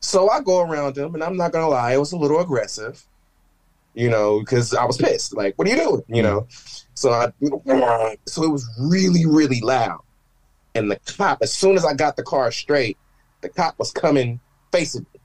So 0.00 0.28
I 0.28 0.40
go 0.42 0.60
around 0.60 0.96
him, 0.98 1.14
and 1.14 1.24
I'm 1.24 1.36
not 1.36 1.52
gonna 1.52 1.68
lie, 1.68 1.94
it 1.94 1.98
was 1.98 2.12
a 2.12 2.16
little 2.18 2.40
aggressive, 2.40 3.02
you 3.94 4.10
know, 4.10 4.40
because 4.40 4.74
I 4.74 4.84
was 4.84 4.98
pissed. 4.98 5.34
Like, 5.34 5.54
what 5.56 5.66
are 5.66 5.70
you 5.70 5.76
doing? 5.82 6.02
You 6.08 6.22
know, 6.22 6.46
so 6.94 7.10
I, 7.10 7.32
so 8.26 8.42
it 8.44 8.50
was 8.50 8.68
really, 8.78 9.24
really 9.24 9.60
loud, 9.62 10.00
and 10.78 10.90
the 10.90 10.98
cop, 11.16 11.38
as 11.42 11.52
soon 11.52 11.76
as 11.76 11.84
I 11.84 11.94
got 11.94 12.16
the 12.16 12.22
car 12.22 12.50
straight, 12.52 12.96
the 13.40 13.48
cop 13.48 13.78
was 13.78 13.90
coming 13.92 14.40
facing 14.72 15.06
me. 15.12 15.20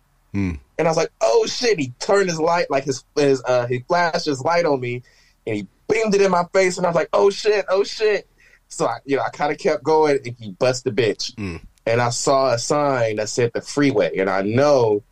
Mm. 0.54 0.60
And 0.80 0.88
I 0.88 0.91
was 0.91 0.97
like, 0.97 1.12
"Oh 1.22 1.45
shit!" 1.47 1.80
He 1.80 1.93
turned 1.99 2.30
his 2.30 2.39
light, 2.39 2.70
like 2.72 2.84
his 2.86 3.04
his 3.16 3.41
uh, 3.45 3.68
he 3.68 3.80
flashed 3.88 4.26
his 4.26 4.41
light 4.41 4.66
on 4.66 4.80
me, 4.80 5.04
and 5.45 5.56
he 5.56 5.68
beamed 5.88 6.16
it 6.16 6.22
in 6.22 6.32
my 6.32 6.45
face. 6.54 6.78
And 6.78 6.86
I 6.86 6.89
was 6.89 6.95
like, 6.95 7.10
"Oh 7.14 7.30
shit! 7.30 7.66
Oh 7.70 7.84
shit!" 7.84 8.28
So 8.68 8.88
I, 8.88 8.97
you 9.06 9.16
know, 9.18 9.22
I 9.24 9.30
kind 9.30 9.51
of 9.51 9.60
kept 9.60 9.84
going, 9.84 10.18
and 10.26 10.36
he 10.39 10.51
bust 10.54 10.84
the 10.86 10.91
bitch. 10.91 11.36
Mm. 11.36 11.62
And 11.86 12.01
I 12.01 12.10
saw 12.10 12.51
a 12.54 12.58
sign 12.58 13.18
that 13.18 13.30
said 13.30 13.51
the 13.54 13.62
freeway, 13.62 14.18
and 14.18 14.30
I 14.30 14.41
know 14.41 15.04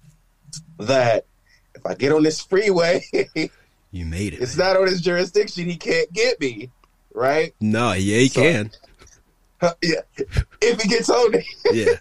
that 0.80 1.26
if 1.76 1.86
I 1.86 1.94
get 1.96 2.12
on 2.12 2.24
this 2.24 2.42
freeway, 2.42 3.04
You 3.92 4.06
made 4.06 4.34
it. 4.34 4.42
it's 4.42 4.56
man. 4.58 4.74
not 4.74 4.82
on 4.82 4.88
his 4.88 5.02
jurisdiction. 5.02 5.66
He 5.66 5.76
can't 5.78 6.12
get 6.14 6.40
me, 6.40 6.70
right? 7.14 7.54
No, 7.60 7.92
yeah, 7.94 8.18
he 8.20 8.30
So- 8.30 8.42
can. 8.42 8.72
yeah, 9.84 10.02
if 10.62 10.82
he 10.82 10.88
gets 10.90 11.10
on 11.10 11.34
it. 11.36 11.46
Yeah. 11.74 11.94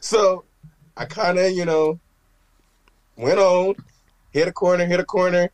So 0.00 0.44
I 0.96 1.04
kind 1.06 1.38
of, 1.38 1.50
you 1.52 1.64
know, 1.64 1.98
went 3.16 3.38
on, 3.38 3.74
hit 4.32 4.48
a 4.48 4.52
corner, 4.52 4.84
hit 4.86 5.00
a 5.00 5.04
corner, 5.04 5.50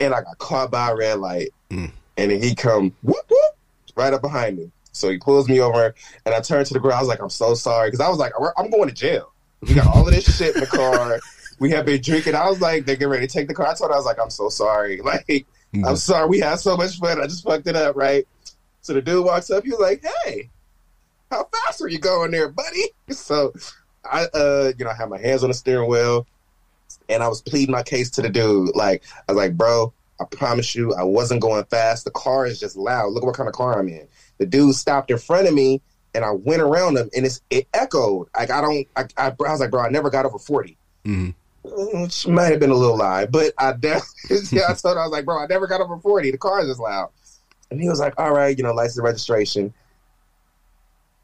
and 0.00 0.14
I 0.14 0.22
got 0.22 0.38
caught 0.38 0.70
by 0.70 0.90
a 0.90 0.96
red 0.96 1.18
light. 1.18 1.50
Mm. 1.70 1.90
And 2.16 2.30
then 2.30 2.42
he 2.42 2.54
come 2.54 2.94
whoop 3.02 3.24
whoop 3.28 3.56
right 3.96 4.12
up 4.12 4.22
behind 4.22 4.58
me. 4.58 4.70
So 4.92 5.10
he 5.10 5.18
pulls 5.18 5.48
me 5.48 5.60
over, 5.60 5.94
and 6.24 6.34
I 6.34 6.40
turned 6.40 6.66
to 6.66 6.74
the 6.74 6.80
girl. 6.80 6.92
I 6.92 7.00
was 7.00 7.08
like, 7.08 7.20
"I'm 7.20 7.28
so 7.30 7.54
sorry," 7.54 7.88
because 7.90 8.00
I 8.00 8.08
was 8.08 8.18
like, 8.18 8.32
"I'm 8.56 8.70
going 8.70 8.88
to 8.88 8.94
jail." 8.94 9.32
We 9.60 9.74
got 9.74 9.86
all 9.88 10.06
of 10.06 10.14
this 10.14 10.36
shit 10.36 10.54
in 10.54 10.60
the 10.60 10.66
car. 10.66 11.20
We 11.58 11.70
have 11.70 11.86
been 11.86 12.02
drinking. 12.02 12.34
I 12.34 12.50
was 12.50 12.60
like, 12.60 12.84
"They're 12.84 12.96
getting 12.96 13.08
ready 13.08 13.26
to 13.26 13.32
take 13.32 13.48
the 13.48 13.54
car." 13.54 13.66
I 13.68 13.74
told 13.74 13.90
her, 13.90 13.94
"I 13.94 13.96
was 13.96 14.04
like, 14.04 14.18
I'm 14.20 14.28
so 14.30 14.48
sorry. 14.50 15.00
Like, 15.02 15.46
Mm. 15.74 15.88
I'm 15.88 15.96
sorry. 15.96 16.28
We 16.28 16.38
had 16.38 16.60
so 16.60 16.76
much 16.76 16.98
fun. 16.98 17.20
I 17.20 17.24
just 17.26 17.42
fucked 17.44 17.66
it 17.66 17.74
up, 17.74 17.96
right?" 17.96 18.26
So 18.82 18.92
the 18.92 19.00
dude 19.02 19.24
walks 19.24 19.50
up. 19.50 19.64
He 19.64 19.70
was 19.70 19.80
like, 19.80 20.04
"Hey, 20.24 20.48
how 21.30 21.48
fast 21.66 21.80
are 21.82 21.88
you 21.88 21.98
going 21.98 22.30
there, 22.30 22.48
buddy?" 22.48 22.84
So 23.10 23.52
I, 24.04 24.26
uh, 24.34 24.72
you 24.78 24.84
know, 24.84 24.90
I 24.90 24.94
had 24.94 25.08
my 25.08 25.18
hands 25.18 25.42
on 25.42 25.50
the 25.50 25.54
steering 25.54 25.88
wheel, 25.88 26.26
and 27.08 27.22
I 27.22 27.28
was 27.28 27.42
pleading 27.42 27.72
my 27.72 27.82
case 27.82 28.10
to 28.12 28.22
the 28.22 28.28
dude. 28.28 28.74
Like, 28.76 29.02
I 29.28 29.32
was 29.32 29.36
like, 29.36 29.56
"Bro, 29.56 29.92
I 30.20 30.24
promise 30.24 30.74
you, 30.74 30.94
I 30.94 31.02
wasn't 31.02 31.40
going 31.40 31.64
fast. 31.64 32.04
The 32.04 32.10
car 32.10 32.46
is 32.46 32.60
just 32.60 32.76
loud. 32.76 33.12
Look 33.12 33.22
at 33.22 33.26
what 33.26 33.36
kind 33.36 33.48
of 33.48 33.54
car 33.54 33.78
I'm 33.78 33.88
in." 33.88 34.06
The 34.38 34.46
dude 34.46 34.74
stopped 34.74 35.10
in 35.10 35.18
front 35.18 35.48
of 35.48 35.54
me, 35.54 35.80
and 36.14 36.24
I 36.24 36.30
went 36.32 36.62
around 36.62 36.96
him, 36.98 37.10
and 37.16 37.24
it's, 37.26 37.40
it 37.50 37.66
echoed. 37.74 38.28
Like, 38.36 38.50
I 38.50 38.60
don't. 38.60 38.86
I, 38.96 39.04
I, 39.16 39.28
I 39.28 39.50
was 39.52 39.60
like, 39.60 39.70
"Bro, 39.70 39.82
I 39.82 39.88
never 39.88 40.10
got 40.10 40.24
over 40.26 40.38
40. 40.38 40.76
Mhm. 41.04 41.34
Which 41.64 42.28
might 42.28 42.46
have 42.50 42.60
been 42.60 42.70
a 42.70 42.74
little 42.74 42.96
lie, 42.96 43.26
but 43.26 43.52
I 43.58 43.72
definitely, 43.72 44.38
yeah, 44.56 44.64
I 44.68 44.74
told 44.74 44.96
him, 44.96 45.00
I 45.00 45.04
was 45.04 45.10
like, 45.10 45.24
bro, 45.24 45.38
I 45.40 45.46
never 45.46 45.66
got 45.66 45.80
over 45.80 45.96
40. 45.98 46.30
The 46.30 46.38
car 46.38 46.60
is 46.60 46.68
just 46.68 46.78
loud. 46.80 47.10
And 47.70 47.80
he 47.80 47.88
was 47.88 47.98
like, 47.98 48.14
all 48.18 48.32
right, 48.32 48.56
you 48.56 48.62
know, 48.62 48.72
license 48.72 49.02
registration. 49.02 49.74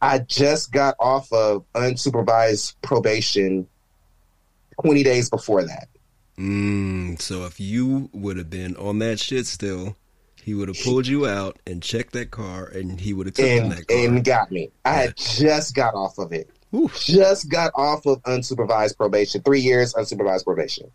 I 0.02 0.18
just 0.18 0.72
got 0.72 0.96
off 0.98 1.32
of 1.32 1.64
unsupervised 1.74 2.74
probation 2.82 3.68
20 4.82 5.02
days 5.04 5.30
before 5.30 5.62
that. 5.62 5.88
Mm, 6.36 7.20
so 7.20 7.44
if 7.44 7.60
you 7.60 8.10
would 8.12 8.36
have 8.36 8.50
been 8.50 8.74
on 8.76 8.98
that 8.98 9.20
shit 9.20 9.46
still, 9.46 9.96
he 10.42 10.54
would 10.54 10.66
have 10.66 10.76
pulled 10.82 11.06
you 11.06 11.26
out 11.26 11.58
and 11.68 11.80
checked 11.80 12.14
that 12.14 12.32
car, 12.32 12.66
and 12.66 13.00
he 13.00 13.12
would 13.12 13.26
have 13.26 13.36
taken 13.36 13.68
that 13.68 13.86
car. 13.86 13.96
and 13.96 14.24
got 14.24 14.50
me. 14.50 14.70
I 14.84 14.94
had 14.94 15.16
just 15.16 15.76
got 15.76 15.94
off 15.94 16.18
of 16.18 16.32
it. 16.32 16.50
Oof. 16.74 16.98
just 16.98 17.48
got 17.48 17.70
off 17.76 18.06
of 18.06 18.22
unsupervised 18.22 18.96
probation, 18.96 19.42
three 19.42 19.60
years 19.60 19.94
unsupervised 19.94 20.44
probation. 20.44 20.90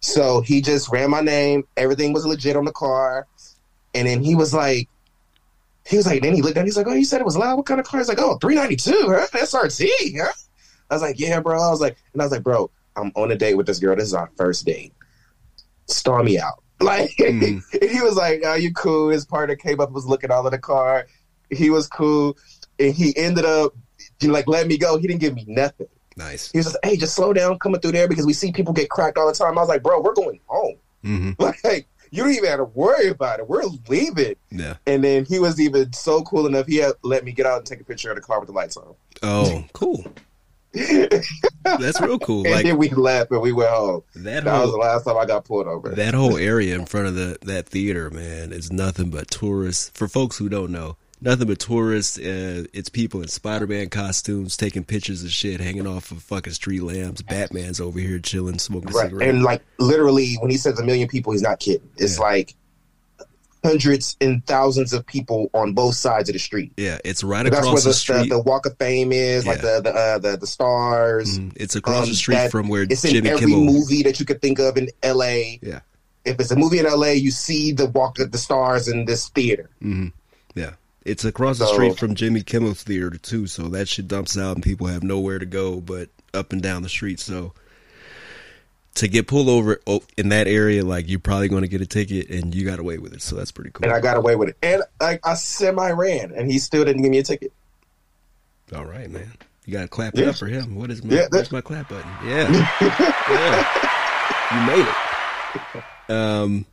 So 0.00 0.40
he 0.40 0.60
just 0.60 0.90
ran 0.90 1.10
my 1.10 1.20
name. 1.20 1.64
Everything 1.76 2.12
was 2.12 2.26
legit 2.26 2.56
on 2.56 2.64
the 2.64 2.72
car. 2.72 3.26
And 3.94 4.08
then 4.08 4.22
he 4.22 4.34
was 4.34 4.52
like, 4.52 4.88
he 5.90 5.96
was 5.96 6.06
like, 6.06 6.22
then 6.22 6.34
he 6.34 6.40
looked 6.40 6.54
down. 6.54 6.64
He's 6.64 6.76
like, 6.76 6.86
oh, 6.86 6.94
you 6.94 7.04
said 7.04 7.20
it 7.20 7.24
was 7.24 7.36
loud. 7.36 7.56
What 7.56 7.66
kind 7.66 7.80
of 7.80 7.86
car? 7.86 7.98
He's 7.98 8.08
like, 8.08 8.20
oh, 8.20 8.38
392, 8.38 8.92
huh? 9.08 9.26
SRT, 9.32 10.20
huh? 10.20 10.32
I 10.88 10.94
was 10.94 11.02
like, 11.02 11.18
yeah, 11.18 11.40
bro. 11.40 11.60
I 11.60 11.68
was 11.70 11.80
like, 11.80 11.96
and 12.12 12.22
I 12.22 12.24
was 12.24 12.32
like, 12.32 12.44
bro, 12.44 12.70
I'm 12.96 13.10
on 13.16 13.32
a 13.32 13.36
date 13.36 13.54
with 13.54 13.66
this 13.66 13.80
girl. 13.80 13.96
This 13.96 14.06
is 14.06 14.14
our 14.14 14.30
first 14.36 14.64
date. 14.64 14.94
Star 15.86 16.22
me 16.22 16.38
out. 16.38 16.62
Like, 16.82 17.12
and 17.20 17.42
he 17.82 18.00
was 18.00 18.16
like, 18.16 18.42
"Are 18.42 18.56
you 18.56 18.72
cool?" 18.72 19.10
His 19.10 19.26
partner 19.26 19.54
came 19.54 19.80
up, 19.80 19.92
was 19.92 20.06
looking 20.06 20.30
all 20.30 20.46
of 20.46 20.50
the 20.50 20.58
car. 20.58 21.08
He 21.50 21.68
was 21.68 21.86
cool, 21.86 22.38
and 22.78 22.94
he 22.94 23.14
ended 23.18 23.44
up 23.44 23.74
like 24.22 24.48
letting 24.48 24.68
me 24.68 24.78
go. 24.78 24.96
He 24.96 25.06
didn't 25.06 25.20
give 25.20 25.34
me 25.34 25.44
nothing. 25.46 25.88
Nice. 26.16 26.50
He 26.50 26.56
was 26.56 26.68
just, 26.68 26.78
"Hey, 26.82 26.96
just 26.96 27.14
slow 27.14 27.34
down 27.34 27.58
coming 27.58 27.82
through 27.82 27.92
there 27.92 28.08
because 28.08 28.24
we 28.24 28.32
see 28.32 28.50
people 28.50 28.72
get 28.72 28.88
cracked 28.88 29.18
all 29.18 29.26
the 29.26 29.34
time." 29.34 29.58
I 29.58 29.60
was 29.60 29.68
like, 29.68 29.82
"Bro, 29.82 30.00
we're 30.00 30.14
going 30.14 30.40
home. 30.46 30.76
hmm 31.04 31.32
Like, 31.38 31.86
you 32.10 32.22
don't 32.22 32.32
even 32.32 32.48
have 32.48 32.58
to 32.58 32.64
worry 32.64 33.08
about 33.08 33.40
it. 33.40 33.48
We're 33.48 33.62
leaving." 33.88 34.34
Yeah. 34.50 34.74
And 34.86 35.02
then 35.02 35.24
he 35.24 35.38
was 35.38 35.60
even 35.60 35.92
so 35.92 36.22
cool 36.22 36.46
enough. 36.46 36.66
He 36.66 36.84
let 37.02 37.24
me 37.24 37.32
get 37.32 37.46
out 37.46 37.58
and 37.58 37.66
take 37.66 37.80
a 37.80 37.84
picture 37.84 38.10
of 38.10 38.16
the 38.16 38.22
car 38.22 38.38
with 38.40 38.48
the 38.48 38.52
lights 38.54 38.76
on. 38.76 38.94
Oh, 39.22 39.64
cool. 39.72 40.04
That's 40.72 42.00
real 42.00 42.18
cool. 42.20 42.44
Like 42.44 42.64
then 42.64 42.78
we 42.78 42.88
left 42.90 43.30
and 43.32 43.40
we 43.40 43.52
went 43.52 43.70
home. 43.70 44.02
that 44.16 44.44
That 44.44 44.60
was 44.60 44.70
the 44.70 44.76
last 44.76 45.04
time 45.04 45.16
I 45.16 45.26
got 45.26 45.44
pulled 45.44 45.66
over. 45.66 45.90
that 45.90 46.14
whole 46.14 46.36
area 46.36 46.74
in 46.76 46.86
front 46.86 47.08
of 47.08 47.14
the 47.16 47.38
that 47.42 47.66
theater, 47.66 48.08
man, 48.10 48.52
is 48.52 48.70
nothing 48.70 49.10
but 49.10 49.30
tourists. 49.30 49.90
For 49.94 50.06
folks 50.08 50.38
who 50.38 50.48
don't 50.48 50.70
know, 50.70 50.96
nothing 51.20 51.46
but 51.46 51.58
tourists. 51.58 52.18
Uh, 52.18 52.64
it's 52.72 52.88
people 52.88 53.20
in 53.22 53.28
Spider-Man 53.28 53.88
costumes 53.90 54.56
taking 54.56 54.84
pictures 54.84 55.22
of 55.24 55.30
shit, 55.30 55.60
hanging 55.60 55.86
off 55.86 56.10
of 56.10 56.22
fucking 56.22 56.52
street 56.52 56.82
lamps. 56.82 57.22
Batman's 57.22 57.80
over 57.80 57.98
here 57.98 58.18
chilling, 58.18 58.58
smoking 58.58 58.90
Right. 58.92 59.04
cigarette. 59.06 59.28
And 59.28 59.42
like 59.42 59.62
literally, 59.78 60.34
when 60.40 60.50
he 60.50 60.56
says 60.56 60.78
a 60.78 60.84
million 60.84 61.08
people, 61.08 61.32
he's 61.32 61.42
not 61.42 61.60
kidding. 61.60 61.88
It's 61.96 62.16
Yeah. 62.18 62.24
like 62.24 62.54
hundreds 63.62 64.16
and 64.22 64.44
thousands 64.46 64.94
of 64.94 65.04
people 65.04 65.50
on 65.52 65.74
both 65.74 65.94
sides 65.94 66.30
of 66.30 66.32
the 66.32 66.38
street. 66.38 66.72
yeah, 66.78 66.96
it's 67.04 67.22
right 67.22 67.42
That's 67.44 67.56
across 67.58 67.66
where 67.74 67.82
the 67.82 67.88
the, 67.90 67.94
street. 67.94 68.18
the, 68.30 68.36
the 68.36 68.40
Walk 68.40 68.64
of 68.64 68.76
Fame 68.78 69.12
is, 69.12 69.46
like 69.46 69.60
the 69.60 69.82
the, 69.84 69.90
uh, 69.94 70.18
the 70.18 70.36
the 70.38 70.46
stars. 70.46 71.38
Mhm. 71.38 71.52
It's 71.56 71.76
across 71.76 72.04
Um, 72.04 72.08
the 72.08 72.14
street 72.14 72.50
from 72.50 72.68
where 72.68 72.86
It's 72.88 73.04
in 73.04 73.26
every 73.26 73.38
Kimmel. 73.40 73.64
movie 73.64 74.02
that 74.04 74.18
you 74.18 74.24
could 74.24 74.40
think 74.40 74.58
of 74.60 74.78
in 74.78 74.88
L.A. 75.02 75.60
Yeah. 75.62 75.80
If 76.24 76.40
it's 76.40 76.50
a 76.50 76.56
movie 76.56 76.78
in 76.78 76.86
L.A., 76.86 77.14
you 77.14 77.30
see 77.30 77.72
the 77.72 77.86
Walk 77.86 78.18
of 78.18 78.32
the 78.32 78.38
Stars 78.38 78.88
in 78.88 79.04
this 79.04 79.28
theater. 79.28 79.68
hmm 79.82 80.04
Yeah. 80.04 80.10
It's 81.04 81.24
across 81.24 81.58
the 81.58 81.66
So- 81.66 81.74
street 81.74 81.98
from 81.98 82.14
Jimmy 82.14 82.42
Kimmel's 82.42 82.82
theater 82.82 83.10
too, 83.16 83.46
so 83.46 83.68
that 83.68 83.88
shit 83.88 84.08
dumps 84.08 84.36
out 84.36 84.56
and 84.56 84.62
people 84.62 84.86
have 84.86 85.02
nowhere 85.02 85.38
to 85.38 85.46
go 85.46 85.80
but 85.80 86.08
up 86.34 86.52
and 86.52 86.62
down 86.62 86.82
the 86.82 86.88
street. 86.88 87.20
So 87.20 87.52
to 88.96 89.08
get 89.08 89.26
pulled 89.26 89.48
over 89.48 89.80
oh, 89.86 90.02
in 90.16 90.28
that 90.30 90.46
area, 90.46 90.84
like 90.84 91.08
you're 91.08 91.20
probably 91.20 91.48
going 91.48 91.62
to 91.62 91.68
get 91.68 91.80
a 91.80 91.86
ticket, 91.86 92.28
and 92.30 92.54
you 92.54 92.64
got 92.64 92.78
away 92.78 92.98
with 92.98 93.14
it. 93.14 93.22
So 93.22 93.36
that's 93.36 93.50
pretty 93.50 93.70
cool. 93.70 93.84
And 93.84 93.92
I 93.92 94.00
got 94.00 94.16
away 94.16 94.36
with 94.36 94.50
it. 94.50 94.56
And 94.62 94.82
like 95.00 95.26
I 95.26 95.34
semi 95.34 95.90
ran, 95.90 96.32
and 96.32 96.50
he 96.50 96.58
still 96.58 96.84
didn't 96.84 97.02
give 97.02 97.10
me 97.10 97.18
a 97.18 97.22
ticket. 97.22 97.52
All 98.74 98.84
right, 98.84 99.10
man. 99.10 99.32
You 99.64 99.72
got 99.74 99.82
to 99.82 99.88
clap 99.88 100.16
it 100.18 100.26
up 100.26 100.36
for 100.36 100.46
him. 100.46 100.74
What 100.74 100.90
is 100.90 101.04
my, 101.04 101.14
Yeah, 101.14 101.28
my 101.52 101.60
clap 101.60 101.88
button? 101.88 102.10
Yeah, 102.24 102.50
yeah. 103.30 103.66
You 104.52 104.66
made 104.76 104.88
it. 104.88 106.12
Um, 106.12 106.66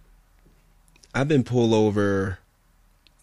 I've 1.14 1.28
been 1.28 1.44
pulled 1.44 1.74
over 1.74 2.40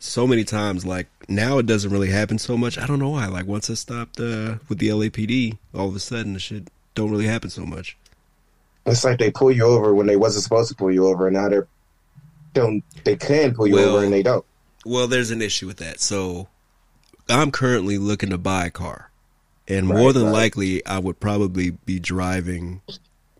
so 0.05 0.26
many 0.26 0.44
times. 0.44 0.84
Like 0.86 1.07
now, 1.28 1.59
it 1.59 1.66
doesn't 1.66 1.90
really 1.90 2.11
happen 2.11 2.38
so 2.38 2.57
much. 2.57 2.78
I 2.78 2.86
don't 2.86 2.98
know 2.98 3.11
why. 3.11 3.26
Like 3.26 3.46
once 3.46 3.70
I 3.70 3.74
stopped 3.74 4.20
uh, 4.20 4.57
with 4.68 4.78
the 4.78 4.88
LAPD, 4.88 5.59
all 5.74 5.88
of 5.88 5.96
a 5.96 6.00
sudden 6.00 6.34
the 6.34 6.38
shit 6.40 6.68
don't 6.94 7.11
really 7.11 7.26
happen 7.26 7.50
so 7.50 7.64
much. 7.66 7.96
It's 8.86 9.05
like 9.05 9.18
they 9.18 9.30
pull 9.30 9.50
you 9.50 9.64
over 9.64 9.94
when 9.94 10.07
they 10.07 10.16
wasn't 10.16 10.44
supposed 10.44 10.68
to 10.68 10.74
pull 10.76 10.92
you 10.92 11.07
over, 11.07 11.26
and 11.26 11.34
now 11.36 11.48
they're 11.48 11.66
don't 12.52 12.84
they 13.05 13.16
can 13.16 13.55
pull 13.55 13.66
you 13.66 13.74
Well- 13.76 13.96
over 13.96 14.05
and 14.05 14.12
they 14.12 14.22
don't. 14.22 14.44
Well, 14.86 15.07
there's 15.09 15.30
an 15.30 15.40
issue 15.40 15.66
with 15.66 15.78
that. 15.78 15.98
So 16.00 16.48
I'm 17.30 17.50
currently 17.50 17.96
looking 17.96 18.28
to 18.30 18.38
buy 18.38 18.66
a 18.66 18.70
car. 18.70 19.11
And 19.66 19.88
Right, 19.88 19.98
more 19.98 20.12
than 20.12 20.24
right. 20.24 20.32
likely, 20.32 20.84
I 20.84 20.98
would 20.98 21.18
probably 21.20 21.70
be 21.70 21.98
driving 21.98 22.82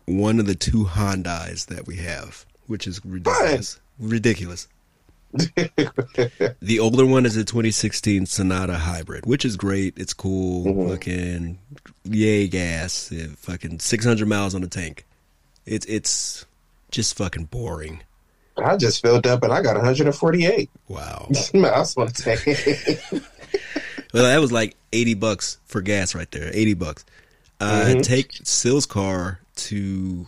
one 0.05 0.39
of 0.39 0.47
the 0.47 0.55
two 0.55 0.85
Hondas 0.85 1.67
that 1.67 1.85
we 1.85 1.97
have, 1.97 2.47
which 2.65 2.87
is 2.87 2.99
ridiculous. 3.05 3.79
Ridiculous. 3.99 4.67
The 6.61 6.79
older 6.79 7.05
one 7.05 7.25
is 7.25 7.37
a 7.37 7.43
2016 7.43 8.25
Sonata 8.25 8.75
Hybrid, 8.77 9.25
which 9.25 9.45
is 9.45 9.55
great. 9.57 9.93
It's 9.97 10.13
cool 10.13 10.65
Mhm. 10.65 10.87
looking. 10.87 11.59
Yay, 12.03 12.47
gas. 12.47 13.11
uh, 13.11 13.27
fucking 13.37 13.79
600 13.79 14.27
miles 14.27 14.55
on 14.55 14.61
the 14.61 14.67
tank. 14.67 15.05
It's 15.65 15.85
it's 15.87 16.45
just 16.91 17.17
fucking 17.17 17.45
boring. 17.45 18.01
I 18.57 18.77
just 18.77 19.01
filled 19.01 19.27
up 19.27 19.43
and 19.43 19.51
I 19.51 19.61
got 19.61 19.75
148. 19.75 20.69
Wow. 20.87 21.27
Just 21.31 21.53
want 21.97 22.15
to 22.15 22.21
say, 22.21 22.99
Well, 24.13 24.23
that 24.23 24.39
was 24.39 24.51
like 24.51 24.75
eighty 24.93 25.13
bucks 25.13 25.57
for 25.65 25.81
gas 25.81 26.15
right 26.15 26.29
there. 26.31 26.49
Eighty 26.53 26.73
bucks. 26.73 27.03
Uh, 27.59 27.85
Mhm. 27.87 28.03
Take 28.03 28.31
Sill's 28.43 28.85
car 28.85 29.39
to 29.55 30.27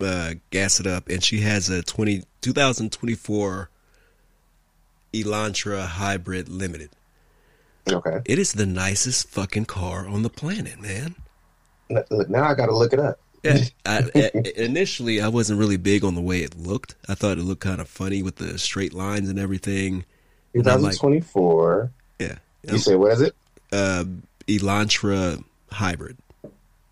uh, 0.00 0.34
gas 0.50 0.78
it 0.80 0.86
up, 0.86 1.08
and 1.08 1.22
she 1.24 1.40
has 1.40 1.70
a 1.70 1.82
20, 1.82 2.22
2024 2.40 3.70
Elantra 5.14 5.86
Hybrid 5.86 6.48
Limited. 6.48 6.90
Okay. 7.90 8.20
It 8.26 8.38
is 8.38 8.52
the 8.54 8.66
nicest 8.66 9.28
fucking 9.28 9.66
car 9.66 10.06
on 10.08 10.22
the 10.22 10.30
planet, 10.30 10.80
man. 10.80 11.14
Now 12.28 12.44
I 12.44 12.54
got 12.54 12.66
to 12.66 12.76
look 12.76 12.92
it 12.92 12.98
up. 12.98 13.18
Yeah, 13.42 13.58
I, 13.86 14.08
I- 14.14 14.30
initially 14.56 15.20
I 15.20 15.28
wasn't 15.28 15.58
really 15.60 15.76
big 15.76 16.02
on 16.04 16.14
the 16.14 16.20
way 16.22 16.42
it 16.42 16.56
looked. 16.58 16.94
I 17.08 17.14
thought 17.14 17.38
it 17.38 17.42
looked 17.42 17.60
kind 17.60 17.80
of 17.80 17.88
funny 17.88 18.22
with 18.22 18.36
the 18.36 18.58
straight 18.58 18.94
lines 18.94 19.28
and 19.28 19.38
everything. 19.38 20.04
And 20.54 20.64
like- 20.64 20.76
2024. 20.98 21.90
Yeah, 22.18 22.36
You 22.70 22.78
say 22.78 22.96
what 22.96 23.12
is 23.12 23.20
it? 23.20 23.34
uh, 23.72 24.04
Elantra 24.48 25.42
Hybrid, 25.70 26.16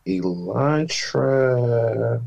Elantra 0.06 2.22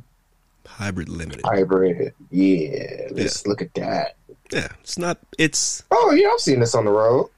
Hybrid 0.65 1.09
Limited. 1.09 1.41
hybrid. 1.45 2.13
Yeah, 2.31 3.07
let's 3.11 3.45
look 3.47 3.61
at 3.61 3.73
that. 3.75 4.15
Yeah, 4.51 4.67
it's 4.81 4.97
not. 4.97 5.17
It's 5.37 5.83
Oh 5.91 6.11
yeah, 6.11 6.29
I've 6.33 6.39
seen 6.39 6.59
this 6.59 6.75
on 6.75 6.85
the 6.85 6.91
road. 6.91 7.29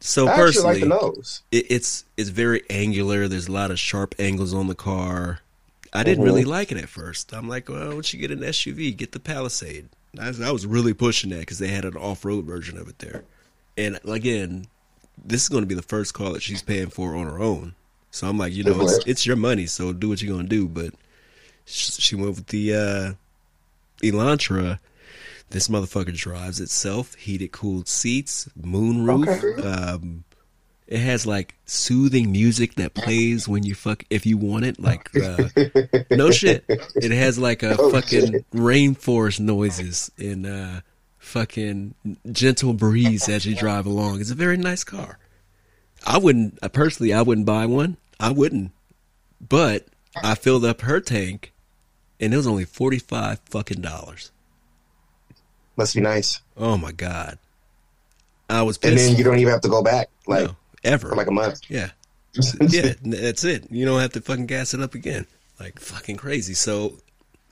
so 0.00 0.26
I 0.28 0.34
personally, 0.36 0.74
like 0.74 0.82
the 0.82 0.88
nose. 0.88 1.42
it, 1.52 1.66
it's 1.70 2.04
it's 2.16 2.28
very 2.30 2.62
angular. 2.70 3.28
There's 3.28 3.48
a 3.48 3.52
lot 3.52 3.70
of 3.70 3.78
sharp 3.78 4.14
angles 4.18 4.52
on 4.54 4.66
the 4.66 4.74
car. 4.74 5.40
I 5.92 6.02
didn't 6.02 6.24
Mhm. 6.24 6.26
really 6.26 6.44
like 6.44 6.72
it 6.72 6.78
at 6.78 6.88
first. 6.88 7.32
I'm 7.32 7.48
like, 7.48 7.68
well, 7.68 7.94
once 7.94 8.12
you 8.12 8.18
get 8.18 8.32
an 8.32 8.40
SUV, 8.42 8.96
get 8.96 9.12
the 9.12 9.20
Palisade. 9.20 9.88
I, 10.20 10.26
was- 10.28 10.40
I 10.40 10.50
was 10.50 10.66
really 10.66 10.92
pushing 10.92 11.30
that 11.30 11.40
because 11.40 11.58
they 11.60 11.68
had 11.68 11.84
an 11.84 11.96
off-road 11.96 12.44
version 12.44 12.76
of 12.78 12.88
it 12.88 12.98
there. 12.98 13.22
And 13.78 14.00
again, 14.04 14.66
this 15.24 15.42
is 15.44 15.48
going 15.48 15.62
to 15.62 15.68
be 15.68 15.74
the 15.76 15.82
first 15.82 16.12
car 16.12 16.32
that 16.32 16.42
she's 16.42 16.62
paying 16.62 16.88
for 16.90 17.14
on 17.14 17.26
her 17.26 17.38
own. 17.38 17.74
So 18.10 18.28
I'm 18.28 18.38
like, 18.38 18.52
you 18.52 18.64
know, 18.64 18.80
it's, 18.82 19.06
it's 19.06 19.26
your 19.26 19.36
money, 19.36 19.66
so 19.66 19.92
do 19.92 20.08
what 20.08 20.20
you're 20.20 20.32
going 20.34 20.48
to 20.48 20.50
do. 20.50 20.66
But 20.68 20.94
she 21.64 22.16
went 22.16 22.28
with 22.34 22.46
the 22.48 22.74
uh, 22.74 23.12
Elantra. 24.02 24.78
This 25.50 25.68
motherfucker 25.68 26.14
drives 26.14 26.60
itself, 26.60 27.14
heated, 27.14 27.52
cooled 27.52 27.86
seats, 27.88 28.48
moonroof. 28.60 29.28
Okay. 29.58 29.68
Um, 29.68 30.24
it 30.86 30.98
has 30.98 31.26
like 31.26 31.54
soothing 31.64 32.30
music 32.32 32.74
that 32.74 32.92
plays 32.94 33.48
when 33.48 33.62
you 33.62 33.74
fuck 33.74 34.04
if 34.10 34.26
you 34.26 34.36
want 34.36 34.64
it. 34.64 34.78
Like 34.80 35.08
uh, 35.16 35.48
no 36.10 36.30
shit. 36.30 36.64
It 36.68 37.10
has 37.12 37.38
like 37.38 37.62
a 37.62 37.76
Oh, 37.78 37.90
fucking 37.90 38.32
shit. 38.32 38.50
rainforest 38.50 39.40
noises 39.40 40.10
and 40.18 40.44
uh, 40.46 40.80
fucking 41.18 41.94
gentle 42.32 42.74
breeze 42.74 43.28
as 43.28 43.46
you 43.46 43.54
drive 43.56 43.86
along. 43.86 44.20
It's 44.20 44.30
a 44.30 44.34
very 44.34 44.56
nice 44.58 44.84
car. 44.84 45.18
I 46.06 46.18
wouldn't 46.18 46.58
uh, 46.62 46.68
personally. 46.68 47.14
I 47.14 47.22
wouldn't 47.22 47.46
buy 47.46 47.64
one. 47.66 47.96
I 48.20 48.30
wouldn't. 48.32 48.72
But 49.46 49.86
I 50.22 50.34
filled 50.34 50.64
up 50.64 50.82
her 50.82 51.00
tank, 51.00 51.52
and 52.20 52.34
it 52.34 52.36
was 52.36 52.46
only 52.46 52.64
forty 52.66 52.98
five 52.98 53.40
fucking 53.46 53.80
dollars. 53.80 54.30
Must 55.76 55.94
be 55.94 56.00
nice. 56.00 56.40
Oh 56.56 56.76
my 56.76 56.92
god. 56.92 57.38
I 58.48 58.62
was 58.62 58.78
Pissed. 58.78 58.90
And 58.90 58.98
then 58.98 59.16
you 59.16 59.24
don't 59.24 59.38
even 59.38 59.52
have 59.52 59.62
to 59.62 59.68
go 59.68 59.82
back 59.82 60.08
like 60.26 60.46
No, 60.48 60.56
ever. 60.84 61.08
for 61.10 61.16
like 61.16 61.26
a 61.26 61.32
month. 61.32 61.60
Yeah. 61.68 61.90
yeah, 62.60 62.92
that's 63.02 63.44
it. 63.44 63.70
You 63.70 63.84
don't 63.86 64.00
have 64.00 64.12
to 64.12 64.20
fucking 64.20 64.46
gas 64.46 64.74
it 64.74 64.80
up 64.80 64.94
again. 64.94 65.26
Like 65.60 65.78
fucking 65.78 66.16
crazy. 66.16 66.54
So 66.54 66.98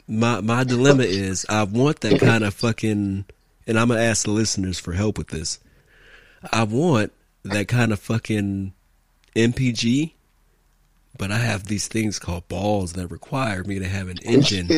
my 0.09 0.41
my 0.41 0.65
dilemma 0.65 1.05
is 1.05 1.47
I 1.49 1.63
want 1.65 2.01
that 2.01 2.21
kind 2.21 2.43
of 2.45 2.53
fucking 2.55 3.25
and 3.67 3.79
I'm 3.79 3.89
gonna 3.89 4.01
ask 4.01 4.25
the 4.25 4.33
listeners 4.33 4.79
for 4.79 4.93
help 4.93 5.19
with 5.19 5.29
this. 5.29 5.61
I 6.53 6.65
want 6.65 7.13
that 7.45 7.69
kind 7.69 7.93
of 7.93 8.01
fucking 8.01 8.73
MPG, 9.37 10.13
but 11.17 11.31
I 11.31 11.39
have 11.39 11.65
these 11.67 11.87
things 11.87 12.19
called 12.19 12.49
balls 12.49 12.95
that 12.95 13.07
require 13.09 13.63
me 13.63 13.79
to 13.79 13.87
have 13.89 14.09
an 14.09 14.19
engine. 14.25 14.69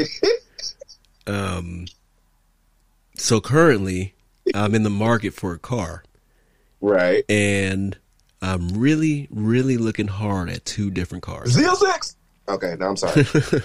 Um 1.26 1.86
so 3.16 3.40
currently 3.40 4.14
I'm 4.54 4.74
in 4.74 4.82
the 4.82 4.90
market 4.90 5.32
for 5.34 5.52
a 5.54 5.58
car 5.58 6.04
right. 6.80 7.24
and 7.30 7.96
I'm 8.42 8.68
really, 8.78 9.28
really 9.30 9.76
looking 9.78 10.08
hard 10.08 10.50
at 10.50 10.64
two 10.64 10.90
different 10.90 11.22
cars. 11.24 11.56
Z06. 11.56 12.16
Okay, 12.46 12.76
no, 12.78 12.88
I'm 12.88 12.96
sorry. 12.96 13.24
One- 13.24 13.62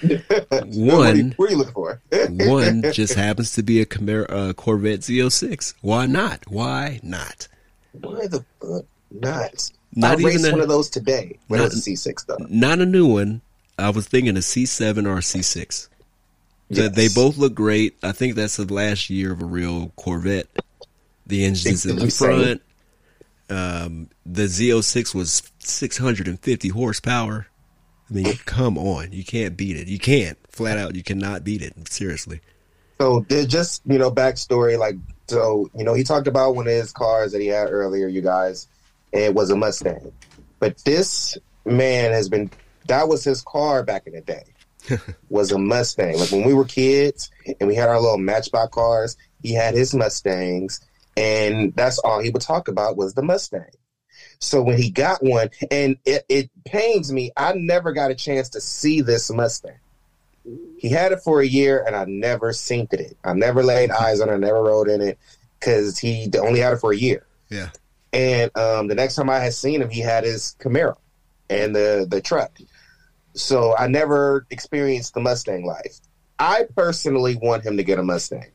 What 0.86 1.14
are, 1.14 1.16
you, 1.16 1.32
what 1.36 1.48
are 1.48 1.52
you 1.52 1.58
looking 1.58 1.72
for? 1.72 2.00
One 2.30 2.82
just 2.92 3.14
happens 3.14 3.52
to 3.54 3.62
be 3.62 3.80
a 3.80 3.86
Camaro, 3.86 4.26
uh, 4.30 4.52
Corvette 4.52 5.00
Z06. 5.00 5.74
Why 5.80 6.06
not? 6.06 6.44
Why 6.46 7.00
not? 7.02 7.48
Why 7.92 8.26
the 8.28 8.44
fuck 8.60 8.84
not? 9.10 9.70
Not 9.94 10.10
I 10.10 10.12
even 10.14 10.24
raced 10.26 10.46
a- 10.46 10.50
one 10.52 10.60
of 10.60 10.68
those 10.68 10.90
today. 10.90 11.38
When 11.48 11.58
not- 11.60 11.72
it 11.72 11.74
was 11.74 11.86
a 11.86 11.90
C6 11.90 12.26
though. 12.26 12.36
Not 12.50 12.80
a 12.80 12.86
new 12.86 13.06
one. 13.06 13.40
I 13.78 13.90
was 13.90 14.06
thinking 14.06 14.36
a 14.36 14.40
C7 14.40 15.06
or 15.06 15.18
a 15.18 15.20
C6. 15.20 15.88
They- 16.70 16.82
Yes. 16.82 16.94
They 16.94 17.08
both 17.08 17.38
look 17.38 17.54
great. 17.54 17.96
I 18.02 18.12
think 18.12 18.34
that's 18.34 18.56
the 18.56 18.72
last 18.72 19.08
year 19.10 19.32
of 19.32 19.40
a 19.40 19.46
real 19.46 19.92
Corvette. 19.96 20.48
The 21.26 21.44
engine's 21.44 21.84
in 21.86 21.96
the 21.96 22.10
front. 22.10 22.62
Um, 23.50 24.08
the 24.26 24.42
Z06 24.44 25.14
was 25.14 25.42
650 25.60 26.68
horsepower. 26.68 27.46
I 28.10 28.14
mean, 28.14 28.36
come 28.44 28.76
on. 28.78 29.12
You 29.12 29.24
can't 29.24 29.56
beat 29.56 29.76
it. 29.76 29.88
You 29.88 29.98
can't. 29.98 30.36
Flat 30.50 30.76
out, 30.78 30.94
you 30.94 31.02
cannot 31.02 31.44
beat 31.44 31.62
it. 31.62 31.74
Seriously. 31.88 32.40
So 33.00 33.24
just 33.46 33.82
you 33.86 33.96
know 33.96 34.10
backstory 34.10 34.76
like 34.76 34.96
so 35.28 35.70
you 35.76 35.84
know 35.84 35.94
he 35.94 36.02
talked 36.02 36.26
about 36.26 36.56
one 36.56 36.66
of 36.66 36.72
his 36.72 36.90
cars 36.92 37.30
that 37.32 37.40
he 37.40 37.46
had 37.46 37.70
earlier, 37.70 38.08
you 38.08 38.20
guys. 38.22 38.66
And 39.12 39.22
it 39.22 39.34
was 39.34 39.50
a 39.50 39.56
Mustang, 39.56 40.12
but 40.58 40.76
this 40.84 41.38
man 41.64 42.12
has 42.12 42.28
been 42.28 42.50
that 42.88 43.08
was 43.08 43.22
his 43.24 43.40
car 43.42 43.82
back 43.84 44.06
in 44.06 44.14
the 44.14 44.20
day. 44.20 44.44
was 45.28 45.52
a 45.52 45.58
Mustang. 45.58 46.18
Like 46.18 46.30
when 46.30 46.44
we 46.44 46.54
were 46.54 46.64
kids 46.64 47.30
and 47.60 47.68
we 47.68 47.74
had 47.74 47.88
our 47.88 48.00
little 48.00 48.18
Matchbox 48.18 48.74
cars, 48.74 49.16
he 49.42 49.52
had 49.52 49.74
his 49.74 49.94
Mustangs, 49.94 50.80
and 51.16 51.74
that's 51.74 51.98
all 51.98 52.20
he 52.20 52.30
would 52.30 52.42
talk 52.42 52.68
about 52.68 52.96
was 52.96 53.14
the 53.14 53.22
Mustang. 53.22 53.70
So 54.40 54.62
when 54.62 54.78
he 54.78 54.90
got 54.90 55.22
one, 55.22 55.50
and 55.70 55.96
it, 56.04 56.24
it 56.28 56.50
pains 56.64 57.12
me, 57.12 57.32
I 57.36 57.54
never 57.54 57.92
got 57.92 58.10
a 58.10 58.14
chance 58.14 58.50
to 58.50 58.60
see 58.60 59.00
this 59.00 59.30
Mustang. 59.30 59.78
He 60.78 60.88
had 60.88 61.12
it 61.12 61.20
for 61.20 61.40
a 61.40 61.46
year, 61.46 61.82
and 61.84 61.94
I 61.94 62.04
never 62.04 62.52
synced 62.52 62.94
it. 62.94 63.16
I 63.24 63.34
never 63.34 63.62
laid 63.62 63.90
eyes 63.90 64.20
on 64.20 64.28
it, 64.28 64.34
I 64.34 64.36
never 64.36 64.62
rode 64.62 64.88
in 64.88 65.00
it, 65.00 65.18
because 65.58 65.98
he 65.98 66.30
only 66.38 66.60
had 66.60 66.72
it 66.72 66.78
for 66.78 66.92
a 66.92 66.96
year. 66.96 67.26
Yeah. 67.48 67.70
And 68.12 68.56
um, 68.56 68.86
the 68.86 68.94
next 68.94 69.16
time 69.16 69.28
I 69.28 69.40
had 69.40 69.54
seen 69.54 69.82
him, 69.82 69.90
he 69.90 70.00
had 70.00 70.24
his 70.24 70.56
Camaro 70.60 70.96
and 71.50 71.74
the 71.74 72.06
the 72.08 72.20
truck. 72.20 72.58
So 73.38 73.76
I 73.76 73.86
never 73.86 74.46
experienced 74.50 75.14
the 75.14 75.20
Mustang 75.20 75.64
life. 75.64 76.00
I 76.38 76.66
personally 76.76 77.36
want 77.36 77.64
him 77.64 77.76
to 77.76 77.82
get 77.82 77.98
a 77.98 78.02
Mustang, 78.02 78.50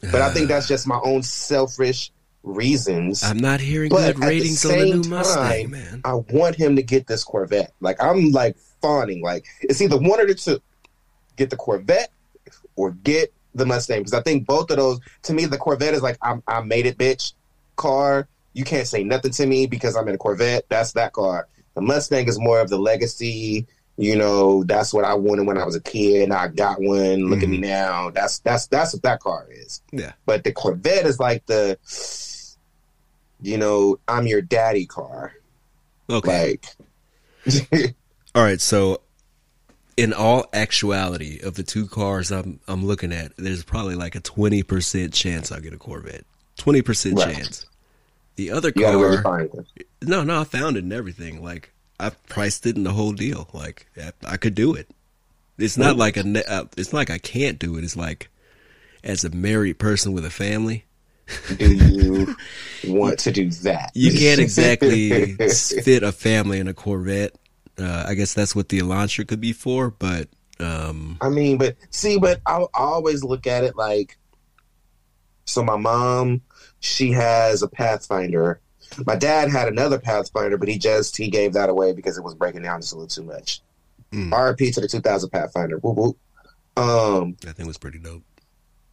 but 0.00 0.22
I 0.22 0.30
think 0.30 0.48
that's 0.48 0.68
just 0.68 0.86
my 0.86 1.00
own 1.02 1.22
selfish 1.22 2.12
reasons. 2.42 3.22
I'm 3.22 3.38
not 3.38 3.60
hearing 3.60 3.90
But 3.90 4.16
good 4.16 4.24
ratings 4.24 4.64
on 4.64 4.78
the 4.78 4.84
new 4.96 5.08
Mustang, 5.08 5.62
time, 5.62 5.70
man. 5.70 6.00
I 6.04 6.14
want 6.14 6.56
him 6.56 6.76
to 6.76 6.82
get 6.82 7.06
this 7.06 7.24
Corvette. 7.24 7.72
Like 7.80 8.02
I'm 8.02 8.30
like 8.30 8.56
fawning. 8.80 9.22
Like 9.22 9.46
it's 9.62 9.80
either 9.80 9.98
one 9.98 10.20
or 10.20 10.26
the 10.26 10.34
two. 10.34 10.60
Get 11.36 11.50
the 11.50 11.56
Corvette 11.56 12.10
or 12.76 12.92
get 12.92 13.32
the 13.54 13.66
Mustang 13.66 14.00
because 14.00 14.14
I 14.14 14.22
think 14.22 14.46
both 14.46 14.70
of 14.70 14.76
those. 14.76 15.00
To 15.24 15.34
me, 15.34 15.46
the 15.46 15.58
Corvette 15.58 15.94
is 15.94 16.02
like 16.02 16.18
I'm, 16.22 16.42
I 16.46 16.60
made 16.62 16.86
it, 16.86 16.98
bitch. 16.98 17.34
Car. 17.76 18.28
You 18.52 18.64
can't 18.64 18.86
say 18.86 19.04
nothing 19.04 19.30
to 19.32 19.46
me 19.46 19.66
because 19.66 19.96
I'm 19.96 20.08
in 20.08 20.14
a 20.14 20.18
Corvette. 20.18 20.64
That's 20.68 20.92
that 20.92 21.12
car. 21.12 21.48
The 21.74 21.80
Mustang 21.80 22.28
is 22.28 22.38
more 22.38 22.60
of 22.60 22.68
the 22.68 22.78
legacy. 22.78 23.66
You 24.00 24.16
know, 24.16 24.64
that's 24.64 24.94
what 24.94 25.04
I 25.04 25.12
wanted 25.12 25.46
when 25.46 25.58
I 25.58 25.64
was 25.66 25.76
a 25.76 25.80
kid. 25.80 26.22
and 26.22 26.32
I 26.32 26.48
got 26.48 26.80
one. 26.80 27.28
Look 27.28 27.42
at 27.42 27.48
me 27.50 27.56
mm-hmm. 27.56 27.66
now. 27.66 28.08
That's 28.08 28.38
that's 28.38 28.66
that's 28.68 28.94
what 28.94 29.02
that 29.02 29.20
car 29.20 29.46
is. 29.50 29.82
Yeah. 29.92 30.12
But 30.24 30.42
the 30.42 30.52
Corvette 30.52 31.04
is 31.04 31.20
like 31.20 31.44
the, 31.44 31.76
you 33.42 33.58
know, 33.58 33.98
I'm 34.08 34.26
your 34.26 34.40
daddy 34.40 34.86
car. 34.86 35.34
Okay. 36.08 36.58
Like, 37.44 37.94
All 38.34 38.42
right. 38.42 38.58
So, 38.58 39.02
in 39.98 40.14
all 40.14 40.46
actuality, 40.54 41.40
of 41.42 41.56
the 41.56 41.62
two 41.62 41.86
cars 41.86 42.32
I'm 42.32 42.58
I'm 42.66 42.86
looking 42.86 43.12
at, 43.12 43.36
there's 43.36 43.64
probably 43.64 43.96
like 43.96 44.14
a 44.14 44.20
twenty 44.20 44.62
percent 44.62 45.12
chance 45.12 45.52
I'll 45.52 45.60
get 45.60 45.74
a 45.74 45.78
Corvette. 45.78 46.24
Twenty 46.56 46.80
percent 46.80 47.18
Right. 47.18 47.36
chance. 47.36 47.66
The 48.36 48.52
other 48.52 48.72
you 48.74 48.80
gotta 48.80 48.96
really 48.96 49.18
car, 49.18 49.46
no, 50.00 50.24
no, 50.24 50.40
I 50.40 50.44
found 50.44 50.78
it 50.78 50.84
and 50.84 50.92
everything. 50.94 51.44
Like 51.44 51.74
I 52.06 52.10
priced 52.28 52.66
it 52.66 52.76
in 52.76 52.84
the 52.84 52.92
whole 52.92 53.12
deal. 53.12 53.48
Like 53.52 53.86
I, 54.24 54.36
could 54.36 54.54
do 54.54 54.74
it. 54.74 54.88
It's 55.58 55.76
not 55.76 55.96
like 55.96 56.16
a. 56.16 56.52
uh, 56.52 56.64
It's 56.76 56.92
not 56.92 56.98
like 57.00 57.10
I 57.10 57.18
can't 57.18 57.58
do 57.58 57.76
it. 57.76 57.84
It's 57.84 57.96
like, 57.96 58.30
as 59.04 59.24
a 59.24 59.30
married 59.30 59.78
person 59.78 60.12
with 60.12 60.24
a 60.24 60.30
family, 60.30 60.84
Do 61.56 61.74
you 61.74 62.36
want 62.92 63.18
to 63.20 63.30
do 63.32 63.50
that? 63.50 63.90
you 63.94 64.12
can't 64.18 64.40
exactly 64.46 65.34
fit 65.36 66.02
a 66.02 66.12
family 66.12 66.58
in 66.58 66.68
a 66.68 66.74
Corvette. 66.74 67.34
Uh, 67.78 68.04
I 68.08 68.14
guess 68.14 68.34
that's 68.34 68.54
what 68.54 68.68
the 68.68 68.80
Elantra 68.80 69.26
could 69.26 69.40
be 69.40 69.52
for, 69.52 69.90
but 69.90 70.28
um, 70.58 71.16
I 71.20 71.28
mean, 71.28 71.56
but 71.56 71.76
see, 71.90 72.18
but 72.18 72.40
I 72.46 72.66
always 72.74 73.24
look 73.24 73.46
at 73.46 73.64
it 73.64 73.76
like, 73.76 74.18
so 75.46 75.62
my 75.64 75.76
mom, 75.76 76.42
she 76.80 77.12
has 77.12 77.62
a 77.62 77.68
Pathfinder. 77.68 78.60
My 79.06 79.16
dad 79.16 79.50
had 79.50 79.68
another 79.68 79.98
Pathfinder, 79.98 80.58
but 80.58 80.68
he 80.68 80.78
just 80.78 81.16
he 81.16 81.28
gave 81.28 81.52
that 81.54 81.68
away 81.68 81.92
because 81.92 82.18
it 82.18 82.24
was 82.24 82.34
breaking 82.34 82.62
down 82.62 82.80
just 82.80 82.92
a 82.92 82.96
little 82.96 83.08
too 83.08 83.22
much. 83.24 83.60
Mm. 84.12 84.30
RP 84.30 84.74
to 84.74 84.80
the 84.80 84.88
2000 84.88 85.30
Pathfinder. 85.30 85.78
Whoop, 85.78 85.96
whoop. 85.96 86.18
Um, 86.76 87.36
That 87.42 87.56
thing 87.56 87.66
was 87.66 87.78
pretty 87.78 87.98
dope. 87.98 88.22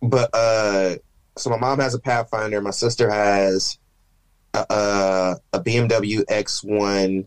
but 0.02 0.30
uh, 0.34 0.96
so 1.38 1.50
my 1.50 1.58
mom 1.58 1.80
has 1.80 1.94
a 1.96 2.00
Pathfinder. 2.00 2.62
My 2.62 2.72
sister 2.72 3.10
has 3.10 3.78
a, 4.54 4.66
a, 4.70 5.36
a 5.54 5.60
BMW 5.64 6.24
X1, 6.26 7.26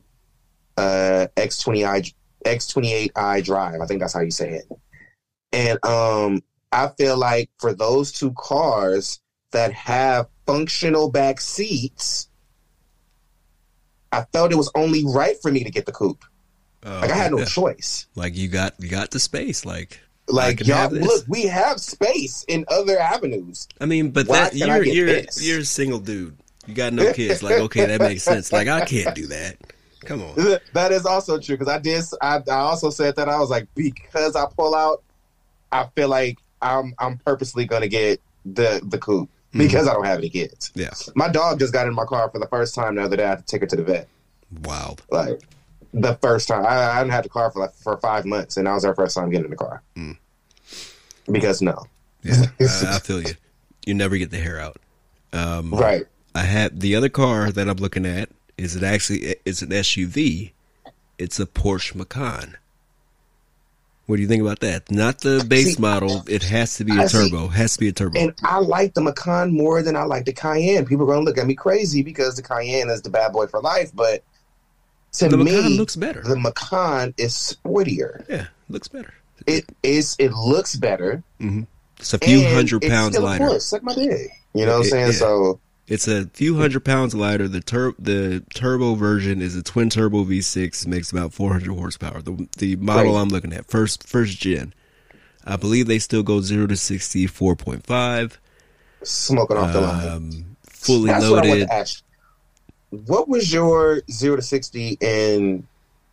uh, 0.76 1.26
X20i, 1.36 2.14
X28i 2.44 3.44
Drive. 3.44 3.80
I 3.80 3.86
think 3.86 4.00
that's 4.00 4.14
how 4.14 4.20
you 4.20 4.30
say 4.30 4.52
it. 4.54 4.64
And 5.52 5.84
um, 5.84 6.42
I 6.72 6.88
feel 6.96 7.16
like 7.16 7.50
for 7.58 7.74
those 7.74 8.12
two 8.12 8.32
cars 8.36 9.20
that 9.52 9.72
have 9.72 10.28
functional 10.46 11.10
back 11.10 11.40
seats, 11.40 12.28
I 14.12 14.24
felt 14.32 14.52
it 14.52 14.56
was 14.56 14.70
only 14.74 15.04
right 15.04 15.36
for 15.40 15.50
me 15.52 15.64
to 15.64 15.70
get 15.70 15.86
the 15.86 15.92
coupe. 15.92 16.24
Uh, 16.84 17.00
Like 17.02 17.10
I 17.10 17.16
had 17.16 17.30
no 17.32 17.38
yeah. 17.38 17.44
choice. 17.44 18.06
Like 18.14 18.36
you 18.36 18.48
got 18.48 18.74
you 18.78 18.88
got 18.88 19.10
the 19.10 19.20
space. 19.20 19.64
Like 19.64 20.00
Like 20.28 20.66
y'all, 20.66 20.90
look, 20.90 21.24
we 21.28 21.42
have 21.42 21.80
space 21.80 22.44
in 22.48 22.64
other 22.68 22.98
avenues. 22.98 23.68
I 23.80 23.86
mean, 23.86 24.10
but 24.10 24.26
Why 24.26 24.40
that 24.50 24.54
you're 24.54 24.82
you're 24.82 25.06
this? 25.06 25.46
you're 25.46 25.60
a 25.60 25.64
single 25.64 25.98
dude. 26.00 26.36
You 26.66 26.74
got 26.74 26.92
no 26.92 27.12
kids. 27.12 27.42
Like 27.42 27.58
okay, 27.60 27.86
that 27.86 28.00
makes 28.00 28.22
sense. 28.22 28.52
Like 28.52 28.68
I 28.68 28.84
can't 28.84 29.14
do 29.14 29.26
that. 29.28 29.56
Come 30.04 30.22
on. 30.22 30.34
that 30.72 30.92
is 30.92 31.04
also 31.04 31.38
true 31.38 31.56
because 31.58 31.68
I 31.72 31.78
did. 31.78 32.02
I, 32.22 32.36
I 32.48 32.54
also 32.54 32.90
said 32.90 33.16
that 33.16 33.28
I 33.28 33.38
was 33.38 33.50
like 33.50 33.68
because 33.74 34.34
I 34.34 34.46
pull 34.56 34.74
out, 34.74 35.02
I 35.72 35.86
feel 35.94 36.08
like 36.08 36.38
I'm 36.62 36.94
I'm 36.98 37.18
purposely 37.18 37.66
gonna 37.66 37.88
get 37.88 38.20
the 38.46 38.80
the 38.84 38.98
coupe 38.98 39.30
because 39.52 39.88
I 39.88 39.94
don't 39.94 40.04
have 40.04 40.18
any 40.18 40.30
kids. 40.30 40.72
Yeah. 40.74 40.90
My 41.14 41.28
dog 41.28 41.58
just 41.58 41.72
got 41.72 41.86
in 41.86 41.94
my 41.94 42.04
car 42.04 42.30
for 42.30 42.38
the 42.38 42.46
first 42.46 42.74
time 42.74 42.96
the 42.96 43.02
other 43.02 43.16
day. 43.16 43.24
I 43.24 43.30
had 43.30 43.38
to 43.38 43.44
take 43.44 43.62
her 43.62 43.66
to 43.66 43.76
the 43.76 43.82
vet. 43.82 44.08
Wild. 44.62 45.02
Like 45.10 45.40
the 45.92 46.14
first 46.16 46.48
time 46.48 46.64
I, 46.64 46.90
I 46.90 46.94
hadn't 46.94 47.12
had 47.12 47.24
the 47.24 47.28
car 47.28 47.50
for 47.50 47.60
like 47.60 47.74
for 47.74 47.96
five 47.98 48.24
months, 48.24 48.56
and 48.56 48.66
that 48.66 48.74
was 48.74 48.84
our 48.84 48.94
first 48.94 49.16
time 49.16 49.30
getting 49.30 49.46
in 49.46 49.50
the 49.50 49.56
car. 49.56 49.82
Mm. 49.96 50.16
Because 51.30 51.62
no, 51.62 51.84
Yeah, 52.22 52.46
I, 52.60 52.96
I 52.96 52.98
feel 52.98 53.22
you. 53.22 53.34
You 53.86 53.94
never 53.94 54.16
get 54.16 54.30
the 54.30 54.38
hair 54.38 54.60
out. 54.60 54.76
Um, 55.32 55.70
right? 55.72 56.06
I 56.34 56.42
have 56.42 56.78
the 56.78 56.94
other 56.96 57.08
car 57.08 57.50
that 57.50 57.68
I'm 57.68 57.76
looking 57.76 58.06
at 58.06 58.28
is 58.56 58.76
it 58.76 58.82
actually 58.82 59.36
it's 59.44 59.62
an 59.62 59.70
SUV. 59.70 60.52
It's 61.18 61.40
a 61.40 61.46
Porsche 61.46 61.94
Macan. 61.94 62.56
What 64.10 64.16
do 64.16 64.22
you 64.22 64.28
think 64.28 64.42
about 64.42 64.58
that? 64.58 64.90
Not 64.90 65.20
the 65.20 65.44
base 65.46 65.76
See, 65.76 65.80
model. 65.80 66.24
It 66.26 66.42
has 66.42 66.74
to 66.78 66.84
be 66.84 66.90
a 66.98 67.02
I 67.02 67.06
see. 67.06 67.30
turbo. 67.30 67.46
Has 67.46 67.74
to 67.74 67.78
be 67.78 67.86
a 67.86 67.92
turbo. 67.92 68.18
And 68.18 68.34
I 68.42 68.58
like 68.58 68.94
the 68.94 69.00
Macan 69.00 69.52
more 69.52 69.84
than 69.84 69.94
I 69.94 70.02
like 70.02 70.24
the 70.24 70.32
Cayenne. 70.32 70.84
People 70.84 71.04
are 71.04 71.14
gonna 71.14 71.24
look 71.24 71.38
at 71.38 71.46
me 71.46 71.54
crazy 71.54 72.02
because 72.02 72.34
the 72.34 72.42
Cayenne 72.42 72.90
is 72.90 73.02
the 73.02 73.08
bad 73.10 73.32
boy 73.32 73.46
for 73.46 73.60
life, 73.60 73.92
but 73.94 74.24
to 75.12 75.28
the 75.28 75.36
me, 75.36 75.44
Macan 75.44 75.76
looks 75.76 75.94
better. 75.94 76.22
the 76.22 76.34
Macan 76.34 77.14
is 77.18 77.34
sportier. 77.34 78.28
yeah, 78.28 78.48
looks 78.68 78.88
better. 78.88 79.14
It 79.46 79.64
is. 79.84 80.16
It 80.18 80.32
looks 80.32 80.74
better. 80.74 81.22
Mm-hmm. 81.40 81.62
It's 81.98 82.12
a 82.12 82.18
few 82.18 82.40
and 82.40 82.52
hundred 82.52 82.82
pounds 82.82 83.16
lighter. 83.16 83.60
Suck 83.60 83.84
my 83.84 83.94
dick. 83.94 84.32
You 84.54 84.66
know 84.66 84.72
what 84.78 84.86
I'm 84.86 84.90
saying? 84.90 85.06
yeah. 85.06 85.12
So 85.12 85.60
It's 85.90 86.06
a 86.06 86.26
few 86.28 86.56
hundred 86.56 86.84
pounds 86.84 87.16
lighter. 87.16 87.48
The 87.48 87.60
tur- 87.60 87.96
the 87.98 88.44
turbo 88.54 88.94
version 88.94 89.42
is 89.42 89.56
a 89.56 89.62
twin 89.62 89.90
turbo 89.90 90.24
V6. 90.24 90.86
Makes 90.86 91.10
about 91.10 91.32
400 91.34 91.74
horsepower. 91.74 92.22
The 92.22 92.48
the 92.58 92.76
model 92.76 93.12
Great. 93.12 93.20
I'm 93.20 93.28
looking 93.28 93.52
at 93.52 93.66
first 93.68 94.06
first 94.06 94.38
gen. 94.38 94.72
I 95.44 95.56
believe 95.56 95.88
they 95.88 95.98
still 95.98 96.22
go 96.22 96.40
zero 96.42 96.68
to 96.68 96.76
60 96.76 97.26
4.5. 97.26 98.36
smoking 99.02 99.56
off 99.56 99.72
the 99.72 99.80
line. 99.80 100.08
Um, 100.08 100.56
fully 100.62 101.08
That's 101.08 101.28
what 101.28 101.44
loaded. 101.44 101.68
ask. 101.70 102.04
What 102.90 103.28
was 103.28 103.52
your 103.52 104.02
zero 104.10 104.36
to 104.36 104.42
sixty 104.42 104.96
in 105.00 105.66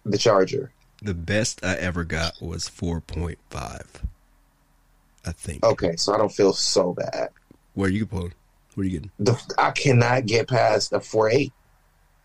the 0.06 0.18
Charger? 0.18 0.72
The 1.04 1.14
best 1.14 1.64
I 1.64 1.76
ever 1.76 2.04
got 2.04 2.42
was 2.42 2.68
4.5. 2.68 3.38
I 3.54 5.32
think. 5.34 5.64
Okay, 5.64 5.96
so 5.98 6.16
I 6.16 6.18
don't 6.18 6.32
feel 6.32 6.54
so 6.54 6.94
bad. 6.94 7.30
Where 7.76 7.90
you 7.90 8.08
pulling? 8.08 8.34
What 8.78 8.84
are 8.84 8.90
you 8.90 9.00
getting? 9.00 9.12
The, 9.18 9.54
I 9.58 9.72
cannot 9.72 10.28
get 10.28 10.48
past 10.48 10.94
a 10.94 11.00
four 11.00 11.32
eight, 11.32 11.52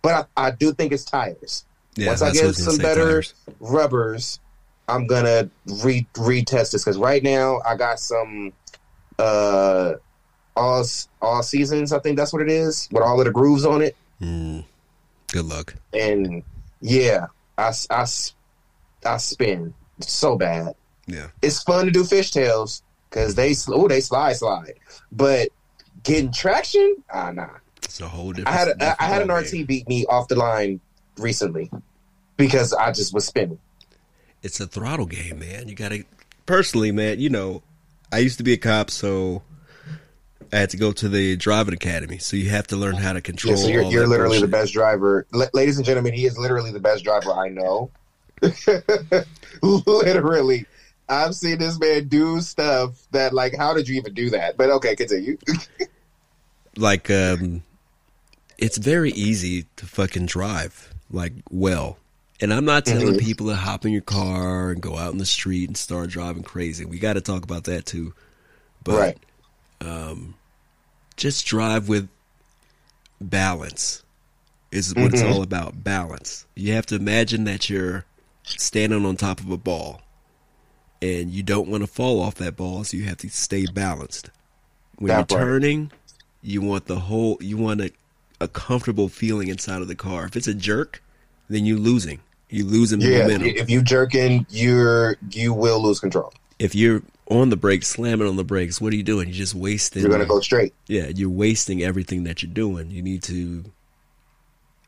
but 0.03 0.29
I, 0.37 0.49
I 0.49 0.51
do 0.51 0.75
think 0.75 0.93
it's 0.93 1.03
tires. 1.05 1.65
Yeah, 1.97 2.09
Once 2.09 2.21
I 2.21 2.31
get 2.31 2.43
what 2.43 2.49
was 2.49 2.59
gonna 2.59 2.71
some 2.73 2.83
better 2.83 3.05
tires. 3.23 3.35
rubbers, 3.59 4.39
I'm 4.87 5.07
gonna 5.07 5.49
re 5.83 6.07
retest 6.13 6.73
this 6.73 6.85
because 6.85 6.99
right 6.99 7.23
now 7.23 7.61
I 7.67 7.75
got 7.77 7.99
some 8.01 8.53
uh 9.19 9.95
all 10.55 10.85
all 11.23 11.43
seasons. 11.43 11.91
I 11.91 12.01
think 12.01 12.19
that's 12.19 12.35
what 12.35 12.43
it 12.43 12.51
is 12.51 12.87
with 12.93 13.03
all 13.03 13.19
of 13.19 13.25
the 13.25 13.33
grooves 13.33 13.65
on 13.65 13.81
it. 13.81 13.97
Mm, 14.21 14.65
good 15.29 15.47
luck. 15.47 15.75
and 15.95 16.43
yeah, 16.83 17.29
I, 17.57 17.73
I 17.89 18.05
I 19.07 19.17
spin 19.17 19.73
so 20.01 20.37
bad. 20.37 20.75
Yeah. 21.07 21.29
It's 21.41 21.63
fun 21.63 21.87
to 21.87 21.91
do 21.91 22.03
fishtails 22.05 22.83
because 23.09 23.37
they 23.37 23.55
oh 23.69 23.89
they 23.89 24.03
slide 24.03 24.35
slide, 24.37 24.75
but 25.11 25.49
getting 26.03 26.33
traction, 26.33 26.97
ah 27.13 27.31
nah. 27.31 27.49
It's 27.83 28.01
a 28.01 28.09
whole 28.09 28.33
different. 28.33 28.49
I 28.49 28.59
had 28.59 28.69
a, 28.69 29.03
I 29.03 29.07
had 29.07 29.23
an. 29.23 29.31
RT 29.31 29.67
beat 29.67 29.89
me 29.89 30.07
off 30.07 30.29
the 30.29 30.37
line 30.37 30.81
recently 31.19 31.71
because 32.37 32.73
I 32.73 32.93
just 32.93 33.13
was 33.13 33.27
spinning. 33.27 33.59
it's 34.43 34.61
a 34.61 34.67
throttle 34.67 35.07
game, 35.07 35.39
man. 35.39 35.69
You 35.69 35.75
gotta 35.75 36.05
personally, 36.47 36.93
man. 36.93 37.21
You 37.21 37.31
know, 37.31 37.63
I 38.13 38.19
used 38.19 38.39
to 38.39 38.45
be 38.45 38.53
a 38.53 38.57
cop, 38.57 38.91
so 38.91 39.43
I 40.53 40.59
had 40.59 40.71
to 40.71 40.77
go 40.77 40.93
to 40.93 41.09
the 41.09 41.37
driving 41.37 41.75
academy. 41.75 42.19
So 42.19 42.37
you 42.37 42.51
have 42.51 42.67
to 42.69 42.77
learn 42.77 42.97
how 42.97 43.13
to 43.15 43.21
control. 43.21 43.55
Yeah, 43.55 43.63
so 43.63 43.69
you're, 43.69 43.85
you're 43.85 44.07
literally 44.07 44.41
the 44.41 44.49
best 44.49 44.73
driver, 44.73 45.27
L- 45.35 45.51
ladies 45.55 45.77
and 45.77 45.87
gentlemen. 45.87 46.13
He 46.13 46.27
is 46.27 46.39
literally 46.39 46.73
the 46.73 46.81
best 46.81 47.05
driver 47.05 47.33
I 47.33 47.49
know. 47.49 47.91
literally, 49.63 50.67
I've 51.09 51.35
seen 51.35 51.59
this 51.59 51.79
man 51.79 52.09
do 52.09 52.41
stuff 52.41 53.01
that 53.13 53.33
like, 53.33 53.57
how 53.57 53.75
did 53.75 53.89
you 53.89 53.97
even 53.97 54.15
do 54.15 54.31
that? 54.31 54.57
But 54.57 54.71
okay, 54.71 54.97
continue. 54.97 55.39
Like, 56.77 57.11
um, 57.11 57.63
it's 58.59 58.79
very 58.79 59.11
easy 59.13 59.67
to 59.77 59.87
fucking 59.87 60.27
drive 60.27 60.93
like 61.11 61.33
well. 61.51 61.99
And 62.41 62.53
I'm 62.53 62.65
not 62.65 62.85
telling 62.87 63.15
Mhm. 63.15 63.21
people 63.21 63.47
to 63.49 63.57
hop 63.57 63.85
in 63.85 63.93
your 63.93 64.01
car 64.03 64.71
and 64.71 64.81
go 64.81 64.97
out 64.97 65.13
in 65.13 65.19
the 65.19 65.27
street 65.27 65.69
and 65.69 65.77
start 65.77 66.11
driving 66.11 66.43
crazy. 66.43 66.85
We 66.85 66.99
got 66.99 67.13
to 67.13 67.21
talk 67.21 67.45
about 67.45 67.65
that 67.65 67.87
too. 67.87 68.15
But 68.83 68.99
right. 68.99 69.19
just 71.17 71.47
drive 71.47 71.89
with 71.89 72.09
balance 73.21 74.03
is 74.73 74.95
what 74.95 75.13
it's 75.13 75.23
Mhm. 75.23 75.31
all 75.31 75.43
about 75.43 75.85
balance 75.85 76.47
you 76.57 76.73
have 76.73 76.87
to 76.87 76.97
imagine 76.97 77.45
that 77.45 77.69
you're 77.71 78.05
standing 78.45 79.05
on 79.05 79.17
top 79.17 79.39
of 79.41 79.51
a 79.51 79.57
ball 79.57 80.01
and 81.01 81.31
you 81.31 81.43
don't 81.43 81.69
want 81.69 81.83
to 81.83 81.87
fall 81.87 82.21
off 82.21 82.35
that 82.37 82.57
ball 82.57 82.83
so 82.83 82.97
you 82.97 83.05
have 83.05 83.19
to 83.19 83.29
stay 83.29 83.67
balanced 83.67 84.31
when 84.97 85.09
That 85.09 85.17
you're 85.19 85.27
part. 85.27 85.41
turning 85.43 85.93
you 86.43 86.61
want 86.61 86.87
the 86.87 86.99
whole 86.99 87.39
you 87.41 87.57
want 87.57 87.81
a, 87.81 87.91
a 88.41 88.49
comfortable 88.49 89.09
feeling 89.09 89.49
inside 89.49 89.81
of 89.83 89.89
the 89.89 89.95
car 89.95 90.27
if 90.27 90.37
it's 90.37 90.49
a 90.49 90.55
jerk 90.55 91.03
then 91.49 91.65
you're 91.65 91.79
losing 91.79 92.21
you're 92.51 92.67
losing 92.67 93.01
Yeah, 93.01 93.21
momentum 93.23 93.49
if 93.49 93.71
you 93.71 93.83
jerk 93.83 94.15
in, 94.15 94.47
you're 94.51 95.17
you 95.31 95.53
will 95.55 95.83
lose 95.83 96.01
control. 96.01 96.33
if 96.59 96.75
you're 96.75 97.03
on 97.29 97.49
the 97.51 97.57
brakes 97.57 97.87
slamming 97.89 98.27
on 98.27 98.37
the 98.37 98.45
brakes 98.45 98.81
what 98.81 98.93
are 98.93 98.97
you 98.97 99.03
doing 99.03 99.29
you're 99.29 99.37
just 99.37 99.55
wasting 99.55 100.03
You're 100.03 100.11
gonna 100.11 100.27
go 100.27 100.41
straight. 100.41 100.75
yeah, 100.89 101.07
you're 101.09 101.31
wasting 101.31 101.83
everything 101.83 102.25
that 102.25 102.43
you're 102.43 102.53
doing. 102.53 102.91
You 102.91 103.01
need 103.03 103.23
to, 103.25 103.65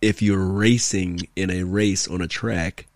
if 0.02 0.20
you're 0.20 0.44
racing 0.44 1.28
in 1.36 1.50
a 1.50 1.62
race 1.62 2.06
on 2.08 2.20
a 2.20 2.28
track, 2.28 2.86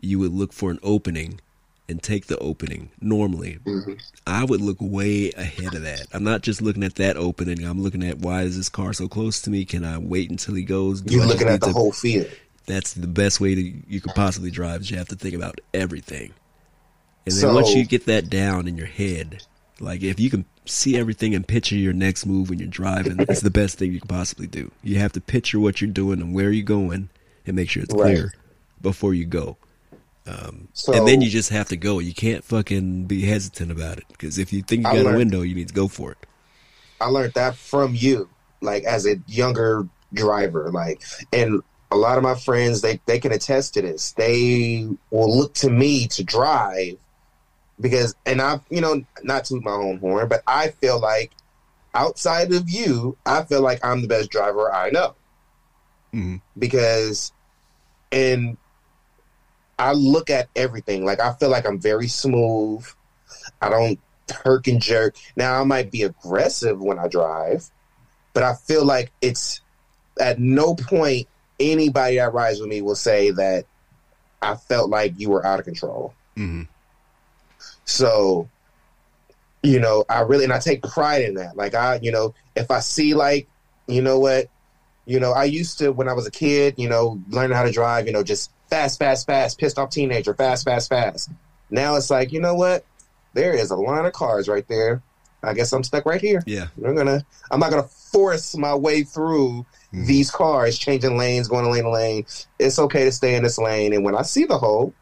you 0.00 0.18
would 0.18 0.32
look 0.32 0.52
for 0.52 0.70
an 0.70 0.78
opening 0.82 1.40
and 1.88 2.02
take 2.02 2.26
the 2.26 2.36
opening 2.38 2.90
normally. 3.00 3.58
Mhm. 3.64 4.00
I 4.26 4.44
would 4.44 4.60
look 4.60 4.78
way 4.80 5.30
ahead 5.32 5.74
of 5.74 5.82
that. 5.82 6.06
I'm 6.12 6.24
not 6.24 6.42
just 6.42 6.60
looking 6.60 6.82
at 6.82 6.96
that 6.96 7.16
opening. 7.16 7.64
I'm 7.64 7.82
looking 7.82 8.02
at 8.02 8.18
why 8.18 8.42
is 8.42 8.56
this 8.56 8.68
car 8.68 8.92
so 8.92 9.06
close 9.08 9.40
to 9.42 9.50
me? 9.50 9.64
Can 9.64 9.84
I 9.84 9.98
wait 9.98 10.30
until 10.30 10.54
he 10.54 10.62
goes? 10.64 11.00
Do 11.00 11.14
You're 11.14 11.24
I 11.24 11.26
looking 11.26 11.48
at 11.48 11.60
the 11.60 11.68
to- 11.68 11.72
whole 11.72 11.92
field. 11.92 12.26
That's 12.66 12.94
the 12.94 13.06
best 13.06 13.40
way 13.40 13.54
to 13.54 13.62
you 13.88 14.00
could 14.00 14.14
possibly 14.16 14.50
drive. 14.50 14.80
Is 14.80 14.90
you 14.90 14.96
have 14.98 15.08
to 15.08 15.14
think 15.16 15.34
about 15.36 15.60
everything, 15.72 16.32
and 17.24 17.32
then 17.34 17.40
So- 17.40 17.54
once 17.54 17.72
you 17.72 17.84
get 17.84 18.06
that 18.06 18.28
down 18.28 18.66
in 18.66 18.76
your 18.76 18.88
head, 18.88 19.44
like 19.78 20.02
if 20.02 20.18
you 20.18 20.30
can 20.30 20.44
see 20.64 20.96
everything 20.96 21.32
and 21.36 21.46
picture 21.46 21.76
your 21.76 21.92
next 21.92 22.26
move 22.26 22.50
when 22.50 22.58
you're 22.58 22.66
driving, 22.66 23.18
it's 23.28 23.42
the 23.42 23.50
best 23.50 23.78
thing 23.78 23.92
you 23.92 24.00
can 24.00 24.08
possibly 24.08 24.48
do. 24.48 24.72
You 24.82 24.98
have 24.98 25.12
to 25.12 25.20
picture 25.20 25.60
what 25.60 25.80
you're 25.80 25.90
doing 25.90 26.20
and 26.20 26.34
where 26.34 26.50
you're 26.50 26.64
going, 26.64 27.08
and 27.46 27.54
make 27.54 27.70
sure 27.70 27.84
it's 27.84 27.94
Right. 27.94 28.16
clear 28.16 28.34
before 28.82 29.14
you 29.14 29.24
go. 29.26 29.56
So 30.72 30.92
and 30.92 31.06
then 31.06 31.20
you 31.20 31.30
just 31.30 31.50
have 31.50 31.68
to 31.68 31.76
go. 31.76 31.98
You 31.98 32.14
can't 32.14 32.44
fucking 32.44 33.04
be 33.04 33.22
hesitant 33.22 33.70
about 33.70 33.98
it 33.98 34.04
because 34.08 34.38
if 34.38 34.52
you 34.52 34.62
think 34.62 34.86
you 34.86 34.92
got 34.92 35.14
a 35.14 35.16
window, 35.16 35.42
you 35.42 35.54
need 35.54 35.68
to 35.68 35.74
go 35.74 35.88
for 35.88 36.12
it. 36.12 36.18
I 37.00 37.06
learned 37.06 37.34
that 37.34 37.56
from 37.56 37.94
you, 37.94 38.28
like 38.60 38.84
as 38.84 39.06
a 39.06 39.16
younger 39.26 39.86
driver. 40.12 40.70
Like, 40.70 41.02
and 41.32 41.62
a 41.90 41.96
lot 41.96 42.18
of 42.18 42.24
my 42.24 42.34
friends, 42.34 42.80
they 42.80 43.00
they 43.06 43.18
can 43.18 43.32
attest 43.32 43.74
to 43.74 43.82
this. 43.82 44.12
They 44.12 44.88
will 45.10 45.36
look 45.36 45.54
to 45.54 45.70
me 45.70 46.08
to 46.08 46.24
drive 46.24 46.96
because, 47.80 48.14
and 48.24 48.40
I, 48.40 48.60
you 48.70 48.80
know, 48.80 49.04
not 49.22 49.44
to 49.46 49.60
my 49.60 49.72
own 49.72 49.98
horn, 49.98 50.28
but 50.28 50.42
I 50.46 50.68
feel 50.68 50.98
like 51.00 51.32
outside 51.94 52.52
of 52.52 52.68
you, 52.68 53.16
I 53.26 53.44
feel 53.44 53.60
like 53.62 53.84
I'm 53.84 54.02
the 54.02 54.08
best 54.08 54.30
driver 54.30 54.72
I 54.72 54.90
know 54.90 55.14
Mhm. 56.14 56.40
because, 56.58 57.32
and 58.10 58.56
I 59.78 59.92
look 59.92 60.30
at 60.30 60.48
everything. 60.56 61.04
Like 61.04 61.20
I 61.20 61.34
feel 61.34 61.50
like 61.50 61.66
I'm 61.66 61.80
very 61.80 62.08
smooth. 62.08 62.86
I 63.60 63.68
don't 63.68 63.98
herk 64.28 64.70
and 64.70 64.80
jerk. 64.80 65.16
Now 65.36 65.60
I 65.60 65.64
might 65.64 65.90
be 65.90 66.02
aggressive 66.02 66.80
when 66.80 66.98
I 66.98 67.08
drive, 67.08 67.68
but 68.34 68.42
I 68.42 68.54
feel 68.54 68.84
like 68.84 69.12
it's 69.20 69.60
at 70.20 70.38
no 70.38 70.74
point 70.74 71.28
anybody 71.60 72.16
that 72.16 72.32
rides 72.32 72.60
with 72.60 72.68
me 72.68 72.82
will 72.82 72.94
say 72.94 73.30
that 73.30 73.66
I 74.42 74.56
felt 74.56 74.90
like 74.90 75.14
you 75.18 75.30
were 75.30 75.44
out 75.44 75.58
of 75.58 75.64
control. 75.64 76.14
hmm 76.36 76.62
So, 77.84 78.48
you 79.62 79.80
know, 79.80 80.04
I 80.08 80.20
really 80.20 80.44
and 80.44 80.52
I 80.52 80.58
take 80.58 80.82
pride 80.82 81.22
in 81.22 81.34
that. 81.34 81.56
Like 81.56 81.74
I, 81.74 81.98
you 82.02 82.12
know, 82.12 82.34
if 82.54 82.70
I 82.70 82.80
see 82.80 83.14
like, 83.14 83.48
you 83.88 84.02
know 84.02 84.18
what, 84.18 84.48
you 85.06 85.20
know, 85.20 85.32
I 85.32 85.44
used 85.44 85.78
to 85.78 85.90
when 85.92 86.08
I 86.08 86.12
was 86.12 86.26
a 86.26 86.30
kid, 86.30 86.74
you 86.76 86.88
know, 86.88 87.20
learning 87.28 87.56
how 87.56 87.64
to 87.64 87.72
drive, 87.72 88.06
you 88.06 88.12
know, 88.12 88.22
just 88.22 88.50
fast, 88.68 88.98
fast, 88.98 89.26
fast, 89.26 89.58
pissed 89.58 89.78
off 89.78 89.90
teenager, 89.90 90.34
fast, 90.34 90.64
fast, 90.64 90.88
fast. 90.88 91.30
Now 91.70 91.96
it's 91.96 92.10
like, 92.10 92.32
you 92.32 92.40
know 92.40 92.54
what? 92.54 92.84
There 93.34 93.52
is 93.54 93.70
a 93.70 93.76
line 93.76 94.04
of 94.06 94.12
cars 94.12 94.48
right 94.48 94.66
there. 94.68 95.02
I 95.42 95.52
guess 95.54 95.72
I'm 95.72 95.84
stuck 95.84 96.06
right 96.06 96.20
here. 96.20 96.42
Yeah. 96.46 96.66
I'm 96.84 96.94
gonna 96.96 97.24
I'm 97.50 97.60
not 97.60 97.70
gonna 97.70 97.82
force 97.84 98.56
my 98.56 98.74
way 98.74 99.02
through 99.02 99.66
Mhm. 99.92 100.06
these 100.06 100.30
cars, 100.30 100.78
changing 100.78 101.16
lanes, 101.16 101.46
going 101.48 101.64
to 101.64 101.70
lane 101.70 101.84
to 101.84 101.90
lane. 101.90 102.26
It's 102.58 102.78
okay 102.78 103.04
to 103.04 103.12
stay 103.12 103.36
in 103.36 103.42
this 103.44 103.58
lane, 103.58 103.92
and 103.92 104.02
when 104.04 104.16
I 104.16 104.22
see 104.22 104.44
the 104.44 104.58
hole, 104.58 104.92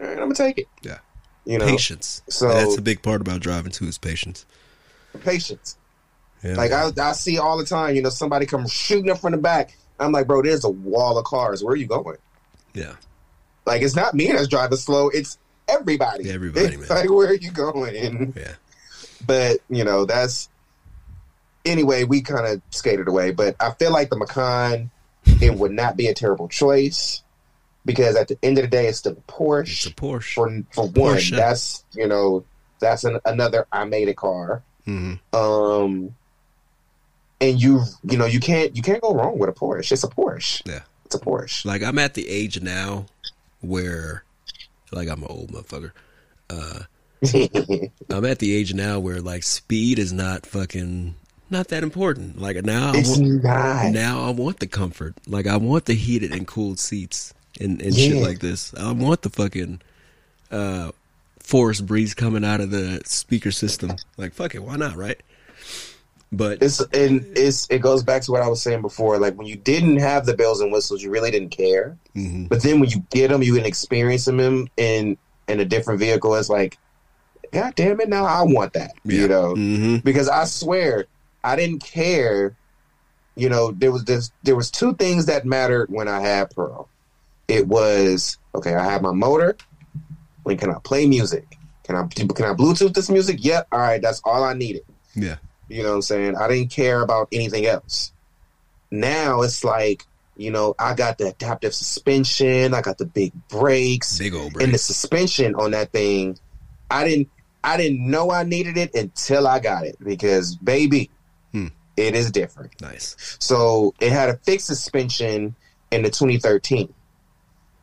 right, 0.00 0.10
I'm 0.12 0.18
gonna 0.18 0.34
take 0.34 0.58
it. 0.58 0.66
Yeah. 0.82 0.98
you 1.44 1.58
know, 1.58 1.66
Patience. 1.66 2.22
so- 2.30 2.48
that's 2.48 2.78
a 2.78 2.82
big 2.82 3.02
part 3.02 3.20
about 3.20 3.40
driving 3.40 3.70
too 3.72 3.84
is 3.86 3.98
patience. 3.98 4.46
patience. 5.22 5.76
Yeah. 6.42 6.54
Like 6.54 6.72
I, 6.72 6.90
I 6.98 7.12
see 7.12 7.38
all 7.38 7.58
the 7.58 7.64
time, 7.66 7.94
you 7.96 8.02
know, 8.02 8.08
somebody 8.08 8.46
come 8.46 8.66
shooting 8.66 9.10
up 9.10 9.18
from 9.18 9.32
the 9.32 9.38
back. 9.38 9.76
I'm 10.00 10.10
like, 10.12 10.26
bro, 10.26 10.42
there's 10.42 10.64
a 10.64 10.70
wall 10.70 11.18
of 11.18 11.24
cars. 11.24 11.62
Where 11.62 11.72
are 11.74 11.76
you 11.76 11.86
going? 11.86 12.16
Yeah. 12.74 12.96
Like, 13.66 13.80
it's 13.82 13.96
not 13.96 14.12
me 14.14 14.26
that's 14.30 14.48
driving 14.48 14.76
slow. 14.76 15.08
It's 15.08 15.38
everybody. 15.68 16.30
Everybody, 16.30 16.66
It's 16.66 16.88
man. 16.90 16.98
like, 16.98 17.10
where 17.10 17.28
are 17.28 17.34
you 17.34 17.50
going? 17.50 18.34
Yeah. 18.36 18.52
But 19.26 19.60
you 19.70 19.84
know, 19.84 20.04
that's 20.04 20.50
anyway. 21.64 22.04
We 22.04 22.20
kind 22.20 22.46
of 22.46 22.60
skated 22.70 23.08
away, 23.08 23.30
but 23.30 23.56
I 23.60 23.70
feel 23.72 23.90
like 23.92 24.10
the 24.10 24.16
Macan, 24.16 24.90
it 25.40 25.54
would 25.54 25.72
not 25.72 25.96
be 25.96 26.08
a 26.08 26.14
terrible 26.14 26.48
choice 26.48 27.22
because 27.86 28.16
at 28.16 28.28
the 28.28 28.38
end 28.42 28.58
of 28.58 28.62
the 28.64 28.68
day, 28.68 28.86
it's 28.86 28.98
still 28.98 29.12
a 29.12 29.16
It's 29.16 29.26
Porsche. 29.26 29.86
a 29.90 29.94
Porsche. 29.94 30.34
For 30.34 30.62
for 30.74 30.84
one, 30.88 31.16
Porsche. 31.16 31.36
that's 31.36 31.84
you 31.94 32.06
know, 32.06 32.44
that's 32.80 33.04
an, 33.04 33.18
another 33.24 33.66
I 33.72 33.84
made 33.84 34.08
a 34.08 34.14
car. 34.14 34.62
hmm 34.84 35.14
Um, 35.32 36.14
and 37.40 37.60
you 37.62 37.82
you 38.02 38.18
know 38.18 38.26
you 38.26 38.40
can't 38.40 38.76
you 38.76 38.82
can't 38.82 39.00
go 39.00 39.14
wrong 39.14 39.38
with 39.38 39.48
a 39.48 39.52
Porsche. 39.52 39.92
It's 39.92 40.04
a 40.04 40.08
Porsche. 40.08 40.60
Yeah. 40.66 40.80
It's 41.04 41.14
a 41.14 41.18
Porsche. 41.18 41.64
Like 41.64 41.82
I'm 41.82 41.98
at 41.98 42.14
the 42.14 42.28
age 42.28 42.60
now 42.60 43.06
where, 43.60 44.24
like 44.92 45.08
I'm 45.08 45.22
an 45.22 45.28
old 45.28 45.52
motherfucker. 45.52 45.92
Uh, 46.50 46.80
I'm 48.10 48.24
at 48.24 48.38
the 48.38 48.54
age 48.54 48.74
now 48.74 48.98
where 48.98 49.20
like 49.20 49.42
speed 49.42 49.98
is 49.98 50.12
not 50.12 50.46
fucking 50.46 51.14
not 51.50 51.68
that 51.68 51.82
important. 51.82 52.40
Like 52.40 52.62
now, 52.64 52.92
I 52.92 53.02
want, 53.06 53.94
now 53.94 54.24
I 54.24 54.30
want 54.30 54.60
the 54.60 54.66
comfort. 54.66 55.14
Like 55.26 55.46
I 55.46 55.56
want 55.56 55.86
the 55.86 55.94
heated 55.94 56.32
and 56.32 56.46
cooled 56.46 56.78
seats 56.78 57.32
and, 57.60 57.80
and 57.80 57.94
shit 57.94 58.22
like 58.22 58.40
this. 58.40 58.74
I 58.74 58.92
want 58.92 59.22
the 59.22 59.30
fucking 59.30 59.80
uh, 60.50 60.92
forest 61.38 61.86
breeze 61.86 62.14
coming 62.14 62.44
out 62.44 62.60
of 62.60 62.70
the 62.70 63.02
speaker 63.04 63.50
system. 63.50 63.92
Like 64.16 64.32
fuck 64.32 64.54
it, 64.54 64.62
why 64.62 64.76
not, 64.76 64.96
right? 64.96 65.20
But 66.36 66.62
It's 66.62 66.80
and 66.80 67.26
it's 67.36 67.66
it 67.70 67.80
goes 67.80 68.02
back 68.02 68.22
to 68.22 68.32
what 68.32 68.42
I 68.42 68.48
was 68.48 68.62
saying 68.62 68.82
before. 68.82 69.18
Like 69.18 69.34
when 69.36 69.46
you 69.46 69.56
didn't 69.56 69.96
have 69.98 70.26
the 70.26 70.36
bells 70.36 70.60
and 70.60 70.72
whistles, 70.72 71.02
you 71.02 71.10
really 71.10 71.30
didn't 71.30 71.50
care. 71.50 71.96
mhm, 72.16 72.48
But 72.48 72.62
then 72.62 72.80
when 72.80 72.90
you 72.90 73.04
get 73.10 73.30
them, 73.30 73.42
you 73.42 73.54
can 73.54 73.64
experience 73.66 74.24
them 74.24 74.40
in 74.40 74.68
in, 74.76 75.16
a 75.60 75.64
different 75.64 76.00
vehicle. 76.00 76.34
It's 76.34 76.48
like, 76.48 76.78
God 77.52 77.74
damn 77.76 78.00
it! 78.00 78.08
Now 78.08 78.24
I 78.24 78.42
want 78.42 78.72
that. 78.74 78.92
yeah. 79.04 79.22
You 79.22 79.28
know, 79.28 79.54
hmm 79.54 79.96
because 79.98 80.28
I 80.28 80.44
swear 80.44 81.06
I 81.42 81.56
didn't 81.56 81.80
care. 81.82 82.56
You 83.36 83.48
know, 83.48 83.72
there 83.72 83.90
was 83.90 84.04
this, 84.04 84.30
there 84.44 84.54
was 84.54 84.70
two 84.70 84.94
things 84.94 85.26
that 85.26 85.44
mattered 85.44 85.90
when 85.90 86.06
I 86.06 86.20
had 86.20 86.50
Pearl. 86.50 86.88
It 87.48 87.66
was 87.66 88.38
okay. 88.54 88.74
I 88.74 88.84
have 88.84 89.02
my 89.02 89.12
motor. 89.12 89.56
When 90.44 90.56
can 90.56 90.70
I 90.70 90.78
play 90.84 91.06
music? 91.06 91.58
Can 91.84 91.96
I 91.96 92.06
can 92.06 92.26
I 92.46 92.54
Bluetooth 92.54 92.94
this 92.94 93.10
music? 93.10 93.44
Yep. 93.44 93.68
All 93.72 93.78
right, 93.80 94.00
that's 94.00 94.20
all 94.24 94.42
I 94.44 94.54
needed. 94.54 94.82
yeah, 95.14 95.36
You 95.68 95.82
know 95.82 95.90
what 95.90 95.94
I'm 95.96 96.02
saying? 96.02 96.36
I 96.36 96.48
didn't 96.48 96.70
care 96.70 97.00
about 97.02 97.28
anything 97.32 97.66
else. 97.66 98.12
Now 98.90 99.42
it's 99.42 99.64
like, 99.64 100.04
you 100.36 100.50
know, 100.50 100.74
I 100.78 100.94
got 100.94 101.18
the 101.18 101.28
adaptive 101.28 101.74
suspension, 101.74 102.74
I 102.74 102.80
got 102.82 102.98
the 102.98 103.06
big 103.06 103.32
brakes, 103.48 104.18
big 104.18 104.34
old 104.34 104.52
brakes. 104.52 104.64
and 104.64 104.74
the 104.74 104.78
suspension 104.78 105.54
on 105.54 105.70
that 105.72 105.92
thing. 105.92 106.38
I 106.90 107.04
didn't 107.08 107.28
I 107.62 107.76
didn't 107.78 108.08
know 108.10 108.30
I 108.30 108.42
needed 108.44 108.76
it 108.76 108.94
until 108.94 109.46
I 109.48 109.58
got 109.58 109.86
it 109.86 109.96
because 110.04 110.54
baby, 110.56 111.10
Hmm. 111.52 111.68
it 111.96 112.14
is 112.14 112.30
different. 112.30 112.78
Nice. 112.82 113.16
So 113.38 113.94
it 114.00 114.12
had 114.12 114.28
a 114.28 114.36
fixed 114.38 114.66
suspension 114.66 115.54
in 115.90 116.02
the 116.02 116.10
2013. 116.10 116.92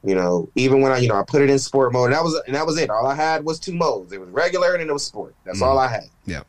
You 0.04 0.16
know, 0.16 0.50
even 0.56 0.82
when 0.82 0.92
I, 0.92 0.98
you 0.98 1.08
know, 1.08 1.16
I 1.16 1.24
put 1.24 1.42
it 1.44 1.50
in 1.50 1.60
sport 1.60 1.94
mode, 1.94 2.06
and 2.06 2.14
that 2.14 2.24
was 2.24 2.40
and 2.48 2.56
that 2.56 2.66
was 2.66 2.78
it. 2.78 2.90
All 2.90 3.06
I 3.08 3.16
had 3.16 3.44
was 3.46 3.60
two 3.60 3.74
modes. 3.76 4.12
It 4.14 4.20
was 4.20 4.30
regular 4.30 4.74
and 4.76 4.88
it 4.90 4.92
was 4.94 5.04
sport. 5.06 5.36
That's 5.46 5.60
Mhm. 5.60 5.66
all 5.66 5.78
I 5.78 5.88
had. 5.88 6.06
Yeah. 6.26 6.42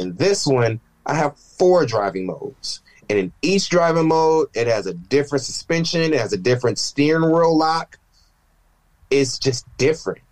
In 0.00 0.16
this 0.16 0.46
one, 0.46 0.80
I 1.04 1.14
have 1.14 1.38
four 1.38 1.84
driving 1.84 2.26
modes, 2.26 2.80
and 3.10 3.18
in 3.18 3.32
each 3.42 3.68
driving 3.68 4.08
mode, 4.08 4.48
it 4.54 4.66
has 4.66 4.86
a 4.86 4.94
different 4.94 5.44
suspension. 5.44 6.14
It 6.14 6.20
has 6.20 6.32
a 6.32 6.38
different 6.38 6.78
steering 6.78 7.30
wheel 7.30 7.56
lock. 7.56 7.98
It's 9.10 9.38
just 9.38 9.66
different. 9.76 10.22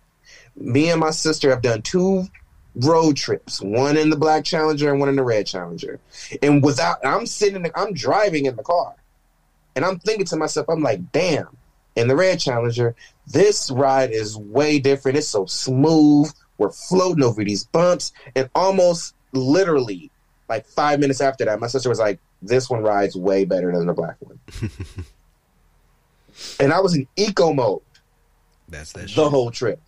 Me 0.55 0.89
and 0.89 0.99
my 0.99 1.11
sister 1.11 1.51
have 1.51 1.61
done 1.61 1.83
two 1.83 2.25
road 2.75 3.15
trips, 3.15 3.61
one 3.61 3.95
in 3.95 4.09
the 4.09 4.15
black 4.15 4.43
Challenger 4.43 4.89
and 4.89 4.99
one 4.99 5.09
in 5.09 5.15
the 5.15 5.23
red 5.23 5.45
Challenger, 5.45 5.99
and 6.41 6.63
without, 6.63 6.97
I'm 7.05 7.25
sitting, 7.25 7.69
I'm 7.75 7.93
driving 7.93 8.45
in 8.45 8.55
the 8.55 8.63
car, 8.63 8.95
and 9.75 9.85
I'm 9.85 9.99
thinking 9.99 10.25
to 10.27 10.35
myself, 10.35 10.67
I'm 10.67 10.81
like, 10.81 11.11
damn. 11.11 11.55
In 11.95 12.07
the 12.07 12.15
red 12.15 12.39
Challenger, 12.39 12.95
this 13.27 13.69
ride 13.69 14.11
is 14.11 14.37
way 14.37 14.79
different. 14.79 15.17
It's 15.17 15.27
so 15.27 15.45
smooth. 15.45 16.31
We're 16.57 16.71
floating 16.71 17.23
over 17.23 17.43
these 17.43 17.65
bumps, 17.65 18.13
and 18.35 18.49
almost 18.55 19.15
literally, 19.31 20.11
like 20.47 20.65
five 20.65 20.99
minutes 20.99 21.21
after 21.21 21.45
that, 21.45 21.59
my 21.59 21.67
sister 21.67 21.89
was 21.89 21.99
like, 21.99 22.19
"This 22.41 22.69
one 22.69 22.81
rides 22.81 23.15
way 23.15 23.45
better 23.45 23.71
than 23.71 23.85
the 23.85 23.93
black 23.93 24.15
one." 24.19 24.39
and 26.59 26.73
I 26.73 26.79
was 26.79 26.95
in 26.95 27.07
eco 27.15 27.53
mode 27.53 27.81
That's 28.67 28.93
that 28.93 29.01
the 29.01 29.07
shit. 29.07 29.27
whole 29.27 29.51
trip. 29.51 29.79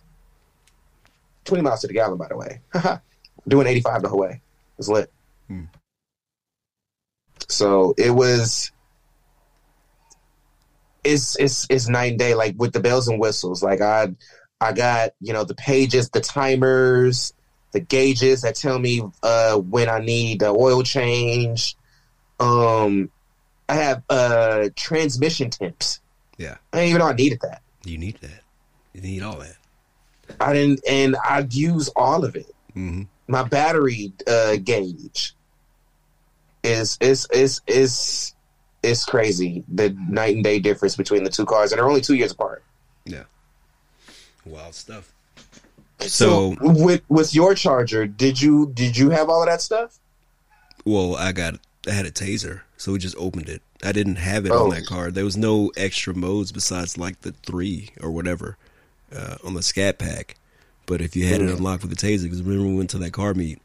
20 1.44 1.62
miles 1.62 1.80
to 1.80 1.88
the 1.88 1.92
gallon, 1.94 2.18
by 2.18 2.28
the 2.28 2.36
way. 2.36 2.60
Doing 3.48 3.66
85 3.66 4.02
the 4.02 4.08
whole 4.08 4.20
way. 4.20 4.30
It 4.30 4.78
was 4.78 4.88
lit. 4.88 5.12
Hmm. 5.48 5.64
So 7.48 7.94
it 7.98 8.10
was. 8.10 8.70
It's 11.04 11.36
it's 11.40 11.66
it's 11.68 11.88
night 11.88 12.12
and 12.12 12.18
day, 12.18 12.34
like 12.34 12.54
with 12.58 12.72
the 12.72 12.78
bells 12.78 13.08
and 13.08 13.18
whistles. 13.18 13.60
Like 13.60 13.80
I, 13.80 14.14
I 14.60 14.72
got 14.72 15.10
you 15.20 15.32
know 15.32 15.42
the 15.42 15.56
pages, 15.56 16.08
the 16.10 16.20
timers, 16.20 17.32
the 17.72 17.80
gauges 17.80 18.42
that 18.42 18.54
tell 18.54 18.78
me 18.78 19.02
uh, 19.22 19.56
when 19.56 19.88
I 19.88 19.98
need 19.98 20.40
the 20.40 20.48
oil 20.48 20.82
change. 20.82 21.76
Um, 22.38 23.10
I 23.68 23.74
have 23.74 24.02
uh 24.10 24.68
transmission 24.76 25.50
temps. 25.50 26.00
Yeah. 26.36 26.56
I 26.72 26.78
didn't 26.78 26.88
even 26.90 26.98
know 27.00 27.06
I 27.06 27.14
needed 27.14 27.40
that. 27.42 27.62
You 27.84 27.98
need 27.98 28.18
that. 28.20 28.42
You 28.92 29.00
need 29.00 29.22
all 29.22 29.38
that. 29.38 29.56
I 30.40 30.52
didn't, 30.52 30.80
and 30.88 31.16
I 31.24 31.46
use 31.50 31.88
all 31.96 32.24
of 32.24 32.36
it. 32.36 32.54
hmm 32.74 33.02
My 33.28 33.42
battery 33.42 34.12
uh, 34.26 34.56
gauge 34.56 35.34
is 36.62 36.96
is 37.00 37.26
is 37.32 37.60
is 37.66 38.34
is 38.82 39.04
crazy. 39.04 39.64
The 39.72 39.96
night 40.08 40.34
and 40.34 40.44
day 40.44 40.58
difference 40.58 40.96
between 40.96 41.24
the 41.24 41.30
two 41.30 41.46
cars, 41.46 41.72
and 41.72 41.78
they're 41.78 41.88
only 41.88 42.00
two 42.00 42.14
years 42.14 42.32
apart. 42.32 42.62
Yeah, 43.04 43.24
wild 44.44 44.74
stuff. 44.74 45.12
So, 46.08 46.54
So- 46.54 46.56
with 46.60 47.02
with 47.08 47.34
your 47.34 47.54
charger, 47.54 48.06
did 48.06 48.40
you 48.40 48.70
did 48.74 48.96
you 48.96 49.10
have 49.10 49.28
all 49.28 49.42
of 49.42 49.48
that 49.48 49.62
stuff? 49.62 49.98
Well, 50.84 51.16
I 51.16 51.32
got 51.32 51.60
I 51.86 51.92
had 51.92 52.06
a 52.06 52.10
Tazer, 52.10 52.60
so 52.76 52.92
we 52.92 52.98
just 52.98 53.16
opened 53.18 53.48
it. 53.48 53.62
I 53.84 53.92
didn't 53.92 54.16
have 54.16 54.46
it 54.46 54.52
Oh. 54.52 54.64
on 54.64 54.70
that 54.70 54.86
car. 54.86 55.10
There 55.10 55.24
was 55.24 55.36
no 55.36 55.72
extra 55.76 56.14
modes 56.14 56.52
besides 56.52 56.96
like 56.96 57.20
the 57.22 57.32
three 57.44 57.90
or 58.00 58.10
whatever 58.10 58.56
uh, 59.14 59.36
on 59.44 59.54
the 59.54 59.62
Scat 59.62 59.98
Pack. 59.98 60.36
But 60.86 61.00
if 61.00 61.14
you 61.16 61.26
had 61.26 61.40
it 61.40 61.48
Mhm. 61.48 61.56
unlocked 61.58 61.82
with 61.84 61.90
the 61.96 62.06
Tazer, 62.06 62.24
because 62.24 62.42
remember 62.42 62.68
we 62.68 62.76
went 62.76 62.90
to 62.90 62.98
that 62.98 63.12
car 63.12 63.34
meet, 63.34 63.60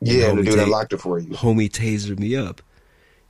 Yeah, 0.00 0.30
the 0.34 0.42
dude 0.42 0.46
take- 0.54 0.58
unlocked 0.64 0.92
it 0.94 1.00
for 1.00 1.18
you 1.18 1.28
homie 1.34 1.70
tasered 1.70 2.18
me 2.18 2.34
up, 2.36 2.62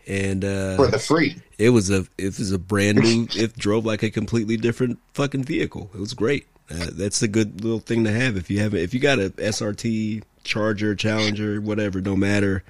and 0.06 0.44
uh, 0.44 0.76
for 0.76 0.86
the 0.88 0.98
free. 0.98 1.36
it 1.58 1.70
was 1.70 1.90
a 1.90 2.06
it 2.18 2.38
was 2.38 2.52
a 2.52 2.58
brand 2.58 2.98
new. 2.98 3.26
it 3.34 3.56
drove 3.58 3.84
like 3.84 4.02
a 4.02 4.10
completely 4.10 4.56
different 4.56 4.98
fucking 5.14 5.44
vehicle. 5.44 5.90
It 5.94 6.00
was 6.00 6.14
great. 6.14 6.46
Uh, 6.70 6.86
that's 6.92 7.20
a 7.22 7.28
good 7.28 7.62
little 7.64 7.80
thing 7.80 8.04
to 8.04 8.12
have 8.12 8.36
if 8.36 8.48
you 8.50 8.60
have 8.60 8.74
if 8.74 8.94
you 8.94 9.00
got 9.00 9.18
a 9.18 9.30
SRT 9.30 10.22
Charger 10.44 10.94
Challenger 10.94 11.60
whatever 11.60 12.00
no 12.00 12.14
matter. 12.16 12.62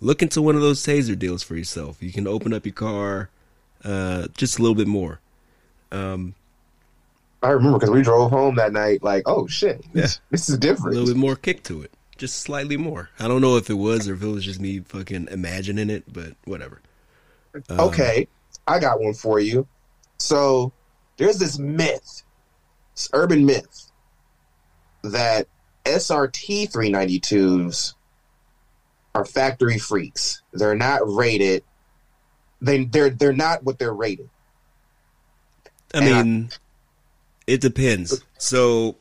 Look 0.00 0.22
into 0.22 0.40
one 0.42 0.54
of 0.54 0.60
those 0.60 0.80
Tazer 0.84 1.18
deals 1.18 1.42
for 1.42 1.56
yourself. 1.56 2.00
You 2.02 2.12
can 2.12 2.26
open 2.28 2.52
up 2.52 2.64
your 2.64 2.74
car 2.74 3.30
uh, 3.84 4.28
just 4.36 4.58
a 4.58 4.62
little 4.62 4.74
bit 4.76 4.86
more. 4.86 5.18
Um, 5.90 6.34
I 7.42 7.50
remember 7.50 7.78
because 7.78 7.90
we 7.90 8.02
drove 8.02 8.30
home 8.30 8.56
that 8.56 8.72
night. 8.72 9.02
Like, 9.02 9.22
oh 9.26 9.46
shit, 9.48 9.80
Yeah. 9.94 10.02
this, 10.02 10.20
this 10.30 10.48
is 10.48 10.58
different. 10.58 10.96
a 10.96 11.00
little 11.00 11.14
bit 11.14 11.20
more 11.20 11.34
kick 11.36 11.62
to 11.64 11.82
it. 11.82 11.90
just 12.16 12.40
slightly 12.40 12.76
more. 12.76 13.10
I 13.18 13.26
don't 13.28 13.40
know 13.40 13.56
if 13.56 13.70
it 13.70 13.74
was 13.74 14.08
or 14.08 14.14
if 14.14 14.22
it 14.22 14.26
was 14.28 14.44
just 14.44 14.60
me 14.60 14.80
fucking 14.80 15.28
imagining 15.30 15.88
it, 15.90 16.04
but 16.12 16.34
whatever. 16.44 16.80
Um, 17.68 17.80
okay, 17.80 18.28
I 18.66 18.78
got 18.78 19.00
one 19.00 19.14
for 19.14 19.40
you. 19.40 19.66
So 20.18 20.72
there's 21.16 21.38
this 21.38 21.58
myth, 21.58 22.22
urban 23.12 23.46
myth, 23.46 23.90
that 25.02 25.46
SRT 25.84 26.70
392s 26.70 27.94
are 29.14 29.24
factory 29.24 29.78
freaks. 29.78 30.42
They're 30.52 30.74
not 30.74 31.00
rated. 31.04 31.64
They 32.60 32.84
they're 32.84 33.10
they're 33.10 33.32
not 33.32 33.62
what 33.64 33.78
they're 33.78 33.92
rated. 33.92 34.28
I 35.94 35.98
and 35.98 36.06
mean, 36.06 36.48
I, 36.52 36.56
it 37.46 37.60
depends. 37.60 38.22
So 38.36 38.96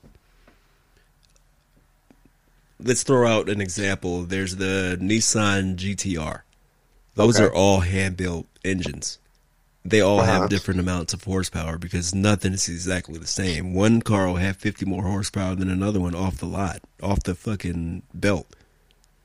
let's 2.79 3.03
throw 3.03 3.27
out 3.27 3.49
an 3.49 3.61
example. 3.61 4.23
There's 4.23 4.55
the 4.55 4.97
Nissan 5.01 5.75
GTR. 5.75 6.41
Those 7.15 7.37
okay. 7.39 7.45
are 7.45 7.53
all 7.53 7.79
hand 7.79 8.15
built 8.15 8.45
engines. 8.63 9.19
They 9.87 10.01
all 10.01 10.19
uh-huh. 10.19 10.41
have 10.41 10.49
different 10.49 10.81
amounts 10.81 11.13
of 11.13 11.23
horsepower 11.23 11.77
because 11.77 12.13
nothing 12.13 12.51
is 12.51 12.67
exactly 12.67 13.17
the 13.17 13.25
same. 13.25 13.73
One 13.73 14.01
car 14.01 14.27
will 14.27 14.35
have 14.35 14.57
50 14.57 14.85
more 14.85 15.03
horsepower 15.03 15.55
than 15.55 15.69
another 15.69 16.01
one 16.01 16.13
off 16.13 16.37
the 16.37 16.45
lot, 16.45 16.81
off 17.01 17.23
the 17.23 17.33
fucking 17.33 18.03
belt. 18.13 18.47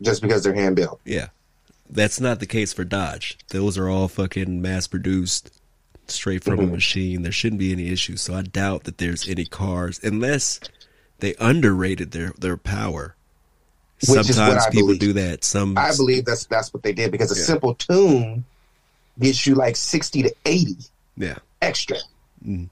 Just 0.01 0.23
because 0.23 0.45
they're 0.45 0.55
hand 0.55 0.77
built. 0.77 1.01
Yeah. 1.05 1.29
That's 1.91 2.21
not 2.21 2.39
the 2.39 2.47
case 2.47 2.73
for 2.73 2.85
Dodge. 2.85 3.39
Those 3.49 3.77
are 3.77 3.89
all 3.89 4.07
fucking 4.07 4.63
mass 4.63 4.87
produced 4.87 5.51
straight 6.07 6.45
from 6.45 6.59
mm-hmm. 6.59 6.69
a 6.69 6.73
machine. 6.75 7.23
There 7.23 7.33
shouldn't 7.33 7.59
be 7.59 7.73
any 7.73 7.89
issues. 7.89 8.23
So 8.23 8.35
I 8.35 8.43
doubt 8.43 8.85
that 8.85 8.99
there's 8.99 9.29
any 9.29 9.45
cars 9.45 9.99
unless 10.05 10.61
they 11.19 11.35
underrated 11.41 12.13
their 12.13 12.35
their 12.39 12.57
power 12.57 13.17
which 14.09 14.27
Sometimes 14.27 14.67
people 14.67 14.89
believe. 14.89 15.01
do 15.01 15.13
that. 15.13 15.45
Some 15.45 15.79
I 15.79 15.95
believe 15.97 16.25
that's 16.25 16.47
that's 16.47 16.73
what 16.75 16.83
they 16.83 16.93
did 16.93 17.13
because 17.13 17.31
a 17.31 17.39
yeah. 17.39 17.47
simple 17.47 17.75
tune 17.75 18.45
gets 19.19 19.47
you 19.47 19.55
like 19.55 19.77
sixty 19.77 20.23
to 20.23 20.35
eighty. 20.47 20.77
Yeah. 21.17 21.39
Extra. 21.61 21.99
Mm. 22.47 22.69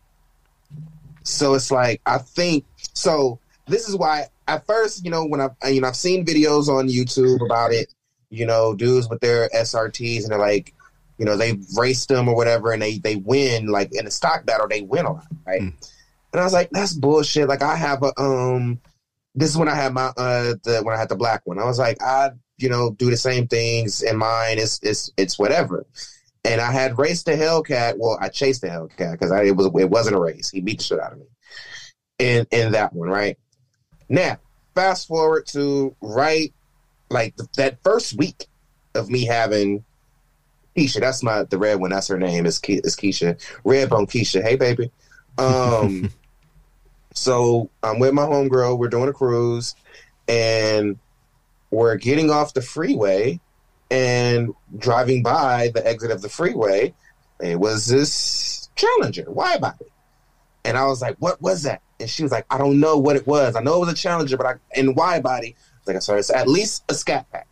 So 1.23 1.55
it's 1.55 1.71
like 1.71 2.01
I 2.07 2.19
think 2.19 2.65
so. 2.95 3.39
This 3.67 3.89
is 3.89 3.97
why 3.97 4.27
at 4.49 4.67
first, 4.67 5.05
you 5.05 5.11
know, 5.11 5.25
when 5.25 5.41
I 5.41 5.51
you 5.69 5.81
know 5.81 5.89
I've 5.89 5.97
seen 5.97 6.25
videos 6.25 6.69
on 6.69 6.89
YouTube 6.89 7.45
about 7.45 7.73
it. 7.73 7.93
You 8.33 8.47
know, 8.47 8.75
dudes 8.75 9.09
with 9.09 9.21
their 9.21 9.49
SRTs 9.49 10.23
and 10.23 10.31
they're 10.31 10.39
like, 10.39 10.73
you 11.19 11.25
know, 11.25 11.37
they 11.37 11.59
raced 11.77 12.09
them 12.09 12.29
or 12.29 12.37
whatever, 12.37 12.73
and 12.73 12.81
they 12.81 12.99
they 12.99 13.17
win 13.17 13.67
like 13.67 13.91
in 13.93 14.07
a 14.07 14.11
stock 14.11 14.47
battle, 14.47 14.69
they 14.69 14.83
win 14.83 15.05
a 15.05 15.13
lot, 15.13 15.27
right? 15.45 15.63
Mm. 15.63 15.75
And 16.33 16.41
I 16.41 16.45
was 16.45 16.53
like, 16.53 16.71
that's 16.71 16.93
bullshit. 16.93 17.49
Like 17.49 17.63
I 17.63 17.77
have 17.77 18.03
a 18.03 18.13
um 18.21 18.81
this 19.35 19.51
is 19.51 19.57
when 19.57 19.69
I 19.69 19.75
had 19.75 19.93
my 19.93 20.13
uh 20.17 20.55
the 20.63 20.81
when 20.83 20.95
I 20.95 20.99
had 20.99 21.09
the 21.09 21.17
black 21.17 21.43
one. 21.45 21.59
I 21.59 21.65
was 21.65 21.79
like, 21.79 22.03
I 22.03 22.31
you 22.59 22.69
know 22.69 22.91
do 22.93 23.11
the 23.11 23.17
same 23.17 23.49
things 23.49 24.03
in 24.03 24.17
mine. 24.17 24.59
It's 24.59 24.81
it's 24.83 25.13
it's 25.17 25.39
whatever. 25.39 25.87
And 26.45 26.61
I 26.61 26.73
had 26.73 26.99
raced 26.99 27.27
the 27.27 27.33
Hellcat. 27.33 27.97
Well, 27.99 28.19
I 28.21 28.29
chased 28.29 28.63
the 28.63 28.69
Hellcat 28.69 29.13
because 29.13 29.31
it 29.31 29.57
was 29.57 29.67
it 29.79 29.91
wasn't 29.91 30.17
a 30.17 30.21
race. 30.21 30.51
He 30.51 30.61
beat 30.61 30.79
the 30.79 30.85
shit 30.85 31.01
out 31.01 31.13
of 31.13 31.19
me. 31.19 31.27
In 32.19 32.47
in 32.51 32.73
that 32.73 32.93
one, 32.93 33.09
right? 33.09 33.39
Now, 34.09 34.39
fast 34.75 35.07
forward 35.07 35.47
to 35.49 35.95
right 36.01 36.53
like 37.11 37.37
that 37.57 37.83
first 37.83 38.17
week 38.17 38.47
of 38.95 39.11
me 39.11 39.27
having 39.27 39.85
Keisha. 40.77 41.01
That's 41.01 41.23
my 41.23 41.45
the 41.45 41.59
red 41.59 41.81
one. 41.81 41.91
That's 41.91 42.09
her 42.09 42.19
name. 42.19 42.47
Is 42.47 42.59
Ke- 42.59 42.81
is 42.85 42.97
Keisha 42.97 43.41
Redbone 43.65 44.09
Keisha? 44.09 44.43
Hey, 44.43 44.57
baby. 44.57 44.91
Um. 45.39 46.11
So 47.13 47.71
I'm 47.83 47.99
with 47.99 48.15
my 48.15 48.23
homegirl. 48.23 48.79
We're 48.79 48.89
doing 48.89 49.09
a 49.09 49.13
cruise, 49.13 49.75
and 50.29 50.97
we're 51.71 51.97
getting 51.97 52.31
off 52.31 52.55
the 52.55 52.63
freeway 52.63 53.41
and 53.91 54.55
driving 54.79 55.23
by 55.23 55.71
the 55.75 55.87
exit 55.87 56.11
of 56.11 56.23
the 56.23 56.29
freeway. 56.29 56.95
It 57.41 57.59
was 57.59 57.87
this 57.87 58.69
Challenger, 58.77 59.31
wide 59.31 59.61
body, 59.61 59.87
and 60.65 60.77
I 60.77 60.87
was 60.87 61.03
like, 61.03 61.17
"What 61.19 61.41
was 61.43 61.65
that?" 61.65 61.83
And 61.99 62.09
she 62.09 62.23
was 62.23 62.33
like, 62.33 62.47
"I 62.51 62.59
don't 62.59 62.81
know 62.81 62.97
what 62.99 63.17
it 63.17 63.27
was. 63.27 63.57
I 63.57 63.63
know 63.63 63.77
it 63.77 63.81
was 63.81 63.89
a 63.89 63.95
Challenger, 63.95 64.37
but 64.37 64.47
I 64.47 64.55
in 64.79 64.95
wide 64.95 65.23
body." 65.23 65.57
I 65.59 65.81
like, 65.87 65.97
"I'm 65.97 66.01
sorry, 66.01 66.21
it's 66.21 66.31
at 66.31 66.49
least 66.49 66.85
a 66.89 66.95
Scat 66.95 67.31
Pack." 67.33 67.49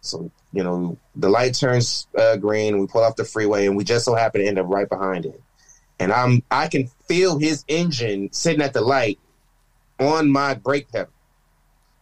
So 0.00 0.30
you 0.52 0.64
know, 0.64 0.98
the 1.16 1.28
light 1.28 1.54
turns 1.54 2.08
uh, 2.18 2.36
green. 2.36 2.78
We 2.78 2.86
pull 2.86 3.04
off 3.04 3.16
the 3.16 3.24
freeway, 3.24 3.66
and 3.66 3.76
we 3.76 3.84
just 3.84 4.04
so 4.04 4.14
happen 4.14 4.40
to 4.40 4.46
end 4.46 4.58
up 4.58 4.66
right 4.68 4.88
behind 4.88 5.26
it 5.26 5.40
and 6.00 6.12
I'm 6.12 6.42
I 6.50 6.66
can 6.66 6.88
feel 7.06 7.38
his 7.38 7.64
engine 7.68 8.32
sitting 8.32 8.62
at 8.62 8.72
the 8.72 8.80
light 8.80 9.20
on 10.00 10.30
my 10.30 10.54
brake 10.54 10.90
pedal. 10.90 11.12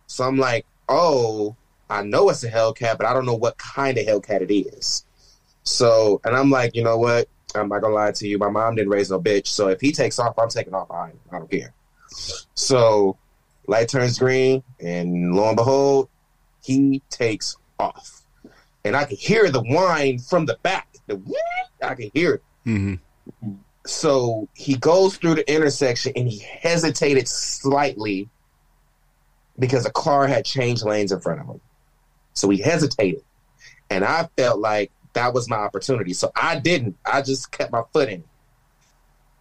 So 0.06 0.24
I'm 0.24 0.38
like, 0.38 0.64
oh, 0.88 1.56
I 1.90 2.02
know 2.02 2.28
it's 2.28 2.44
a 2.44 2.50
Hellcat, 2.50 2.98
but 2.98 3.06
I 3.06 3.14
don't 3.14 3.26
know 3.26 3.34
what 3.34 3.58
kind 3.58 3.96
of 3.98 4.06
Hellcat 4.06 4.42
it 4.42 4.52
is. 4.52 5.04
So, 5.62 6.20
and 6.24 6.36
I'm 6.36 6.50
like, 6.50 6.74
you 6.74 6.82
know 6.82 6.98
what? 6.98 7.28
I'm 7.54 7.68
not 7.68 7.80
gonna 7.80 7.94
lie 7.94 8.12
to 8.12 8.28
you. 8.28 8.38
My 8.38 8.50
mom 8.50 8.74
didn't 8.74 8.90
raise 8.90 9.10
no 9.10 9.20
bitch. 9.20 9.46
So 9.46 9.68
if 9.68 9.80
he 9.80 9.92
takes 9.92 10.18
off, 10.18 10.38
I'm 10.38 10.48
taking 10.48 10.74
off 10.74 10.88
behind 10.88 11.12
him. 11.12 11.20
I 11.32 11.38
don't 11.38 11.50
care. 11.50 11.72
So 12.54 13.16
light 13.66 13.88
turns 13.88 14.18
green, 14.18 14.62
and 14.80 15.34
lo 15.34 15.48
and 15.48 15.56
behold, 15.56 16.08
he 16.62 17.02
takes 17.10 17.56
off. 17.78 18.22
And 18.84 18.96
I 18.96 19.04
can 19.04 19.16
hear 19.16 19.50
the 19.50 19.62
whine 19.62 20.18
from 20.18 20.46
the 20.46 20.58
back. 20.62 20.88
The 21.06 21.20
I 21.82 21.94
can 21.94 22.10
hear 22.12 22.34
it. 22.34 22.42
Mm-hmm. 22.66 23.54
So 23.86 24.48
he 24.54 24.76
goes 24.76 25.16
through 25.16 25.36
the 25.36 25.52
intersection 25.52 26.12
and 26.16 26.28
he 26.28 26.38
hesitated 26.38 27.26
slightly 27.26 28.28
because 29.58 29.86
a 29.86 29.90
car 29.90 30.26
had 30.26 30.44
changed 30.44 30.84
lanes 30.84 31.12
in 31.12 31.20
front 31.20 31.40
of 31.40 31.46
him. 31.46 31.60
So 32.38 32.48
he 32.48 32.58
hesitated. 32.58 33.22
And 33.90 34.04
I 34.04 34.28
felt 34.36 34.60
like 34.60 34.90
that 35.14 35.32
was 35.32 35.48
my 35.48 35.56
opportunity. 35.56 36.12
So 36.12 36.30
I 36.36 36.58
didn't. 36.58 36.96
I 37.04 37.22
just 37.22 37.50
kept 37.50 37.72
my 37.72 37.82
foot 37.92 38.08
in 38.08 38.20
it. 38.20 38.26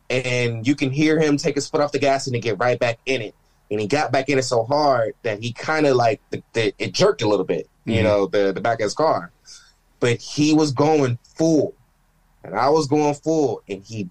And 0.09 0.65
you 0.65 0.75
can 0.75 0.89
hear 0.89 1.19
him 1.19 1.37
take 1.37 1.55
his 1.55 1.69
foot 1.69 1.81
off 1.81 1.91
the 1.91 1.99
gas 1.99 2.27
and 2.27 2.33
then 2.33 2.41
get 2.41 2.59
right 2.59 2.79
back 2.79 2.99
in 3.05 3.21
it. 3.21 3.35
And 3.69 3.81
he 3.81 3.87
got 3.87 4.13
back 4.13 4.29
in 4.29 4.37
it 4.37 4.43
so 4.43 4.63
hard 4.63 5.13
that 5.23 5.43
he 5.43 5.51
kind 5.51 5.85
of 5.85 5.97
like 5.97 6.21
the, 6.29 6.41
the, 6.53 6.73
it 6.79 6.93
jerked 6.93 7.21
a 7.21 7.27
little 7.27 7.45
bit, 7.45 7.65
mm-hmm. 7.65 7.91
you 7.91 8.03
know, 8.03 8.25
the, 8.25 8.53
the 8.53 8.61
back 8.61 8.79
of 8.79 8.85
his 8.85 8.93
car. 8.93 9.31
But 9.99 10.21
he 10.21 10.53
was 10.53 10.71
going 10.71 11.19
full. 11.35 11.73
And 12.43 12.55
I 12.55 12.69
was 12.69 12.87
going 12.87 13.15
full. 13.15 13.61
And 13.67 13.83
he 13.83 14.09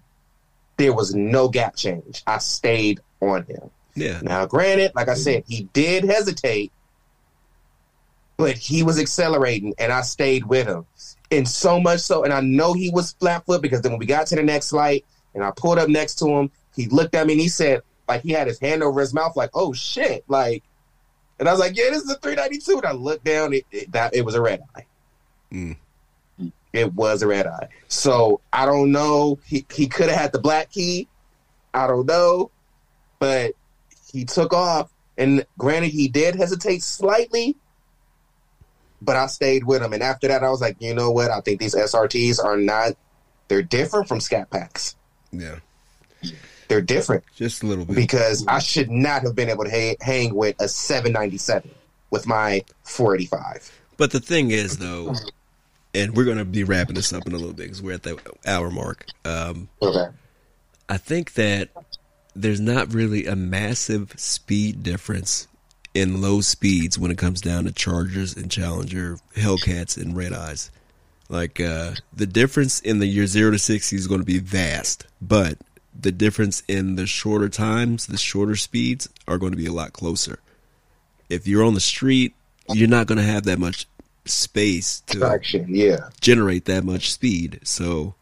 there 0.77 0.93
was 0.93 1.15
no 1.15 1.49
gap 1.49 1.75
change. 1.77 2.23
I 2.27 2.39
stayed 2.39 3.01
on 3.21 3.45
him. 3.45 3.71
Yeah. 3.95 4.21
Now, 4.23 4.45
granted, 4.47 4.93
like 4.95 5.09
I 5.09 5.15
said, 5.15 5.45
he 5.49 5.65
did 5.73 6.05
hesitate, 6.05 6.71
but 8.37 8.57
he 8.57 8.83
was 8.83 8.99
accelerating, 8.99 9.75
and 9.79 9.93
I 9.93 10.03
stayed 10.03 10.45
with 10.45 10.67
him. 10.67 10.87
And 11.31 11.49
so 11.49 11.81
much 11.81 12.01
so, 12.01 12.25
and 12.25 12.33
I 12.33 12.41
know 12.41 12.73
he 12.73 12.91
was 12.91 13.13
flat 13.13 13.45
foot 13.47 13.63
because 13.63 13.83
then 13.83 13.93
when 13.93 13.99
we 13.99 14.07
got 14.07 14.27
to 14.29 14.37
the 14.37 14.43
next 14.43 14.73
light, 14.73 15.05
and 15.35 15.43
I 15.43 15.51
pulled 15.51 15.79
up 15.79 15.89
next 15.89 16.17
to 16.17 16.29
him, 16.29 16.51
he 16.75 16.87
looked 16.87 17.15
at 17.15 17.27
me 17.27 17.35
and 17.35 17.41
he 17.41 17.49
said, 17.49 17.83
like 18.09 18.23
he 18.23 18.31
had 18.31 18.47
his 18.47 18.61
hand 18.61 18.83
over 18.83 19.01
his 19.01 19.13
mouth, 19.13 19.35
like, 19.37 19.51
"Oh 19.55 19.73
shit!" 19.73 20.25
Like, 20.29 20.63
and 21.41 21.49
I 21.49 21.53
was 21.53 21.59
like, 21.59 21.77
"Yeah, 21.77 21.91
this 21.91 22.03
is 22.03 22.11
a 22.11 22.17
392." 22.19 22.79
And 22.79 22.87
I 22.87 22.93
looked 22.93 23.25
down, 23.25 23.53
it, 23.53 23.65
it 23.73 23.91
that 23.93 24.15
it 24.15 24.25
was 24.25 24.37
a 24.37 24.41
red 24.41 24.63
eye. 24.77 24.87
Mm 25.53 25.77
it 26.77 26.93
was 26.93 27.23
a 27.23 27.27
red 27.27 27.47
eye. 27.47 27.69
So 27.89 28.41
I 28.53 28.67
don't 28.67 28.93
know. 28.93 29.39
He 29.47 29.65
he 29.73 29.89
could 29.89 30.09
have 30.09 30.19
had 30.19 30.33
the 30.33 30.39
black 30.39 30.71
key. 30.71 31.09
I 31.73 31.87
don't 31.87 32.07
know, 32.07 32.51
but 33.19 33.53
he 34.13 34.25
took 34.25 34.53
off. 34.53 34.91
And 35.19 35.47
granted, 35.57 35.89
he 35.93 36.09
did 36.09 36.35
hesitate 36.35 36.83
slightly, 36.83 37.57
but 39.03 39.17
I 39.17 39.27
stayed 39.27 39.65
with 39.65 39.83
them. 39.83 39.93
And 39.93 40.03
after 40.03 40.29
that, 40.29 40.43
I 40.43 40.51
was 40.51 40.61
like, 40.61 40.77
you 40.81 40.95
know 40.95 41.11
what? 41.11 41.31
I 41.31 41.41
think 41.41 41.61
these 41.61 41.75
SRTs 41.75 42.43
are 42.43 42.57
not. 42.57 42.93
They're 43.49 43.63
different 43.63 44.09
from 44.09 44.21
Scat 44.21 44.51
Packs. 44.51 44.97
Yeah. 45.33 45.57
They're 46.69 46.81
different. 46.81 47.25
Just 47.35 47.63
a 47.63 47.67
little 47.67 47.85
bit. 47.85 47.95
Because 47.95 48.45
I 48.49 48.59
should 48.59 48.91
not 48.91 49.23
have 49.23 49.37
been 49.37 49.49
able 49.49 49.65
to 49.65 49.71
ha- 49.71 49.97
hang 50.01 50.35
with 50.35 50.61
a 50.61 50.69
797 50.69 51.71
with 52.11 52.27
my 52.27 52.65
485. 52.83 53.71
But 53.97 54.11
the 54.11 54.21
thing 54.21 54.51
is, 54.51 54.79
though, 54.79 55.15
and 55.95 56.17
we're 56.17 56.25
going 56.25 56.39
to 56.39 56.45
be 56.45 56.65
wrapping 56.65 56.95
this 56.95 57.13
up 57.13 57.27
in 57.27 57.33
a 57.33 57.37
little 57.37 57.53
bit 57.53 57.65
because 57.65 57.83
we're 57.83 57.95
at 57.95 58.03
the 58.03 58.19
hour 58.47 58.71
mark. 58.71 59.07
Um, 59.25 59.69
okay. 59.81 60.07
I 60.89 60.97
think 60.97 61.35
that 61.35 61.71
there's 62.35 62.61
not 62.61 62.93
really 62.93 63.27
a 63.27 63.35
massive 63.35 64.13
speed 64.17 64.83
difference 64.83 65.49
in 65.97 66.21
low 66.21 66.43
speeds 66.43 66.99
when 66.99 67.11
it 67.11 67.17
comes 67.17 67.41
down 67.41 67.65
to 67.65 67.73
Chargers 67.73 68.37
and 68.37 68.51
Challenger, 68.51 69.19
Hellcats 69.35 69.97
and 69.97 70.15
Red 70.15 70.35
Eyes. 70.35 70.71
Like 71.29 71.59
uh, 71.59 71.93
the 72.13 72.27
difference 72.27 72.81
in 72.81 72.99
the 72.99 73.07
year 73.07 73.27
zero 73.27 73.51
to 73.51 73.59
sixty 73.59 73.97
is 73.97 74.07
going 74.07 74.21
to 74.21 74.27
be 74.27 74.39
vast, 74.39 75.07
but 75.21 75.59
the 75.99 76.13
difference 76.13 76.63
in 76.69 76.97
the 76.97 77.07
shorter 77.07 77.49
times, 77.49 78.07
the 78.07 78.19
shorter 78.19 78.55
speeds, 78.55 79.09
are 79.27 79.39
going 79.39 79.53
to 79.53 79.57
be 79.57 79.67
a 79.67 79.73
lot 79.73 79.95
closer. 79.95 80.39
If 81.31 81.47
you're 81.47 81.65
on 81.65 81.75
the 81.75 81.81
street, 81.81 82.35
you're 82.69 82.89
not 82.89 83.07
going 83.07 83.19
to 83.19 83.25
have 83.25 83.45
that 83.45 83.59
much 83.59 83.89
space 84.27 85.01
to 85.07 85.19
Traction, 85.19 85.67
yeah. 85.69 86.11
generate 86.21 86.67
that 86.67 86.85
much 86.85 87.11
speed. 87.11 87.61
So 87.65 88.15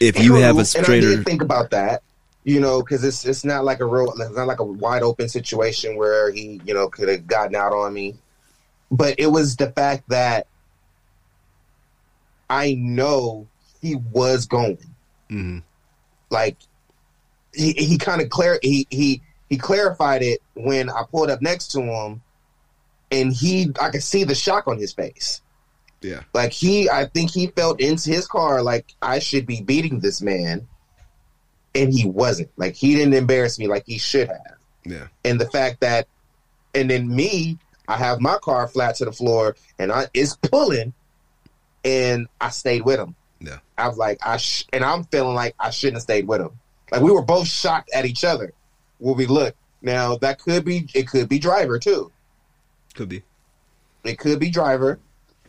if 0.00 0.18
you 0.18 0.34
have 0.34 0.58
a 0.58 0.64
straighter, 0.64 1.22
think 1.22 1.42
about 1.42 1.70
that. 1.70 2.02
You 2.44 2.60
know, 2.60 2.80
because 2.80 3.02
it's 3.02 3.24
it's 3.24 3.44
not 3.44 3.64
like 3.64 3.80
a 3.80 3.86
real, 3.86 4.12
it's 4.12 4.36
not 4.36 4.46
like 4.46 4.60
a 4.60 4.64
wide 4.64 5.02
open 5.02 5.28
situation 5.28 5.96
where 5.96 6.30
he, 6.30 6.60
you 6.64 6.74
know, 6.74 6.88
could 6.88 7.08
have 7.08 7.26
gotten 7.26 7.56
out 7.56 7.72
on 7.72 7.92
me. 7.92 8.14
But 8.90 9.18
it 9.18 9.28
was 9.28 9.56
the 9.56 9.70
fact 9.70 10.08
that 10.10 10.46
I 12.48 12.74
know 12.74 13.46
he 13.80 13.96
was 13.96 14.46
going. 14.46 14.76
Mm-hmm. 15.30 15.58
Like 16.30 16.56
he 17.54 17.72
he 17.72 17.98
kind 17.98 18.20
of 18.20 18.28
clear 18.28 18.58
he 18.62 18.86
he 18.90 19.22
he 19.48 19.56
clarified 19.56 20.22
it 20.22 20.40
when 20.54 20.90
I 20.90 21.02
pulled 21.10 21.30
up 21.30 21.40
next 21.40 21.68
to 21.72 21.82
him, 21.82 22.22
and 23.10 23.32
he 23.32 23.72
I 23.80 23.90
could 23.90 24.02
see 24.02 24.24
the 24.24 24.34
shock 24.34 24.68
on 24.68 24.78
his 24.78 24.92
face. 24.92 25.40
Yeah. 26.02 26.20
Like 26.34 26.52
he, 26.52 26.90
I 26.90 27.06
think 27.06 27.30
he 27.30 27.46
felt 27.46 27.80
into 27.80 28.10
his 28.10 28.26
car 28.26 28.62
like 28.62 28.92
I 29.00 29.20
should 29.20 29.46
be 29.46 29.62
beating 29.62 30.00
this 30.00 30.20
man, 30.20 30.68
and 31.74 31.92
he 31.92 32.06
wasn't. 32.06 32.50
Like 32.56 32.74
he 32.74 32.94
didn't 32.94 33.14
embarrass 33.14 33.58
me 33.58 33.66
like 33.66 33.84
he 33.86 33.98
should 33.98 34.28
have. 34.28 34.56
Yeah. 34.84 35.08
And 35.24 35.40
the 35.40 35.50
fact 35.50 35.80
that, 35.80 36.06
and 36.74 36.90
then 36.90 37.14
me, 37.14 37.58
I 37.88 37.96
have 37.96 38.20
my 38.20 38.38
car 38.38 38.68
flat 38.68 38.96
to 38.96 39.04
the 39.04 39.12
floor 39.12 39.56
and 39.78 39.92
I 39.92 40.06
it's 40.14 40.36
pulling, 40.36 40.92
and 41.84 42.28
I 42.40 42.50
stayed 42.50 42.84
with 42.84 42.98
him. 42.98 43.14
Yeah. 43.40 43.58
I 43.76 43.88
was 43.88 43.98
like 43.98 44.18
I 44.22 44.36
sh- 44.38 44.66
and 44.72 44.84
I'm 44.84 45.04
feeling 45.04 45.34
like 45.34 45.54
I 45.58 45.70
shouldn't 45.70 45.96
have 45.96 46.02
stayed 46.02 46.26
with 46.26 46.40
him. 46.40 46.50
Like 46.90 47.02
we 47.02 47.10
were 47.10 47.22
both 47.22 47.48
shocked 47.48 47.90
at 47.94 48.04
each 48.04 48.24
other 48.24 48.52
when 48.98 49.16
we 49.16 49.26
looked. 49.26 49.58
Now 49.82 50.16
that 50.18 50.38
could 50.38 50.64
be 50.64 50.88
it 50.94 51.08
could 51.08 51.28
be 51.28 51.38
driver 51.38 51.78
too. 51.78 52.10
Could 52.94 53.08
be. 53.08 53.22
It 54.04 54.18
could 54.18 54.38
be 54.38 54.50
driver. 54.50 54.98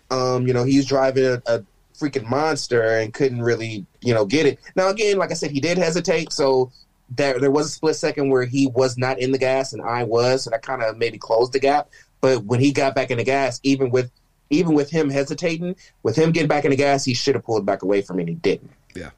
Um, 0.09 0.47
you 0.47 0.53
know, 0.53 0.63
he's 0.63 0.85
driving 0.85 1.25
a, 1.25 1.41
a 1.45 1.63
freaking 1.99 2.29
monster 2.29 2.81
and 2.97 3.13
couldn't 3.13 3.41
really, 3.41 3.85
you 4.01 4.13
know, 4.13 4.25
get 4.25 4.45
it. 4.45 4.59
Now 4.75 4.89
again, 4.89 5.17
like 5.17 5.31
I 5.31 5.35
said, 5.35 5.51
he 5.51 5.59
did 5.59 5.77
hesitate, 5.77 6.31
so 6.31 6.71
there 7.09 7.39
there 7.39 7.51
was 7.51 7.67
a 7.67 7.69
split 7.69 7.95
second 7.95 8.29
where 8.29 8.45
he 8.45 8.67
was 8.67 8.97
not 8.97 9.19
in 9.19 9.31
the 9.31 9.37
gas 9.37 9.73
and 9.73 9.81
I 9.81 10.03
was, 10.03 10.43
so 10.43 10.49
that 10.49 10.61
kind 10.61 10.81
of 10.81 10.97
maybe 10.97 11.17
closed 11.17 11.53
the 11.53 11.59
gap. 11.59 11.89
But 12.21 12.43
when 12.45 12.59
he 12.59 12.71
got 12.71 12.95
back 12.95 13.11
in 13.11 13.17
the 13.17 13.23
gas, 13.23 13.59
even 13.63 13.89
with 13.89 14.11
even 14.49 14.73
with 14.73 14.89
him 14.89 15.09
hesitating, 15.09 15.75
with 16.03 16.15
him 16.15 16.31
getting 16.31 16.47
back 16.47 16.65
in 16.65 16.71
the 16.71 16.77
gas, 16.77 17.03
he 17.03 17.13
should 17.13 17.35
have 17.35 17.43
pulled 17.43 17.65
back 17.65 17.81
away 17.81 18.01
from 18.01 18.17
me 18.17 18.23
and 18.23 18.29
he 18.29 18.35
didn't. 18.35 18.71
Yeah. 18.95 19.09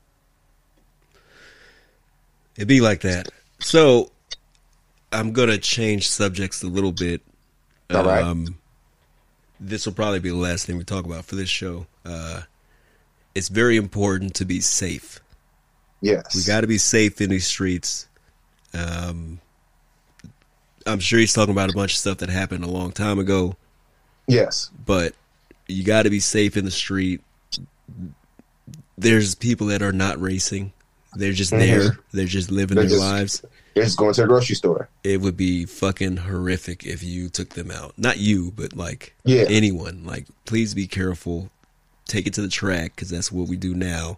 It'd 2.55 2.67
be 2.67 2.81
like 2.81 3.01
that. 3.01 3.29
So 3.59 4.11
I'm 5.11 5.33
gonna 5.33 5.57
change 5.57 6.09
subjects 6.09 6.63
a 6.63 6.67
little 6.67 6.91
bit. 6.91 7.21
All 7.93 8.03
right. 8.03 8.23
Um, 8.23 8.57
this 9.59 9.85
will 9.85 9.93
probably 9.93 10.19
be 10.19 10.29
the 10.29 10.35
last 10.35 10.65
thing 10.65 10.77
we 10.77 10.83
talk 10.83 11.05
about 11.05 11.25
for 11.25 11.35
this 11.35 11.49
show. 11.49 11.87
Uh, 12.05 12.41
it's 13.37 13.49
very 13.49 13.77
important 13.77 14.33
to 14.35 14.45
be 14.45 14.59
safe. 14.59 15.19
Yes. 16.01 16.35
We 16.35 16.43
got 16.43 16.61
to 16.61 16.67
be 16.67 16.79
safe 16.79 17.21
in 17.21 17.29
these 17.29 17.45
streets. 17.45 18.07
Um, 18.73 19.39
I'm 20.87 20.99
sure 20.99 21.19
he's 21.19 21.33
talking 21.33 21.51
about 21.51 21.69
a 21.69 21.73
bunch 21.73 21.93
of 21.93 21.97
stuff 21.99 22.17
that 22.19 22.29
happened 22.29 22.63
a 22.63 22.67
long 22.69 22.91
time 22.91 23.19
ago, 23.19 23.55
Yes. 24.27 24.71
but 24.85 25.13
you 25.67 25.83
got 25.83 26.03
to 26.03 26.09
be 26.09 26.19
safe 26.19 26.57
in 26.57 26.65
the 26.65 26.71
street. 26.71 27.21
There's 28.97 29.35
people 29.35 29.67
that 29.67 29.81
are 29.83 29.91
not 29.91 30.19
racing. 30.19 30.73
They're 31.13 31.31
just 31.33 31.51
Mhm. 31.51 31.59
there. 31.59 31.99
They're 32.11 32.25
just 32.25 32.49
living 32.51 32.75
They're 32.75 32.85
their 32.85 32.97
just- 32.97 33.01
lives. 33.09 33.41
You're 33.75 33.85
just 33.85 33.97
going 33.97 34.13
to 34.15 34.21
the 34.21 34.27
grocery 34.27 34.55
store. 34.55 34.89
It 35.03 35.21
would 35.21 35.37
be 35.37 35.65
fucking 35.65 36.17
horrific 36.17 36.83
if 36.85 37.03
you 37.03 37.29
took 37.29 37.49
them 37.49 37.69
out. 37.69 37.93
Not 37.97 38.17
you, 38.17 38.51
but 38.55 38.75
like 38.75 39.13
Yeah. 39.23 39.43
anyone. 39.49 40.03
Like, 40.03 40.25
please 40.45 40.73
be 40.73 40.87
careful. 40.87 41.51
Take 42.07 42.27
it 42.27 42.33
to 42.35 42.41
the 42.41 42.47
track 42.49 42.95
because 42.95 43.09
that's 43.09 43.31
what 43.31 43.47
we 43.47 43.57
do 43.57 43.73
now. 43.75 44.17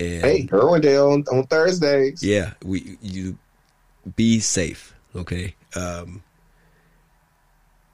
And 0.00 0.22
Hey, 0.24 0.46
Irwindale 0.46 1.12
on, 1.12 1.24
on 1.36 1.46
Thursdays. 1.46 2.22
yeah, 2.22 2.54
we 2.64 2.96
you 3.02 3.38
be 4.16 4.40
safe, 4.40 4.94
okay? 5.14 5.54
Um, 5.76 6.22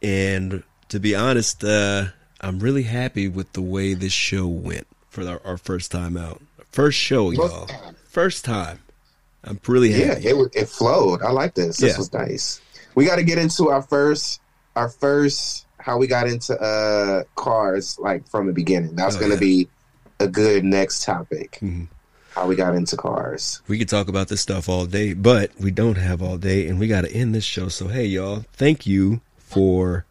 and 0.02 0.62
to 0.88 1.00
be 1.00 1.14
honest, 1.14 1.64
uh, 1.64 2.06
I'm 2.40 2.60
really 2.60 2.84
happy 2.84 3.28
with 3.28 3.52
the 3.52 3.62
way 3.62 3.94
this 3.94 4.12
show 4.12 4.46
went 4.46 4.86
for 5.10 5.26
our, 5.28 5.40
our 5.44 5.56
first 5.58 5.90
time 5.90 6.16
out. 6.16 6.40
First 6.70 6.98
show, 6.98 7.30
y'all. 7.30 7.68
First 8.08 8.44
time. 8.44 8.80
I'm 9.44 9.60
really 9.66 9.90
Yeah, 9.90 10.14
happy. 10.14 10.28
it 10.28 10.50
it 10.54 10.68
flowed. 10.68 11.22
I 11.22 11.30
like 11.30 11.54
this. 11.54 11.78
This 11.78 11.92
Yeah. 11.92 11.98
was 11.98 12.12
nice. 12.12 12.60
We 12.94 13.04
got 13.04 13.16
to 13.16 13.22
get 13.22 13.38
into 13.38 13.70
our 13.70 13.82
first 13.82 14.40
our 14.76 14.88
first 14.88 15.66
how 15.89 15.97
we 15.97 16.07
got 16.07 16.28
into 16.28 16.55
uh 16.61 17.22
cars 17.34 17.99
like 17.99 18.28
from 18.28 18.47
the 18.47 18.53
beginning. 18.53 18.95
That's 18.95 19.16
Oh, 19.16 19.20
going 19.20 19.30
to 19.30 19.36
yeah. 19.36 19.64
be 19.64 19.68
a 20.20 20.28
good 20.28 20.62
next 20.62 21.03
topic. 21.03 21.59
Mhm. 21.62 21.89
How 22.32 22.47
we 22.47 22.57
got 22.57 22.74
into 22.74 22.95
cars. 22.97 23.62
We 23.68 23.78
could 23.78 23.89
talk 23.89 24.09
about 24.09 24.28
this 24.28 24.41
stuff 24.43 24.68
all 24.68 24.84
day, 24.84 25.14
but 25.14 25.51
we 25.59 25.70
don't 25.70 25.97
have 25.97 26.20
all 26.22 26.36
day, 26.36 26.68
and 26.68 26.78
we 26.78 26.86
got 26.86 27.05
to 27.07 27.11
end 27.12 27.34
this 27.34 27.43
show. 27.45 27.68
So, 27.68 27.89
hey, 27.89 28.05
y'all, 28.05 28.45
thank 28.53 28.86
you 28.86 29.22
for 29.39 30.05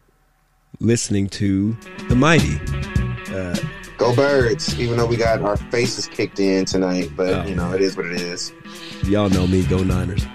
listening 0.80 1.28
to 1.28 1.76
The 2.08 2.16
Mighty. 2.16 2.58
Uh, 3.32 3.54
Go 3.98 4.14
birds! 4.14 4.78
Even 4.80 4.96
though 4.96 5.06
we 5.06 5.16
got 5.16 5.40
our 5.42 5.56
faces 5.56 6.06
kicked 6.08 6.38
in 6.40 6.64
tonight, 6.64 7.10
but 7.16 7.28
Oh. 7.34 7.44
you 7.46 7.54
know 7.54 7.72
it 7.72 7.80
is 7.80 7.96
what 7.96 8.06
it 8.06 8.20
is. 8.20 8.52
y'all 9.04 9.30
know 9.30 9.46
me, 9.46 9.62
go 9.64 9.82
Niners. 9.84 10.26